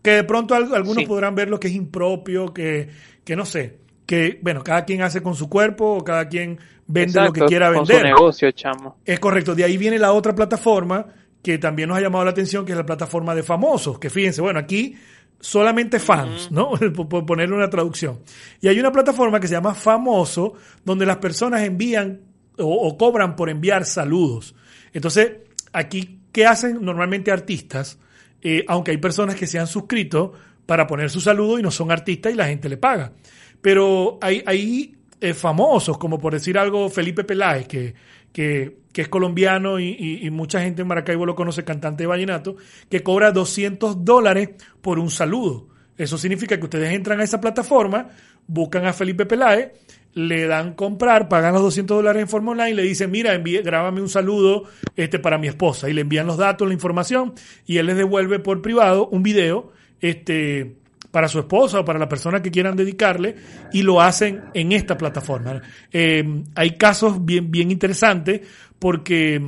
que 0.03 0.13
de 0.13 0.25
pronto 0.25 0.55
algunos 0.55 1.05
podrán 1.05 1.35
ver 1.35 1.49
lo 1.49 1.61
que 1.61 1.69
es 1.69 1.75
impropio, 1.75 2.53
que, 2.53 2.89
que 3.25 3.37
no 3.37 3.45
sé, 3.45 3.79
que 4.07 4.39
bueno, 4.43 4.63
cada 4.63 4.85
quien 4.85 5.03
hace 5.03 5.23
con 5.23 5.35
su 5.35 5.49
cuerpo 5.49 5.97
o 5.97 6.05
cada 6.05 6.29
quien 6.29 6.59
vende 6.87 7.21
lo 7.23 7.33
que 7.33 7.45
quiera 7.45 7.71
vender. 7.71 7.97
Con 7.97 8.01
su 8.01 8.03
negocio, 8.03 8.51
chamo. 8.53 8.99
Es 9.05 9.21
correcto. 9.21 9.55
De 9.55 9.65
ahí 9.65 9.77
viene 9.77 9.99
la 9.99 10.13
otra 10.13 10.35
plataforma 10.35 11.07
que 11.43 11.59
también 11.59 11.89
nos 11.89 11.99
ha 11.99 12.01
llamado 12.01 12.25
la 12.25 12.31
atención, 12.31 12.65
que 12.65 12.73
es 12.73 12.79
la 12.79 12.87
plataforma 12.87 13.35
de 13.35 13.43
famosos, 13.43 13.99
que 13.99 14.11
fíjense, 14.11 14.41
bueno, 14.41 14.59
aquí 14.59 14.97
solamente 15.41 15.99
fans, 15.99 16.51
¿no? 16.51 16.73
Por 17.09 17.27
ponerle 17.27 17.57
una 17.57 17.71
traducción. 17.71 18.21
Y 18.61 18.69
hay 18.69 18.79
una 18.79 18.93
plataforma 18.93 19.41
que 19.41 19.49
se 19.49 19.55
llama 19.55 19.75
Famoso, 19.75 20.55
donde 20.85 21.07
las 21.07 21.17
personas 21.17 21.63
envían 21.63 22.21
o 22.63 22.99
cobran 22.99 23.37
por 23.37 23.49
enviar 23.49 23.87
saludos. 23.87 24.55
Entonces, 24.93 25.33
aquí, 25.73 26.21
¿qué 26.33 26.47
hacen 26.47 26.83
normalmente 26.83 27.31
artistas? 27.31 27.99
Eh, 28.43 28.65
aunque 28.69 28.91
hay 28.91 28.97
personas 28.99 29.35
que 29.37 29.47
se 29.47 29.59
han 29.59 29.67
suscrito 29.67 30.33
para 30.67 30.87
poner 30.87 31.11
su 31.11 31.21
saludo 31.21 31.59
y 31.59 31.63
no 31.63 31.71
son 31.71 31.91
artistas 31.91 32.33
y 32.33 32.37
la 32.37 32.47
gente 32.47 32.69
le 32.69 32.77
paga. 32.77 33.13
Pero 33.61 34.19
hay, 34.21 34.43
hay 34.47 34.97
eh, 35.21 35.35
famosos, 35.35 35.99
como 35.99 36.19
por 36.19 36.33
decir 36.33 36.57
algo, 36.57 36.89
Felipe 36.89 37.25
Peláez, 37.25 37.67
que, 37.67 37.95
que, 38.33 38.80
es 38.95 39.09
colombiano 39.09 39.79
y, 39.79 40.29
mucha 40.31 40.61
gente 40.61 40.83
en 40.83 40.89
Maracaibo 40.89 41.27
lo 41.27 41.35
conoce, 41.35 41.65
cantante 41.65 42.05
de 42.05 42.09
vallenato, 42.09 42.57
que 42.89 43.03
cobra 43.03 43.33
200 43.33 44.05
dólares 44.05 44.51
por 44.81 44.99
un 44.99 45.11
saludo. 45.11 45.69
Eso 45.97 46.19
significa 46.19 46.59
que 46.59 46.65
ustedes 46.65 46.93
entran 46.93 47.21
a 47.21 47.25
esa 47.25 47.41
plataforma, 47.41 48.09
buscan 48.47 48.87
a 48.87 48.93
Felipe 48.93 49.27
Peláez 49.27 49.73
le 50.15 50.47
dan 50.47 50.75
comprar, 50.75 51.29
pagan 51.29 51.53
los 51.55 51.63
200 51.63 51.99
dólares 51.99 52.23
en 52.23 52.29
forma 52.29 52.53
online, 52.53 52.75
le 52.75 52.83
dicen, 52.83 53.11
mira, 53.11 53.35
envíe, 53.35 53.63
grábame 53.63 54.01
un 54.01 54.09
saludo 54.09 54.65
este, 54.97 55.19
para 55.19 55.39
mi 55.39 55.47
esposa, 55.47 55.89
y 55.89 55.93
le 55.93 56.01
envían 56.01 56.27
los 56.27 56.37
datos, 56.37 56.67
la 56.67 56.75
información, 56.75 57.35
y 57.67 57.79
él 57.79 57.87
les 57.87 57.97
devuelve 57.97 58.39
por 58.41 58.61
privado 58.61 59.09
un 59.09 59.23
video 59.23 59.73
este, 60.01 60.75
para 61.11 61.29
su 61.29 61.41
esposa 61.41 61.81
o 61.81 61.85
para 61.85 61.99
la 61.99 62.09
persona 62.09 62.43
que 62.43 62.51
quieran 62.51 62.77
dedicarle, 62.77 63.37
y 63.73 63.83
lo 63.83 64.01
hacen 64.01 64.43
en 64.55 64.73
esta 64.73 64.97
plataforma. 64.97 65.61
Eh, 65.93 66.25
hay 66.55 66.77
casos 66.77 67.25
bien, 67.25 67.51
bien 67.51 67.71
interesantes, 67.71 68.41
porque 68.79 69.41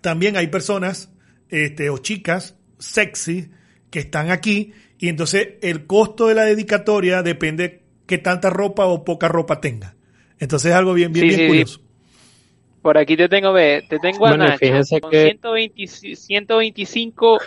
también 0.00 0.36
hay 0.36 0.48
personas 0.48 1.12
este, 1.48 1.90
o 1.90 1.98
chicas 1.98 2.58
sexy 2.78 3.50
que 3.90 4.00
están 4.00 4.30
aquí, 4.30 4.72
y 4.98 5.08
entonces 5.08 5.54
el 5.62 5.86
costo 5.86 6.28
de 6.28 6.34
la 6.34 6.44
dedicatoria 6.44 7.22
depende 7.22 7.82
que 8.06 8.18
tanta 8.18 8.50
ropa 8.50 8.86
o 8.86 9.04
poca 9.04 9.28
ropa 9.28 9.60
tenga. 9.60 9.94
Entonces 10.38 10.70
es 10.70 10.76
algo 10.76 10.94
bien, 10.94 11.12
bien, 11.12 11.28
bien 11.28 11.46
curioso. 11.48 11.80
Por 12.82 12.98
aquí 12.98 13.16
te 13.16 13.28
tengo, 13.28 13.52
ve, 13.52 13.84
te 13.88 13.98
tengo 14.00 14.26
a 14.26 14.36
Nacho 14.36 15.00
con 15.00 15.10
que... 15.10 15.38
125 16.16 17.38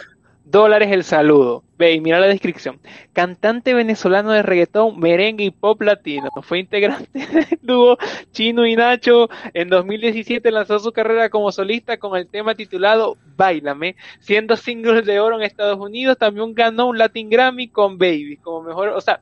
dólares 0.46 0.92
el 0.92 1.04
saludo. 1.04 1.64
Ve 1.78 1.92
y 1.94 2.00
mira 2.00 2.20
la 2.20 2.28
descripción. 2.28 2.80
Cantante 3.12 3.74
venezolano 3.74 4.32
de 4.32 4.44
reggaetón, 4.44 4.98
merengue 4.98 5.44
y 5.44 5.52
pop 5.52 5.82
latino. 5.82 6.30
Fue 6.42 6.60
integrante 6.60 7.10
del 7.14 7.60
dúo 7.62 7.98
Chino 8.32 8.66
y 8.66 8.76
Nacho. 8.78 9.30
En 9.54 9.68
2017 9.68 10.50
lanzó 10.52 10.80
su 10.80 10.94
carrera 10.94 11.30
como 11.30 11.52
solista 11.52 11.98
con 11.98 12.16
el 12.16 12.28
tema 12.28 12.56
titulado 12.56 13.18
Bailame, 13.36 13.98
siendo 14.20 14.56
single 14.56 15.02
de 15.02 15.20
oro 15.20 15.36
en 15.36 15.44
Estados 15.44 15.80
Unidos. 15.80 16.18
También 16.18 16.54
ganó 16.54 16.88
un 16.88 16.98
Latin 16.98 17.30
Grammy 17.30 17.68
con 17.68 17.98
Baby, 17.98 18.38
como 18.38 18.62
mejor, 18.62 18.90
o 18.90 19.02
sea, 19.02 19.20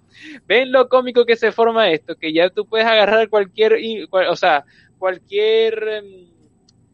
ven 0.48 0.72
lo 0.72 0.88
cómico 0.90 1.26
que 1.26 1.36
se 1.36 1.52
forma 1.52 1.90
esto, 1.90 2.16
que 2.16 2.32
ya 2.34 2.50
tú 2.52 2.68
puedes 2.68 2.86
agarrar 2.86 3.30
cualquier, 3.30 3.80
o 4.12 4.36
sea, 4.36 4.66
cualquier 5.00 5.88
em, 5.88 6.33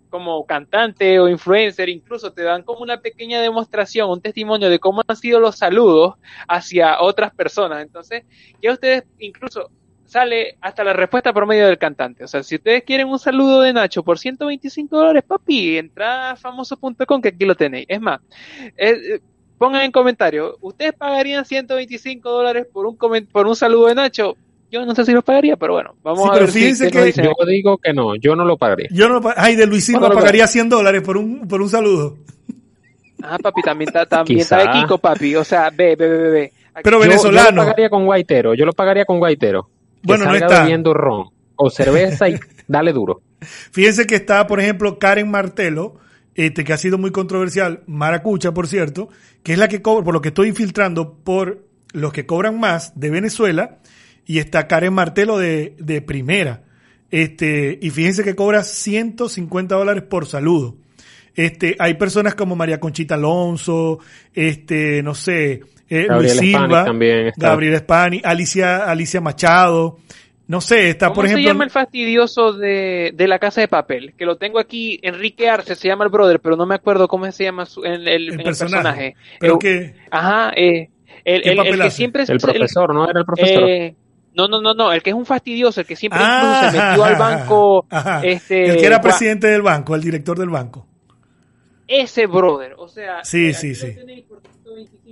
como 0.10 0.46
cantante 0.46 1.20
o 1.20 1.28
influencer, 1.30 1.90
incluso 1.90 2.34
te 2.34 2.44
dan 2.44 2.64
como 2.64 2.82
una 2.82 3.00
pequeña 3.02 3.42
demostración, 3.42 4.10
un 4.10 4.22
testimonio 4.22 4.70
de 4.70 4.80
cómo 4.80 5.02
han 5.08 5.16
sido 5.16 5.40
los 5.40 5.58
saludos 5.58 6.16
hacia 6.48 7.00
otras 7.02 7.34
personas. 7.34 7.82
Entonces, 7.82 8.24
ya 8.62 8.74
ustedes 8.74 9.04
incluso 9.20 9.70
sale 10.06 10.58
hasta 10.60 10.84
la 10.84 10.94
respuesta 10.94 11.32
por 11.32 11.46
medio 11.46 11.68
del 11.68 11.78
cantante. 11.78 12.24
O 12.24 12.28
sea, 12.28 12.42
si 12.42 12.56
ustedes 12.56 12.84
quieren 12.84 13.08
un 13.08 13.20
saludo 13.20 13.62
de 13.62 13.72
Nacho 13.74 14.04
por 14.04 14.18
125 14.18 14.98
dólares, 14.98 15.24
papi, 15.26 15.78
entra 15.78 16.32
a 16.32 16.36
famoso.com 16.36 17.22
que 17.22 17.30
aquí 17.30 17.46
lo 17.46 17.56
tenéis. 17.56 17.86
Es 17.88 18.02
más, 18.02 18.20
eh, 18.76 19.20
pongan 19.60 19.84
en 19.84 19.92
comentario, 19.92 20.58
¿ustedes 20.62 20.94
pagarían 20.94 21.46
125 21.46 22.28
dólares 22.28 22.66
por 22.74 22.88
un, 22.88 22.98
por 23.32 23.46
un 23.46 23.56
saludo 23.56 23.88
de 23.88 23.96
Nacho? 23.96 24.36
Yo 24.72 24.86
no 24.86 24.94
sé 24.94 25.04
si 25.04 25.12
lo 25.14 25.22
pagaría, 25.24 25.58
pero 25.58 25.74
bueno, 25.74 25.96
vamos 26.04 26.30
a 26.30 26.40
ver. 26.40 26.50
Fíjense 26.50 26.92
que 26.92 27.12
yo 27.12 27.34
digo 27.48 27.78
que 27.78 27.92
no, 27.94 28.16
yo 28.16 28.36
no 28.36 28.46
lo 28.46 28.58
pagaría. 28.58 28.88
Yo 28.92 29.10
no 29.10 29.22
ay, 29.36 29.56
de 29.56 29.66
Luisito 29.66 30.00
pagaría 30.12 30.48
100 30.48 30.70
dólares 30.70 31.02
por 31.02 31.18
un, 31.18 31.48
por 31.48 31.62
un 31.62 31.70
saludo. 31.70 32.18
Ah, 33.22 33.38
papi, 33.42 33.62
también 33.62 33.90
está, 33.90 34.06
también 34.06 34.40
está 34.40 34.60
de 34.60 34.80
Kiko, 34.80 34.98
papi. 34.98 35.36
O 35.36 35.44
sea, 35.44 35.70
ve, 35.72 35.96
ve, 35.96 36.08
ve, 36.08 36.30
ve. 36.30 36.54
Pero 36.84 37.00
venezolano. 37.00 37.50
Yo, 37.50 37.56
lo 37.56 37.62
pagaría 37.64 37.90
con 37.90 38.06
guaitero, 38.06 38.54
yo 38.54 38.66
lo 38.66 38.74
pagaría 38.74 39.06
con 39.06 39.20
guaitero. 39.20 39.70
Bueno, 40.04 40.26
no 40.26 40.36
está. 40.36 40.62
bebiendo 40.62 40.94
ron 40.94 41.30
o 41.56 41.70
cerveza 41.70 42.30
y 42.30 42.40
dale 42.68 42.94
duro. 42.94 43.22
Fíjense 43.42 44.06
que 44.06 44.16
está, 44.16 44.48
por 44.48 44.60
ejemplo, 44.60 45.00
Karen 45.00 45.30
Martelo, 45.30 45.96
este, 46.36 46.64
que 46.64 46.74
ha 46.74 46.78
sido 46.78 46.98
muy 46.98 47.12
controversial, 47.12 47.82
Maracucha, 47.88 48.54
por 48.54 48.68
cierto, 48.68 49.10
que 49.44 49.54
es 49.54 49.60
la 49.60 49.68
que 49.68 49.82
cobra, 49.82 50.04
por 50.04 50.14
lo 50.14 50.22
que 50.22 50.30
estoy 50.30 50.50
infiltrando, 50.50 51.16
por 51.16 51.66
los 51.92 52.14
que 52.14 52.26
cobran 52.26 52.60
más 52.60 52.98
de 53.00 53.10
Venezuela, 53.10 53.80
y 54.26 54.40
está 54.40 54.68
Karen 54.68 54.94
Martelo 54.94 55.38
de, 55.38 55.76
de 55.80 56.02
primera. 56.02 56.64
Este, 57.12 57.80
y 57.82 57.90
fíjense 57.90 58.24
que 58.24 58.36
cobra 58.36 58.64
150 58.64 59.76
dólares 59.76 60.04
por 60.04 60.26
saludo. 60.26 60.78
Este, 61.36 61.76
hay 61.80 61.94
personas 61.94 62.36
como 62.36 62.56
María 62.56 62.80
Conchita 62.80 63.16
Alonso, 63.16 64.00
este, 64.34 65.02
no 65.02 65.16
sé, 65.16 65.62
eh, 65.90 66.08
Luis 66.10 66.34
Silva, 66.34 66.86
también 66.86 67.32
Gabriel 67.38 67.78
Spani, 67.78 68.22
Alicia, 68.24 68.84
Alicia 68.90 69.22
Machado, 69.22 69.98
no 70.48 70.62
sé, 70.62 70.90
está 70.90 71.14
por 71.14 71.26
ejemplo. 71.26 71.44
¿Cómo 71.44 71.48
se 71.48 71.54
llama 71.54 71.64
el 71.64 71.70
fastidioso 71.70 72.54
de, 72.54 73.12
de, 73.14 73.28
la 73.28 73.40
casa 73.40 73.62
de 73.62 73.68
papel? 73.68 74.14
Que 74.18 74.26
lo 74.26 74.36
tengo 74.38 74.60
aquí, 74.60 75.00
Enrique 75.02 75.48
Arce 75.48 75.76
se 75.76 75.88
llama 75.88 76.04
el 76.04 76.10
brother, 76.10 76.40
pero 76.40 76.56
no 76.56 76.66
me 76.66 76.76
acuerdo 76.76 77.08
cómo 77.08 77.32
se 77.32 77.44
llama 77.44 77.66
el, 77.84 78.08
el, 78.08 78.44
personaje. 78.44 79.16
Pero 79.40 79.60
que. 79.60 79.94
Ajá, 80.10 80.52
eh, 80.56 80.90
el, 81.24 81.80
que 81.80 81.92
siempre 81.92 82.24
es. 82.24 82.30
El 82.30 82.40
profesor, 82.40 82.94
¿no? 82.94 83.10
Era 83.10 83.20
el 83.20 83.26
profesor. 83.26 83.94
No, 84.40 84.48
no, 84.48 84.62
no, 84.62 84.74
no, 84.74 84.94
el 84.94 85.04
que 85.04 85.10
es 85.10 85.16
un 85.18 85.26
fastidioso, 85.26 85.82
el 85.82 85.88
que 85.88 85.98
siempre 85.98 86.22
se 86.22 86.78
metió 86.78 87.04
al 87.04 87.16
banco. 87.18 87.86
Este, 88.24 88.70
el 88.70 88.78
que 88.78 88.86
era 88.86 89.02
presidente 89.02 89.48
del 89.48 89.62
banco, 89.62 89.96
el 89.96 90.02
director 90.02 90.40
del 90.40 90.50
banco. 90.50 90.88
Ese 91.86 92.26
brother, 92.26 92.76
o 92.78 92.88
sea, 92.88 93.24
sí, 93.26 93.54
sí, 93.54 93.76
sí. 93.76 93.98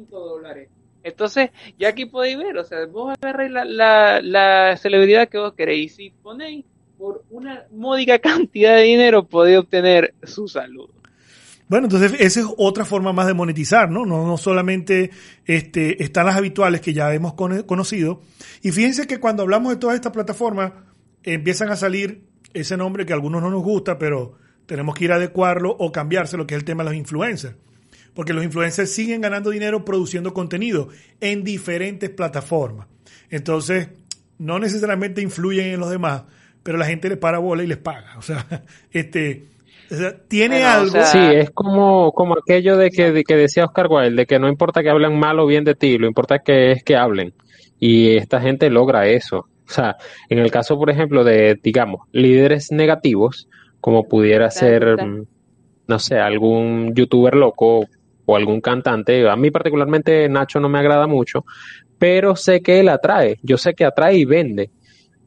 dólares. 0.10 0.70
Entonces, 1.04 1.50
ya 1.78 1.90
aquí 1.90 2.06
podéis 2.06 2.38
ver, 2.38 2.58
o 2.58 2.64
sea, 2.64 2.86
vos 2.86 3.16
agarráis 3.22 3.52
la, 3.52 3.66
la, 3.66 4.22
la 4.22 4.78
celebridad 4.78 5.28
que 5.28 5.38
vos 5.38 5.54
queréis 5.54 5.94
y 5.94 5.96
si 5.96 6.10
ponéis 6.10 6.66
por 6.98 7.24
una 7.30 7.66
módica 7.72 8.20
cantidad 8.20 8.76
de 8.76 8.84
dinero, 8.84 9.24
podéis 9.24 9.60
obtener 9.60 10.14
su 10.24 10.48
salud. 10.48 10.90
Bueno, 11.70 11.88
entonces 11.88 12.14
esa 12.20 12.40
es 12.40 12.46
otra 12.58 12.86
forma 12.86 13.12
más 13.12 13.28
de 13.28 13.34
monetizar, 13.34 13.92
¿no? 13.92 14.06
No, 14.06 14.38
solamente 14.38 15.12
este, 15.46 16.02
están 16.02 16.26
las 16.26 16.38
habituales 16.38 16.80
que 16.80 16.94
ya 16.94 17.14
hemos 17.14 17.34
conocido. 17.34 18.22
Y 18.62 18.72
fíjense 18.72 19.06
que 19.06 19.20
cuando 19.20 19.44
hablamos 19.44 19.74
de 19.74 19.78
todas 19.78 19.96
estas 19.96 20.14
plataformas, 20.14 20.72
empiezan 21.24 21.70
a 21.70 21.76
salir 21.76 22.24
ese 22.54 22.78
nombre 22.78 23.06
que 23.06 23.12
a 23.12 23.16
algunos 23.16 23.42
no 23.42 23.50
nos 23.50 23.64
gusta, 23.64 23.98
pero 23.98 24.38
tenemos 24.66 24.96
que 24.96 25.06
ir 25.06 25.12
a 25.12 25.16
adecuarlo 25.16 25.76
o 25.78 25.92
cambiarse 25.92 26.38
lo 26.38 26.48
que 26.48 26.56
es 26.56 26.60
el 26.60 26.66
tema 26.66 26.84
de 26.84 26.92
los 26.92 26.98
influencers. 26.98 27.56
Porque 28.14 28.34
los 28.34 28.44
influencers 28.44 28.92
siguen 28.92 29.22
ganando 29.22 29.50
dinero 29.50 29.84
produciendo 29.84 30.34
contenido 30.34 30.88
en 31.20 31.44
diferentes 31.44 32.10
plataformas. 32.10 32.88
Entonces, 33.30 33.90
no 34.38 34.58
necesariamente 34.58 35.22
influyen 35.22 35.68
en 35.68 35.80
los 35.80 35.90
demás, 35.90 36.24
pero 36.64 36.78
la 36.78 36.86
gente 36.86 37.10
les 37.10 37.18
para 37.18 37.40
bola 37.40 37.64
y 37.64 37.68
les 37.68 37.78
paga. 37.78 38.18
O 38.18 38.22
sea, 38.22 38.64
este 38.92 39.57
tiene 40.28 40.64
algo. 40.64 41.04
Sí, 41.06 41.20
es 41.20 41.52
como, 41.52 42.12
como 42.12 42.36
aquello 42.36 42.78
de 42.78 42.90
que, 42.90 43.24
que 43.24 43.36
decía 43.36 43.66
Oscar 43.66 43.88
Wilde, 43.90 44.16
de 44.16 44.26
que 44.26 44.40
no 44.40 44.48
importa 44.48 44.82
que 44.82 44.90
hablen 44.90 45.18
mal 45.18 45.40
o 45.40 45.46
bien 45.46 45.64
de 45.64 45.76
ti, 45.76 45.98
lo 45.98 46.08
importa 46.08 46.40
que 46.40 46.72
es 46.72 46.84
que 46.84 46.96
hablen. 46.96 47.34
Y 47.80 48.16
esta 48.18 48.42
gente 48.42 48.70
logra 48.70 49.08
eso. 49.08 49.48
O 49.70 49.70
sea, 49.70 49.98
en 50.30 50.40
el 50.40 50.50
caso, 50.50 50.78
por 50.78 50.90
ejemplo, 50.90 51.24
de, 51.24 51.60
digamos, 51.62 52.08
líderes 52.12 52.72
negativos, 52.72 53.50
como 53.82 54.08
pudiera 54.08 54.50
ser, 54.50 55.04
mm, 55.06 55.26
no 55.88 56.00
sé, 56.00 56.20
algún 56.20 56.94
youtuber 56.96 57.36
loco, 57.36 57.86
o 58.28 58.36
algún 58.36 58.62
cantante. 58.62 59.28
A 59.28 59.36
mí 59.36 59.50
particularmente 59.50 60.30
Nacho 60.30 60.60
no 60.60 60.70
me 60.70 60.78
agrada 60.78 61.08
mucho, 61.08 61.46
pero 61.98 62.36
sé 62.36 62.62
que 62.62 62.80
él 62.80 62.90
atrae. 62.90 63.40
Yo 63.42 63.58
sé 63.58 63.74
que 63.74 63.86
atrae 63.86 64.18
y 64.18 64.26
vende. 64.26 64.70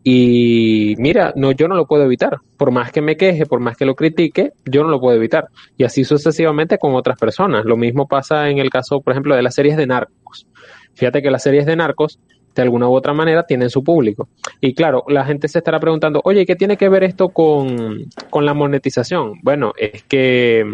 Y 0.03 0.95
mira, 0.99 1.33
no, 1.37 1.53
yo 1.53 1.69
no 1.69 1.75
lo 1.75 1.87
puedo 1.87 2.05
evitar. 2.05 2.39
Por 2.57 2.71
más 2.71 2.91
que 2.91 3.03
me 3.03 3.17
queje, 3.17 3.47
por 3.47 3.61
más 3.61 3.77
que 3.77 3.85
lo 3.85 3.95
critique, 3.95 4.53
yo 4.65 4.83
no 4.83 4.89
lo 4.89 5.01
puedo 5.01 5.17
evitar. 5.17 5.49
Y 5.77 5.85
así 5.85 6.05
sucesivamente 6.05 6.79
con 6.79 6.95
otras 6.95 7.19
personas. 7.19 7.65
Lo 7.65 7.77
mismo 7.77 8.07
pasa 8.07 8.49
en 8.49 8.59
el 8.59 8.71
caso, 8.71 9.01
por 9.01 9.13
ejemplo, 9.13 9.37
de 9.37 9.43
las 9.43 9.55
series 9.55 9.77
de 9.77 9.87
narcos. 9.87 10.47
Fíjate 10.95 11.23
que 11.23 11.31
las 11.31 11.43
series 11.43 11.67
de 11.67 11.77
narcos, 11.77 12.19
de 12.55 12.63
alguna 12.63 12.89
u 12.89 12.95
otra 12.95 13.13
manera, 13.13 13.45
tienen 13.45 13.71
su 13.71 13.85
público. 13.85 14.29
Y 14.61 14.75
claro, 14.75 15.05
la 15.09 15.25
gente 15.25 15.49
se 15.49 15.59
estará 15.59 15.79
preguntando, 15.79 16.21
oye, 16.25 16.47
¿qué 16.47 16.57
tiene 16.57 16.77
que 16.77 16.89
ver 16.89 17.05
esto 17.05 17.29
con, 17.29 18.07
con 18.31 18.47
la 18.47 18.55
monetización? 18.55 19.35
Bueno, 19.43 19.73
es 19.77 20.03
que 20.05 20.65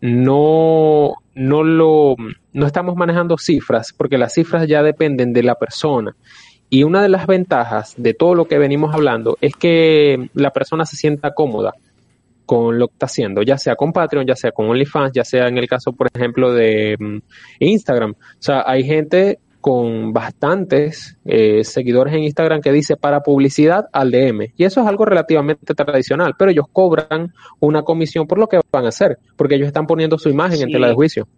no, 0.00 1.14
no 1.34 1.62
lo, 1.62 2.16
no 2.52 2.66
estamos 2.66 2.96
manejando 2.96 3.38
cifras, 3.38 3.94
porque 3.96 4.18
las 4.18 4.34
cifras 4.34 4.66
ya 4.66 4.82
dependen 4.82 5.32
de 5.32 5.44
la 5.44 5.54
persona. 5.54 6.14
Y 6.74 6.84
una 6.84 7.02
de 7.02 7.10
las 7.10 7.26
ventajas 7.26 7.92
de 7.98 8.14
todo 8.14 8.34
lo 8.34 8.46
que 8.46 8.56
venimos 8.56 8.94
hablando 8.94 9.36
es 9.42 9.54
que 9.56 10.30
la 10.32 10.54
persona 10.54 10.86
se 10.86 10.96
sienta 10.96 11.34
cómoda 11.34 11.74
con 12.46 12.78
lo 12.78 12.88
que 12.88 12.94
está 12.94 13.04
haciendo, 13.04 13.42
ya 13.42 13.58
sea 13.58 13.76
con 13.76 13.92
Patreon, 13.92 14.26
ya 14.26 14.36
sea 14.36 14.52
con 14.52 14.70
OnlyFans, 14.70 15.12
ya 15.12 15.22
sea 15.22 15.48
en 15.48 15.58
el 15.58 15.68
caso, 15.68 15.92
por 15.92 16.08
ejemplo, 16.14 16.50
de 16.54 16.96
mm, 16.98 17.18
Instagram. 17.58 18.12
O 18.12 18.16
sea, 18.38 18.64
hay 18.66 18.84
gente 18.84 19.38
con 19.60 20.14
bastantes 20.14 21.18
eh, 21.26 21.62
seguidores 21.62 22.14
en 22.14 22.22
Instagram 22.22 22.62
que 22.62 22.72
dice 22.72 22.96
para 22.96 23.20
publicidad 23.20 23.84
al 23.92 24.10
DM. 24.10 24.54
Y 24.56 24.64
eso 24.64 24.80
es 24.80 24.86
algo 24.86 25.04
relativamente 25.04 25.74
tradicional, 25.74 26.36
pero 26.38 26.52
ellos 26.52 26.68
cobran 26.72 27.34
una 27.60 27.82
comisión 27.82 28.26
por 28.26 28.38
lo 28.38 28.48
que 28.48 28.58
van 28.72 28.86
a 28.86 28.88
hacer, 28.88 29.18
porque 29.36 29.56
ellos 29.56 29.66
están 29.66 29.86
poniendo 29.86 30.16
su 30.16 30.30
imagen 30.30 30.62
en 30.62 30.72
tela 30.72 30.88
de 30.88 30.94
juicio. 30.94 31.28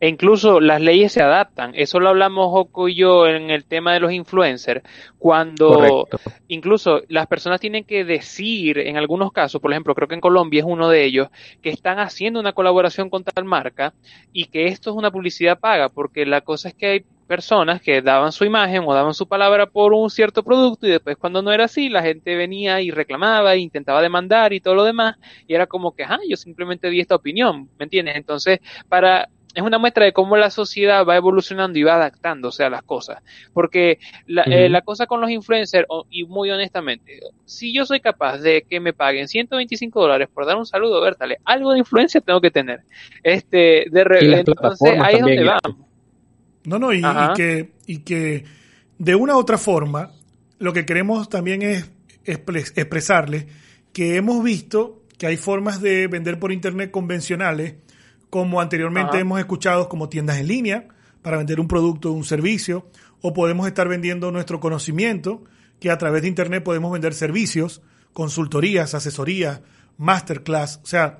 E 0.00 0.08
incluso 0.08 0.60
las 0.60 0.80
leyes 0.80 1.12
se 1.12 1.22
adaptan. 1.22 1.72
Eso 1.74 2.00
lo 2.00 2.08
hablamos 2.08 2.48
Joco 2.48 2.88
y 2.88 2.94
yo 2.94 3.26
en 3.26 3.50
el 3.50 3.66
tema 3.66 3.92
de 3.92 4.00
los 4.00 4.12
influencers. 4.12 4.82
Cuando 5.18 6.08
incluso 6.48 7.02
las 7.08 7.26
personas 7.26 7.60
tienen 7.60 7.84
que 7.84 8.04
decir, 8.04 8.78
en 8.78 8.96
algunos 8.96 9.30
casos, 9.30 9.60
por 9.60 9.70
ejemplo, 9.70 9.94
creo 9.94 10.08
que 10.08 10.14
en 10.14 10.22
Colombia 10.22 10.60
es 10.60 10.66
uno 10.66 10.88
de 10.88 11.04
ellos, 11.04 11.28
que 11.60 11.68
están 11.68 11.98
haciendo 11.98 12.40
una 12.40 12.54
colaboración 12.54 13.10
con 13.10 13.24
tal 13.24 13.44
marca 13.44 13.92
y 14.32 14.46
que 14.46 14.66
esto 14.66 14.90
es 14.90 14.96
una 14.96 15.10
publicidad 15.10 15.58
paga, 15.58 15.90
porque 15.90 16.24
la 16.24 16.40
cosa 16.40 16.68
es 16.68 16.74
que 16.74 16.86
hay 16.86 17.04
personas 17.28 17.80
que 17.80 18.02
daban 18.02 18.32
su 18.32 18.44
imagen 18.44 18.82
o 18.86 18.94
daban 18.94 19.14
su 19.14 19.28
palabra 19.28 19.66
por 19.66 19.92
un 19.92 20.10
cierto 20.10 20.42
producto 20.42 20.88
y 20.88 20.90
después 20.90 21.16
cuando 21.16 21.42
no 21.42 21.52
era 21.52 21.66
así 21.66 21.88
la 21.88 22.02
gente 22.02 22.34
venía 22.34 22.80
y 22.80 22.90
reclamaba 22.90 23.54
e 23.54 23.58
intentaba 23.58 24.02
demandar 24.02 24.52
y 24.52 24.60
todo 24.60 24.74
lo 24.74 24.82
demás 24.82 25.14
y 25.46 25.54
era 25.54 25.68
como 25.68 25.92
que, 25.92 26.02
ah, 26.02 26.18
yo 26.28 26.36
simplemente 26.36 26.90
di 26.90 26.98
esta 26.98 27.14
opinión, 27.14 27.68
¿me 27.78 27.84
entiendes? 27.84 28.16
Entonces, 28.16 28.58
para 28.88 29.28
es 29.54 29.62
una 29.62 29.78
muestra 29.78 30.04
de 30.04 30.12
cómo 30.12 30.36
la 30.36 30.50
sociedad 30.50 31.04
va 31.04 31.16
evolucionando 31.16 31.78
y 31.78 31.82
va 31.82 31.96
adaptándose 31.96 32.64
a 32.64 32.70
las 32.70 32.82
cosas. 32.82 33.22
Porque 33.52 33.98
la, 34.26 34.44
eh, 34.46 34.70
cosa 34.84 35.06
con 35.06 35.20
los 35.20 35.30
influencers, 35.30 35.86
y 36.10 36.24
muy 36.24 36.50
honestamente, 36.50 37.20
si 37.44 37.72
yo 37.74 37.84
soy 37.84 38.00
capaz 38.00 38.38
de 38.38 38.62
que 38.62 38.80
me 38.80 38.92
paguen 38.92 39.28
125 39.28 40.00
dólares 40.00 40.28
por 40.32 40.46
dar 40.46 40.56
un 40.56 40.66
saludo, 40.66 41.00
Bertale, 41.00 41.38
algo 41.44 41.72
de 41.72 41.80
influencia 41.80 42.20
tengo 42.20 42.40
que 42.40 42.50
tener. 42.50 42.80
Este, 43.22 43.86
de 43.90 44.44
entonces 44.46 44.98
ahí 45.00 45.16
es 45.16 45.20
donde 45.20 45.44
vamos. 45.44 45.86
No, 46.64 46.78
no, 46.78 46.92
y, 46.92 47.02
que, 47.34 47.72
y 47.86 47.98
que 47.98 48.44
de 48.98 49.14
una 49.14 49.34
u 49.34 49.38
otra 49.38 49.58
forma, 49.58 50.10
lo 50.58 50.72
que 50.72 50.84
queremos 50.84 51.28
también 51.28 51.62
es 51.62 51.90
expresarles 52.24 53.46
que 53.92 54.16
hemos 54.16 54.44
visto 54.44 55.02
que 55.18 55.26
hay 55.26 55.36
formas 55.36 55.80
de 55.80 56.06
vender 56.06 56.38
por 56.38 56.52
internet 56.52 56.90
convencionales 56.90 57.74
como 58.30 58.60
anteriormente 58.60 59.18
hemos 59.18 59.38
escuchado, 59.38 59.88
como 59.88 60.08
tiendas 60.08 60.38
en 60.38 60.48
línea 60.48 60.88
para 61.22 61.36
vender 61.36 61.60
un 61.60 61.68
producto 61.68 62.10
o 62.10 62.14
un 62.14 62.24
servicio, 62.24 62.86
o 63.20 63.34
podemos 63.34 63.66
estar 63.66 63.88
vendiendo 63.88 64.30
nuestro 64.30 64.60
conocimiento, 64.60 65.44
que 65.78 65.90
a 65.90 65.98
través 65.98 66.22
de 66.22 66.28
Internet 66.28 66.62
podemos 66.62 66.92
vender 66.92 67.12
servicios, 67.12 67.82
consultorías, 68.12 68.94
asesorías, 68.94 69.60
masterclass, 69.98 70.80
o 70.82 70.86
sea, 70.86 71.18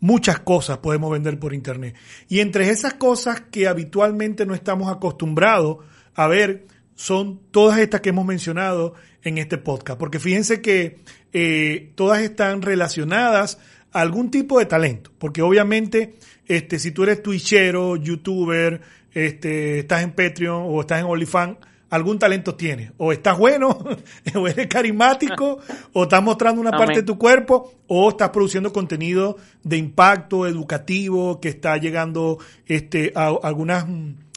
muchas 0.00 0.40
cosas 0.40 0.78
podemos 0.78 1.10
vender 1.10 1.38
por 1.38 1.54
Internet. 1.54 1.96
Y 2.28 2.40
entre 2.40 2.68
esas 2.70 2.94
cosas 2.94 3.40
que 3.40 3.66
habitualmente 3.66 4.46
no 4.46 4.54
estamos 4.54 4.92
acostumbrados 4.92 5.78
a 6.14 6.26
ver, 6.26 6.66
son 6.94 7.40
todas 7.50 7.78
estas 7.78 8.00
que 8.00 8.10
hemos 8.10 8.26
mencionado 8.26 8.94
en 9.22 9.38
este 9.38 9.58
podcast, 9.58 9.98
porque 9.98 10.18
fíjense 10.18 10.60
que 10.60 11.00
eh, 11.32 11.92
todas 11.94 12.20
están 12.20 12.62
relacionadas 12.62 13.58
a 13.92 14.00
algún 14.00 14.30
tipo 14.30 14.58
de 14.58 14.66
talento, 14.66 15.12
porque 15.18 15.42
obviamente 15.42 16.14
este, 16.46 16.78
si 16.78 16.92
tú 16.92 17.04
eres 17.04 17.22
twitchero, 17.22 17.96
youtuber, 17.96 18.80
este, 19.12 19.80
estás 19.80 20.02
en 20.02 20.12
Patreon 20.12 20.64
o 20.66 20.80
estás 20.80 21.00
en 21.00 21.06
OnlyFans, 21.06 21.56
algún 21.90 22.18
talento 22.18 22.54
tienes. 22.54 22.92
O 22.96 23.12
estás 23.12 23.36
bueno, 23.38 23.78
o 24.34 24.48
eres 24.48 24.66
carismático, 24.66 25.58
o 25.92 26.02
estás 26.04 26.22
mostrando 26.22 26.60
una 26.60 26.70
parte 26.70 27.00
de 27.00 27.02
tu 27.02 27.18
cuerpo, 27.18 27.74
o 27.86 28.08
estás 28.08 28.30
produciendo 28.30 28.72
contenido 28.72 29.36
de 29.62 29.76
impacto 29.76 30.46
educativo 30.46 31.38
que 31.40 31.50
está 31.50 31.76
llegando 31.76 32.38
este, 32.66 33.12
a 33.14 33.36
algunas, 33.42 33.84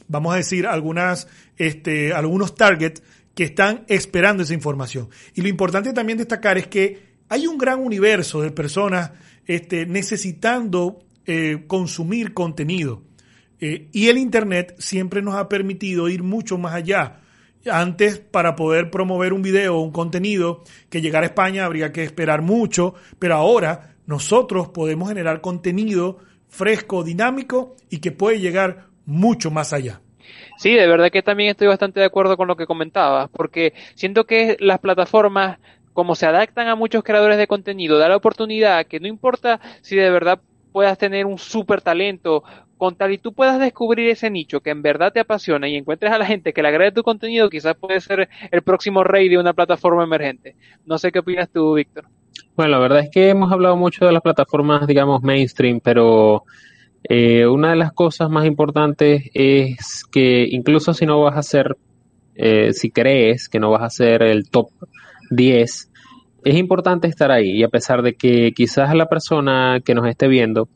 vamos 0.07 0.33
a 0.33 0.37
decir, 0.37 0.67
algunas, 0.67 1.27
este, 1.57 2.11
algunos 2.11 2.55
targets 2.55 3.01
que 3.33 3.45
están 3.45 3.85
esperando 3.87 4.43
esa 4.43 4.53
información. 4.53 5.09
Y 5.33 5.41
lo 5.41 5.47
importante 5.47 5.93
también 5.93 6.17
destacar 6.17 6.57
es 6.57 6.67
que 6.67 7.15
hay 7.29 7.47
un 7.47 7.57
gran 7.57 7.79
universo 7.79 8.41
de 8.41 8.51
personas 8.51 9.11
este, 9.45 9.85
necesitando 9.85 10.99
eh, 11.25 11.63
consumir 11.67 12.33
contenido. 12.33 13.01
Eh, 13.59 13.87
y 13.91 14.09
el 14.09 14.17
Internet 14.17 14.75
siempre 14.77 15.21
nos 15.21 15.35
ha 15.35 15.49
permitido 15.49 16.09
ir 16.09 16.23
mucho 16.23 16.57
más 16.57 16.73
allá. 16.73 17.21
Antes, 17.71 18.19
para 18.19 18.55
poder 18.55 18.91
promover 18.91 19.33
un 19.33 19.41
video 19.41 19.77
o 19.77 19.81
un 19.81 19.91
contenido 19.91 20.63
que 20.89 21.01
llegara 21.01 21.25
a 21.25 21.29
España, 21.29 21.65
habría 21.65 21.91
que 21.91 22.03
esperar 22.03 22.41
mucho, 22.41 22.93
pero 23.17 23.35
ahora 23.35 23.95
nosotros 24.05 24.69
podemos 24.69 25.09
generar 25.09 25.41
contenido 25.41 26.19
fresco, 26.47 27.03
dinámico 27.03 27.75
y 27.89 27.99
que 27.99 28.11
puede 28.11 28.39
llegar 28.39 28.85
mucho 29.05 29.51
más 29.51 29.73
allá. 29.73 30.01
Sí, 30.57 30.73
de 30.73 30.87
verdad 30.87 31.11
que 31.11 31.21
también 31.21 31.49
estoy 31.49 31.67
bastante 31.67 31.99
de 31.99 32.05
acuerdo 32.05 32.37
con 32.37 32.47
lo 32.47 32.55
que 32.55 32.65
comentabas, 32.65 33.29
porque 33.29 33.73
siento 33.95 34.25
que 34.25 34.57
las 34.59 34.79
plataformas, 34.79 35.59
como 35.93 36.15
se 36.15 36.25
adaptan 36.25 36.67
a 36.67 36.75
muchos 36.75 37.03
creadores 37.03 37.37
de 37.37 37.47
contenido, 37.47 37.97
da 37.97 38.09
la 38.09 38.15
oportunidad 38.15 38.85
que 38.85 38.99
no 38.99 39.07
importa 39.07 39.59
si 39.81 39.95
de 39.95 40.09
verdad 40.09 40.39
puedas 40.75 40.97
tener 40.97 41.25
un 41.25 41.37
súper 41.37 41.79
talento, 41.79 42.43
con 42.77 42.97
tal 42.97 43.13
y 43.13 43.17
tú 43.17 43.31
puedas 43.31 43.61
descubrir 43.61 44.09
ese 44.09 44.29
nicho 44.29 44.59
que 44.59 44.71
en 44.71 44.81
verdad 44.81 45.13
te 45.13 45.21
apasiona 45.21 45.69
y 45.69 45.77
encuentres 45.77 46.11
a 46.11 46.17
la 46.17 46.25
gente 46.25 46.51
que 46.51 46.61
le 46.61 46.67
agrade 46.67 46.91
tu 46.91 47.01
contenido, 47.01 47.49
quizás 47.49 47.77
puede 47.77 48.01
ser 48.01 48.27
el 48.51 48.61
próximo 48.61 49.01
rey 49.01 49.29
de 49.29 49.37
una 49.37 49.53
plataforma 49.53 50.03
emergente. 50.03 50.57
No 50.85 50.97
sé 50.97 51.13
qué 51.13 51.19
opinas 51.19 51.49
tú, 51.49 51.75
Víctor. 51.75 52.03
Bueno, 52.57 52.73
la 52.73 52.79
verdad 52.79 52.99
es 52.99 53.09
que 53.09 53.29
hemos 53.29 53.53
hablado 53.53 53.77
mucho 53.77 54.05
de 54.05 54.11
las 54.11 54.21
plataformas, 54.21 54.85
digamos, 54.85 55.23
mainstream, 55.23 55.79
pero 55.79 56.43
eh, 57.05 57.47
una 57.47 57.69
de 57.69 57.77
las 57.77 57.93
cosas 57.93 58.29
más 58.29 58.45
importantes 58.45 59.29
es 59.33 60.03
que 60.11 60.45
incluso 60.51 60.93
si 60.93 61.05
no 61.05 61.21
vas 61.21 61.37
a 61.37 61.43
ser, 61.43 61.77
eh, 62.35 62.73
si 62.73 62.91
crees 62.91 63.47
que 63.47 63.61
no 63.61 63.71
vas 63.71 63.83
a 63.83 63.89
ser 63.89 64.23
el 64.23 64.49
top 64.49 64.67
10, 65.29 65.89
es 66.45 66.55
importante 66.55 67.07
estar 67.07 67.31
ahí 67.31 67.57
y 67.57 67.63
a 67.63 67.69
pesar 67.69 68.03
de 68.03 68.13
que 68.13 68.51
quizás 68.55 68.93
la 68.95 69.07
persona 69.07 69.79
que 69.83 69.95
nos 69.95 70.07
esté 70.07 70.27
viendo 70.27 70.69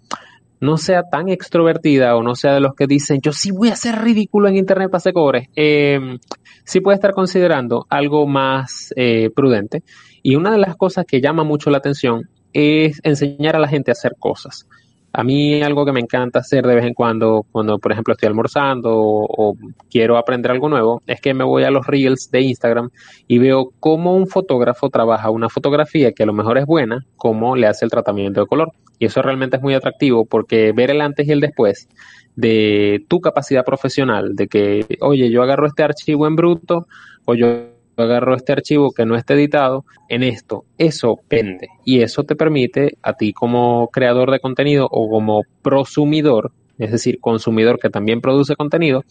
no 0.60 0.78
sea 0.78 1.04
tan 1.04 1.30
extrovertida 1.30 2.16
o 2.18 2.24
no 2.24 2.36
sea 2.36 2.56
de 2.56 2.60
los 2.60 2.74
que 2.74 2.88
dicen 2.88 3.22
yo 3.22 3.32
sí 3.32 3.52
voy 3.52 3.70
a 3.70 3.76
ser 3.76 4.02
ridículo 4.02 4.50
en 4.50 4.58
internet 4.58 4.90
para 4.90 4.98
hacer 4.98 5.14
cobres, 5.14 5.48
eh, 5.56 6.18
sí 6.66 6.82
puede 6.82 6.96
estar 6.96 7.12
considerando 7.14 7.86
algo 7.90 8.28
más 8.28 8.92
eh, 8.96 9.30
prudente. 9.34 9.84
Y 10.22 10.36
una 10.36 10.52
de 10.52 10.58
las 10.58 10.76
cosas 10.76 11.06
que 11.06 11.22
llama 11.22 11.44
mucho 11.44 11.70
la 11.70 11.78
atención 11.78 12.28
es 12.52 13.00
enseñar 13.04 13.56
a 13.56 13.60
la 13.60 13.68
gente 13.68 13.92
a 13.92 13.94
hacer 13.94 14.16
cosas. 14.20 14.68
A 15.12 15.24
mí 15.24 15.62
algo 15.62 15.86
que 15.86 15.92
me 15.92 16.00
encanta 16.00 16.40
hacer 16.40 16.66
de 16.66 16.76
vez 16.76 16.86
en 16.86 16.94
cuando, 16.94 17.46
cuando 17.52 17.80
por 17.80 17.92
ejemplo 17.92 18.14
estoy 18.14 18.28
almorzando 18.28 18.92
o, 18.94 19.56
quiero 19.90 20.18
aprender 20.18 20.52
algo 20.52 20.70
nuevo, 20.70 21.02
es 21.08 21.20
que 21.20 21.34
me 21.34 21.44
voy 21.44 21.64
a 21.64 21.72
los 21.72 21.88
reels 21.88 22.30
de 22.32 22.42
Instagram 22.42 22.90
y 23.28 23.40
veo 23.40 23.72
cómo 23.80 24.16
un 24.16 24.28
fotógrafo 24.28 24.90
trabaja 24.90 25.32
una 25.32 25.50
fotografía 25.50 26.12
que 26.12 26.24
a 26.24 26.26
lo 26.26 26.34
mejor 26.34 26.58
es 26.58 26.66
buena, 26.66 27.06
cómo 27.16 27.56
le 27.56 27.68
hace 27.68 27.86
el 27.86 27.92
tratamiento 27.92 28.42
de 28.42 28.48
color. 28.48 28.72
Y 29.00 29.06
eso 29.06 29.22
realmente 29.22 29.58
es 29.58 29.64
muy 29.64 29.74
atractivo 29.74 30.26
porque 30.26 30.74
ver 30.74 30.92
el 30.92 31.02
antes 31.02 31.28
y 31.28 31.32
el 31.32 31.40
después 31.40 31.88
de 32.36 33.06
tu 33.08 33.20
capacidad 33.20 33.66
profesional, 33.66 34.36
de 34.36 34.48
que, 34.48 34.86
oye, 35.02 35.30
yo 35.30 35.42
agarro 35.42 35.68
este 35.68 35.84
archivo 35.84 36.28
en 36.28 36.36
bruto 36.36 36.88
o 37.26 37.34
yo 37.36 37.79
agarro 38.04 38.36
este 38.36 38.54
archivo 38.54 38.92
que 38.92 39.06
no 39.06 39.16
esté 39.16 39.34
editado 39.34 39.86
en 40.08 40.24
esto. 40.24 40.66
Eso 40.78 41.20
pende 41.28 41.68
y 41.86 42.02
eso 42.02 42.24
te 42.24 42.36
permite 42.36 42.98
a 43.02 43.14
ti 43.14 43.34
como 43.34 43.88
creador 43.90 44.32
de 44.32 44.40
contenido 44.40 44.88
o 44.90 45.10
como 45.10 45.42
prosumidor, 45.62 46.52
es 46.78 46.92
decir, 46.92 47.20
consumidor 47.20 47.80
que 47.80 47.90
también 47.90 48.22
produce 48.22 48.56
contenido, 48.56 49.04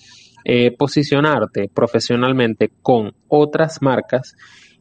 eh, 0.44 0.70
posicionarte 0.76 1.68
profesionalmente 1.72 2.70
con 2.82 3.12
otras 3.28 3.82
marcas 3.82 4.34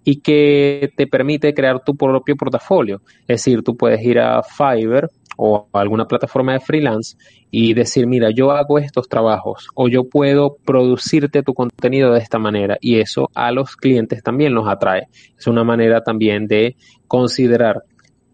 y 0.04 0.22
que 0.22 0.92
te 0.96 1.06
permite 1.06 1.54
crear 1.54 1.84
tu 1.84 1.96
propio 1.98 2.38
portafolio. 2.38 3.02
Es 3.22 3.44
decir, 3.44 3.62
tú 3.62 3.76
puedes 3.76 4.02
ir 4.02 4.20
a 4.20 4.42
Fiverr 4.42 5.10
o 5.38 5.70
alguna 5.72 6.06
plataforma 6.06 6.54
de 6.54 6.60
freelance 6.60 7.16
y 7.50 7.74
decir, 7.74 8.08
mira, 8.08 8.32
yo 8.32 8.52
hago 8.52 8.80
estos 8.80 9.08
trabajos 9.08 9.70
o 9.76 9.88
yo 9.88 10.04
puedo 10.04 10.58
producirte 10.66 11.44
tu 11.44 11.54
contenido 11.54 12.12
de 12.12 12.20
esta 12.20 12.40
manera 12.40 12.78
y 12.82 13.00
eso 13.00 13.30
a 13.34 13.52
los 13.52 13.78
clientes 13.78 14.22
también 14.22 14.54
los 14.54 14.68
atrae. 14.68 15.08
Es 15.38 15.48
una 15.48 15.64
manera 15.64 16.04
también 16.04 16.48
de 16.48 16.76
considerar 17.08 17.84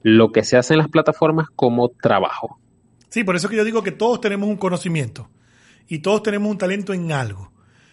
lo 0.01 0.32
que 0.32 0.43
se 0.43 0.58
hace 0.58 0.74
en 0.74 0.80
las 0.80 0.89
plataformas 0.89 1.47
como 1.56 1.89
trabajo. 1.89 2.60
Sí, 3.10 3.24
por 3.24 3.36
eso 3.36 3.47
que 3.47 3.58
yo 3.58 3.64
digo 3.64 3.84
que 3.84 3.91
todos 3.91 4.20
tenemos 4.20 4.49
un 4.49 4.58
conocimiento 4.58 5.30
y 5.88 5.99
todos 5.99 6.24
tenemos 6.24 6.49
un 6.49 6.58
talento 6.58 6.93
en 6.93 7.12
algo. 7.12 7.51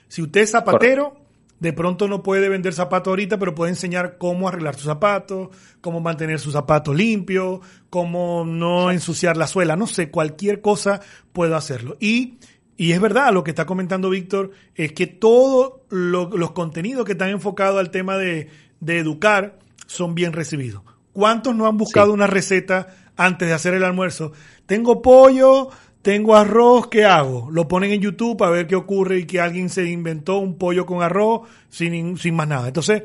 Si 0.09 0.23
usted 0.23 0.41
es 0.41 0.53
zapatero, 0.53 1.20
de 1.61 1.75
pronto 1.75 2.09
no 2.09 2.23
puede 2.23 2.49
vender 2.49 2.73
zapatos 2.73 3.13
ahorita, 3.13 3.39
pero 3.39 3.55
puede 3.55 3.71
enseñar 3.71 4.17
cómo 4.19 4.49
arreglar 4.49 4.75
sus 4.75 4.85
zapatos, 4.85 5.51
cómo 5.83 6.01
mantener 6.01 6.41
su 6.41 6.51
zapato 6.51 6.93
limpio, 6.93 7.61
cómo 7.91 8.45
no 8.47 8.91
ensuciar 8.91 9.37
la 9.37 9.47
suela, 9.47 9.77
no 9.77 9.87
sé, 9.87 10.11
cualquier 10.11 10.63
cosa 10.63 11.01
puedo 11.33 11.57
hacerlo. 11.57 11.99
Y, 12.01 12.39
y 12.79 12.93
es 12.93 13.01
verdad, 13.01 13.33
lo 13.33 13.45
que 13.45 13.51
está 13.51 13.67
comentando 13.67 14.09
Víctor 14.09 14.53
es 14.75 14.93
que 14.93 15.07
todos 15.07 15.75
los 15.91 16.51
contenidos 16.53 17.05
que 17.05 17.13
están 17.13 17.29
enfocados 17.29 17.79
al 17.79 17.91
tema 17.91 18.17
de, 18.17 18.49
de, 18.81 18.99
educar 18.99 19.59
son 19.87 20.15
bien 20.15 20.33
recibidos. 20.33 20.83
¿Cuántos 21.13 21.55
no 21.55 21.67
han 21.67 21.77
buscado 21.77 22.15
una 22.15 22.27
receta 22.27 22.89
antes 23.17 23.49
de 23.49 23.55
hacer 23.55 23.75
el 23.75 23.85
almuerzo? 23.85 24.33
Tengo 24.65 25.03
pollo, 25.03 25.69
tengo 26.03 26.37
arroz, 26.37 26.89
¿qué 26.89 27.05
hago? 27.05 27.49
Lo 27.51 27.69
ponen 27.69 27.93
en 27.93 28.01
YouTube 28.01 28.39
para 28.39 28.53
ver 28.53 28.67
qué 28.67 28.77
ocurre 28.77 29.19
y 29.19 29.27
que 29.27 29.41
alguien 29.41 29.69
se 29.69 29.85
inventó 29.91 30.39
un 30.39 30.57
pollo 30.57 30.87
con 30.87 31.03
arroz 31.03 31.49
sin, 31.69 32.17
sin 32.17 32.35
más 32.35 32.49
nada. 32.49 32.69
Entonces, 32.69 33.03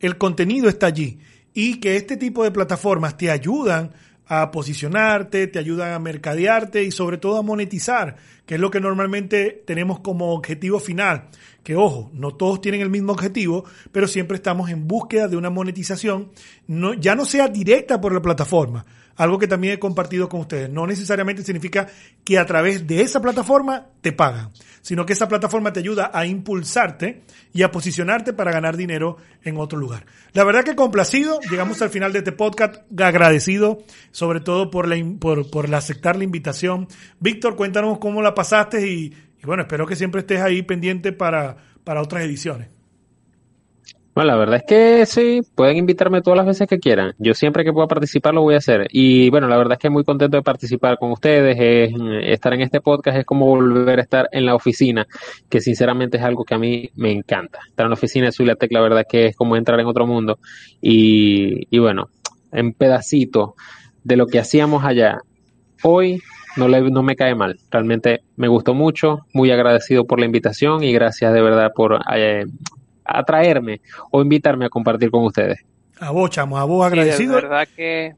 el 0.00 0.16
contenido 0.18 0.68
está 0.68 0.86
allí 0.86 1.18
y 1.54 1.78
que 1.78 1.96
este 1.96 2.16
tipo 2.16 2.44
de 2.44 2.50
plataformas 2.50 3.16
te 3.16 3.30
ayudan 3.30 3.92
a 4.26 4.50
posicionarte, 4.50 5.46
te 5.46 5.58
ayudan 5.58 5.92
a 5.92 5.98
mercadearte 5.98 6.82
y 6.84 6.90
sobre 6.90 7.18
todo 7.18 7.36
a 7.36 7.42
monetizar, 7.42 8.16
que 8.46 8.54
es 8.54 8.60
lo 8.60 8.70
que 8.70 8.80
normalmente 8.80 9.62
tenemos 9.66 10.00
como 10.00 10.32
objetivo 10.32 10.80
final. 10.80 11.28
Que 11.62 11.76
ojo, 11.76 12.10
no 12.14 12.34
todos 12.34 12.62
tienen 12.62 12.80
el 12.80 12.88
mismo 12.88 13.12
objetivo, 13.12 13.64
pero 13.92 14.06
siempre 14.06 14.36
estamos 14.36 14.70
en 14.70 14.88
búsqueda 14.88 15.28
de 15.28 15.36
una 15.36 15.50
monetización, 15.50 16.30
no, 16.66 16.94
ya 16.94 17.14
no 17.14 17.26
sea 17.26 17.48
directa 17.48 18.00
por 18.00 18.14
la 18.14 18.22
plataforma, 18.22 18.86
algo 19.16 19.38
que 19.38 19.46
también 19.46 19.74
he 19.74 19.78
compartido 19.78 20.28
con 20.28 20.40
ustedes. 20.40 20.70
No 20.70 20.86
necesariamente 20.86 21.42
significa 21.42 21.88
que 22.24 22.38
a 22.38 22.46
través 22.46 22.86
de 22.86 23.02
esa 23.02 23.20
plataforma 23.20 23.86
te 24.00 24.12
pagan, 24.12 24.50
sino 24.80 25.06
que 25.06 25.12
esa 25.12 25.28
plataforma 25.28 25.72
te 25.72 25.80
ayuda 25.80 26.10
a 26.12 26.26
impulsarte 26.26 27.22
y 27.52 27.62
a 27.62 27.70
posicionarte 27.70 28.32
para 28.32 28.52
ganar 28.52 28.76
dinero 28.76 29.16
en 29.42 29.56
otro 29.56 29.78
lugar. 29.78 30.06
La 30.32 30.44
verdad 30.44 30.64
que 30.64 30.74
complacido, 30.74 31.38
llegamos 31.50 31.82
al 31.82 31.90
final 31.90 32.12
de 32.12 32.18
este 32.18 32.32
podcast, 32.32 32.76
agradecido 33.00 33.82
sobre 34.10 34.40
todo 34.40 34.70
por, 34.70 34.88
la, 34.88 34.96
por, 35.18 35.50
por 35.50 35.72
aceptar 35.74 36.16
la 36.16 36.24
invitación. 36.24 36.88
Víctor, 37.20 37.56
cuéntanos 37.56 37.98
cómo 37.98 38.22
la 38.22 38.34
pasaste 38.34 38.88
y, 38.88 39.14
y 39.42 39.46
bueno, 39.46 39.62
espero 39.62 39.86
que 39.86 39.96
siempre 39.96 40.20
estés 40.20 40.40
ahí 40.40 40.62
pendiente 40.62 41.12
para, 41.12 41.56
para 41.84 42.00
otras 42.00 42.24
ediciones. 42.24 42.68
Bueno, 44.14 44.30
la 44.30 44.36
verdad 44.36 44.56
es 44.56 44.64
que 44.64 45.06
sí, 45.06 45.40
pueden 45.54 45.78
invitarme 45.78 46.20
todas 46.20 46.36
las 46.36 46.46
veces 46.46 46.68
que 46.68 46.78
quieran. 46.78 47.14
Yo 47.18 47.32
siempre 47.32 47.64
que 47.64 47.72
pueda 47.72 47.86
participar 47.86 48.34
lo 48.34 48.42
voy 48.42 48.54
a 48.54 48.58
hacer. 48.58 48.86
Y 48.90 49.30
bueno, 49.30 49.48
la 49.48 49.56
verdad 49.56 49.74
es 49.74 49.78
que 49.78 49.88
muy 49.88 50.04
contento 50.04 50.36
de 50.36 50.42
participar 50.42 50.98
con 50.98 51.12
ustedes. 51.12 51.56
Es, 51.58 51.94
estar 52.24 52.52
en 52.52 52.60
este 52.60 52.82
podcast 52.82 53.16
es 53.16 53.24
como 53.24 53.46
volver 53.46 54.00
a 54.00 54.02
estar 54.02 54.28
en 54.30 54.44
la 54.44 54.54
oficina, 54.54 55.06
que 55.48 55.62
sinceramente 55.62 56.18
es 56.18 56.22
algo 56.22 56.44
que 56.44 56.54
a 56.54 56.58
mí 56.58 56.90
me 56.94 57.10
encanta. 57.10 57.60
Estar 57.66 57.84
en 57.84 57.90
la 57.90 57.94
oficina 57.94 58.26
de 58.26 58.32
Zuliatec, 58.32 58.70
la 58.70 58.82
verdad 58.82 59.00
es 59.00 59.06
que 59.08 59.26
es 59.28 59.36
como 59.36 59.56
entrar 59.56 59.80
en 59.80 59.86
otro 59.86 60.06
mundo. 60.06 60.38
Y, 60.82 61.66
y 61.74 61.78
bueno, 61.78 62.10
en 62.52 62.74
pedacito 62.74 63.54
de 64.04 64.16
lo 64.16 64.26
que 64.26 64.38
hacíamos 64.38 64.84
allá. 64.84 65.20
Hoy 65.82 66.20
no, 66.56 66.68
le, 66.68 66.82
no 66.90 67.02
me 67.02 67.16
cae 67.16 67.34
mal. 67.34 67.58
Realmente 67.70 68.22
me 68.36 68.48
gustó 68.48 68.74
mucho, 68.74 69.20
muy 69.32 69.50
agradecido 69.50 70.04
por 70.04 70.20
la 70.20 70.26
invitación 70.26 70.82
y 70.84 70.92
gracias 70.92 71.32
de 71.32 71.40
verdad 71.40 71.72
por 71.74 71.98
eh, 72.14 72.44
atraerme 73.18 73.80
o 74.10 74.22
invitarme 74.22 74.66
a 74.66 74.68
compartir 74.68 75.10
con 75.10 75.24
ustedes. 75.24 75.60
A 76.00 76.10
vos, 76.10 76.30
chamo, 76.30 76.58
a 76.58 76.64
vos 76.64 76.84
agradecido. 76.84 77.38
Sí, 77.38 77.42
verdad 77.42 77.68
que... 77.74 78.14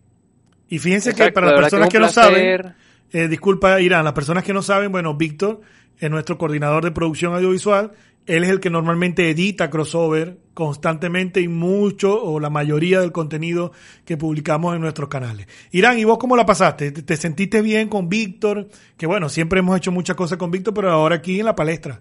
Y 0.68 0.78
fíjense 0.78 1.10
Exacto, 1.10 1.28
que 1.28 1.32
para 1.32 1.46
las 1.48 1.60
personas 1.60 1.88
que, 1.88 1.92
que 1.92 2.00
no 2.00 2.08
saben, 2.08 2.74
eh, 3.12 3.28
disculpa 3.28 3.80
Irán, 3.80 4.04
las 4.04 4.14
personas 4.14 4.42
que 4.42 4.52
no 4.52 4.62
saben, 4.62 4.90
bueno, 4.90 5.14
Víctor 5.14 5.60
es 5.98 6.10
nuestro 6.10 6.38
coordinador 6.38 6.82
de 6.82 6.90
producción 6.90 7.34
audiovisual, 7.34 7.92
él 8.26 8.44
es 8.44 8.50
el 8.50 8.60
que 8.60 8.70
normalmente 8.70 9.28
edita 9.28 9.68
crossover 9.68 10.38
constantemente 10.54 11.40
y 11.42 11.48
mucho 11.48 12.22
o 12.22 12.40
la 12.40 12.48
mayoría 12.48 13.00
del 13.00 13.12
contenido 13.12 13.72
que 14.06 14.16
publicamos 14.16 14.74
en 14.74 14.80
nuestros 14.80 15.08
canales. 15.10 15.46
Irán, 15.72 15.98
¿y 15.98 16.04
vos 16.04 16.16
cómo 16.18 16.34
la 16.36 16.46
pasaste? 16.46 16.90
¿Te 16.90 17.16
sentiste 17.16 17.60
bien 17.60 17.88
con 17.88 18.08
Víctor? 18.08 18.68
Que 18.96 19.06
bueno, 19.06 19.28
siempre 19.28 19.58
hemos 19.58 19.76
hecho 19.76 19.92
muchas 19.92 20.16
cosas 20.16 20.38
con 20.38 20.50
Víctor, 20.50 20.72
pero 20.72 20.90
ahora 20.90 21.16
aquí 21.16 21.38
en 21.38 21.46
la 21.46 21.54
palestra. 21.54 22.00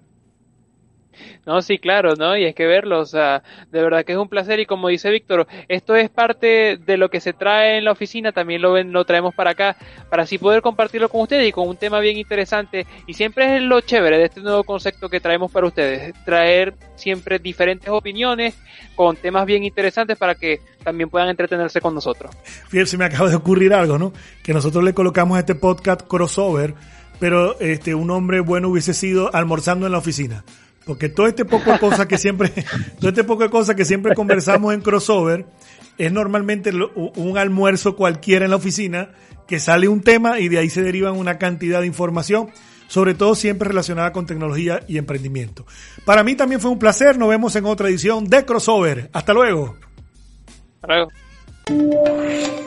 No, 1.46 1.62
sí, 1.62 1.78
claro, 1.78 2.16
¿no? 2.16 2.38
Y 2.38 2.46
es 2.46 2.56
que 2.56 2.66
verlo, 2.66 3.00
o 3.00 3.06
sea, 3.06 3.44
de 3.70 3.82
verdad 3.82 4.06
que 4.06 4.14
es 4.14 4.18
un 4.18 4.30
placer 4.30 4.62
y 4.62 4.66
como 4.66 4.88
dice 4.88 5.10
Víctor, 5.10 5.46
esto 5.68 5.94
es 5.96 6.10
parte 6.10 6.78
de 6.78 6.98
lo 6.98 7.10
que 7.10 7.20
se 7.20 7.34
trae 7.34 7.78
en 7.78 7.86
la 7.86 7.92
oficina, 7.92 8.32
también 8.32 8.62
lo, 8.62 8.72
ven, 8.72 8.94
lo 8.94 9.04
traemos 9.04 9.36
para 9.36 9.52
acá, 9.52 9.76
para 10.10 10.24
así 10.24 10.38
poder 10.38 10.62
compartirlo 10.62 11.10
con 11.10 11.22
ustedes 11.22 11.48
y 11.48 11.52
con 11.52 11.68
un 11.68 11.76
tema 11.76 12.00
bien 12.00 12.18
interesante. 12.18 12.88
Y 13.08 13.14
siempre 13.14 13.58
es 13.58 13.62
lo 13.62 13.82
chévere 13.82 14.18
de 14.18 14.26
este 14.26 14.40
nuevo 14.40 14.64
concepto 14.64 15.10
que 15.10 15.20
traemos 15.20 15.52
para 15.52 15.68
ustedes, 15.68 16.14
traer 16.24 16.76
siempre 16.96 17.40
diferentes 17.40 17.90
opiniones 17.90 18.56
con 18.96 19.18
temas 19.18 19.46
bien 19.46 19.66
interesantes 19.66 20.18
para 20.18 20.36
que 20.36 20.62
también 20.82 21.10
puedan 21.10 21.28
entretenerse 21.28 21.82
con 21.82 21.94
nosotros. 21.94 22.34
Fíjense, 22.70 22.92
se 22.92 22.98
me 22.98 23.06
acaba 23.06 23.30
de 23.30 23.36
ocurrir 23.36 23.74
algo, 23.74 23.98
¿no? 23.98 24.14
Que 24.44 24.54
nosotros 24.54 24.84
le 24.84 24.94
colocamos 24.94 25.36
a 25.36 25.40
este 25.42 25.56
podcast 25.56 26.08
crossover, 26.08 26.74
pero 27.20 27.60
este 27.60 27.96
un 27.96 28.12
hombre 28.12 28.40
bueno 28.40 28.70
hubiese 28.70 28.94
sido 28.94 29.34
almorzando 29.34 29.88
en 29.88 29.92
la 29.92 29.98
oficina. 29.98 30.44
Porque 30.86 31.10
todo 31.10 31.28
este 31.28 31.46
poco 31.46 31.72
de 31.72 31.80
cosas 31.80 32.08
que 32.08 32.18
siempre, 32.18 32.52
todo 33.00 33.10
este 33.10 33.24
poco 33.24 33.44
de 33.44 33.50
cosas 33.50 33.76
que 33.76 33.86
siempre 33.86 34.16
conversamos 34.16 34.74
en 34.74 34.82
crossover 34.82 35.46
es 35.98 36.12
normalmente 36.12 36.72
un 36.96 37.38
almuerzo 37.38 37.96
cualquiera 37.96 38.46
en 38.46 38.52
la 38.52 38.58
oficina 38.58 39.10
que 39.48 39.60
sale 39.60 39.88
un 39.88 40.02
tema 40.02 40.40
y 40.40 40.50
de 40.50 40.58
ahí 40.58 40.70
se 40.70 40.82
derivan 40.82 41.16
una 41.16 41.38
cantidad 41.38 41.82
de 41.82 41.88
información, 41.88 42.50
sobre 42.88 43.14
todo 43.14 43.36
siempre 43.36 43.68
relacionada 43.68 44.12
con 44.12 44.26
tecnología 44.26 44.82
y 44.88 44.98
emprendimiento. 44.98 45.66
Para 46.06 46.24
mí 46.24 46.36
también 46.36 46.62
fue 46.62 46.72
un 46.72 46.80
placer, 46.80 47.18
nos 47.18 47.30
vemos 47.30 47.56
en 47.56 47.66
otra 47.66 47.90
edición 47.90 48.28
de 48.28 48.46
crossover. 48.46 49.10
Hasta 49.14 49.34
luego. 49.34 49.78
Hasta 50.82 51.08
luego. 51.68 52.63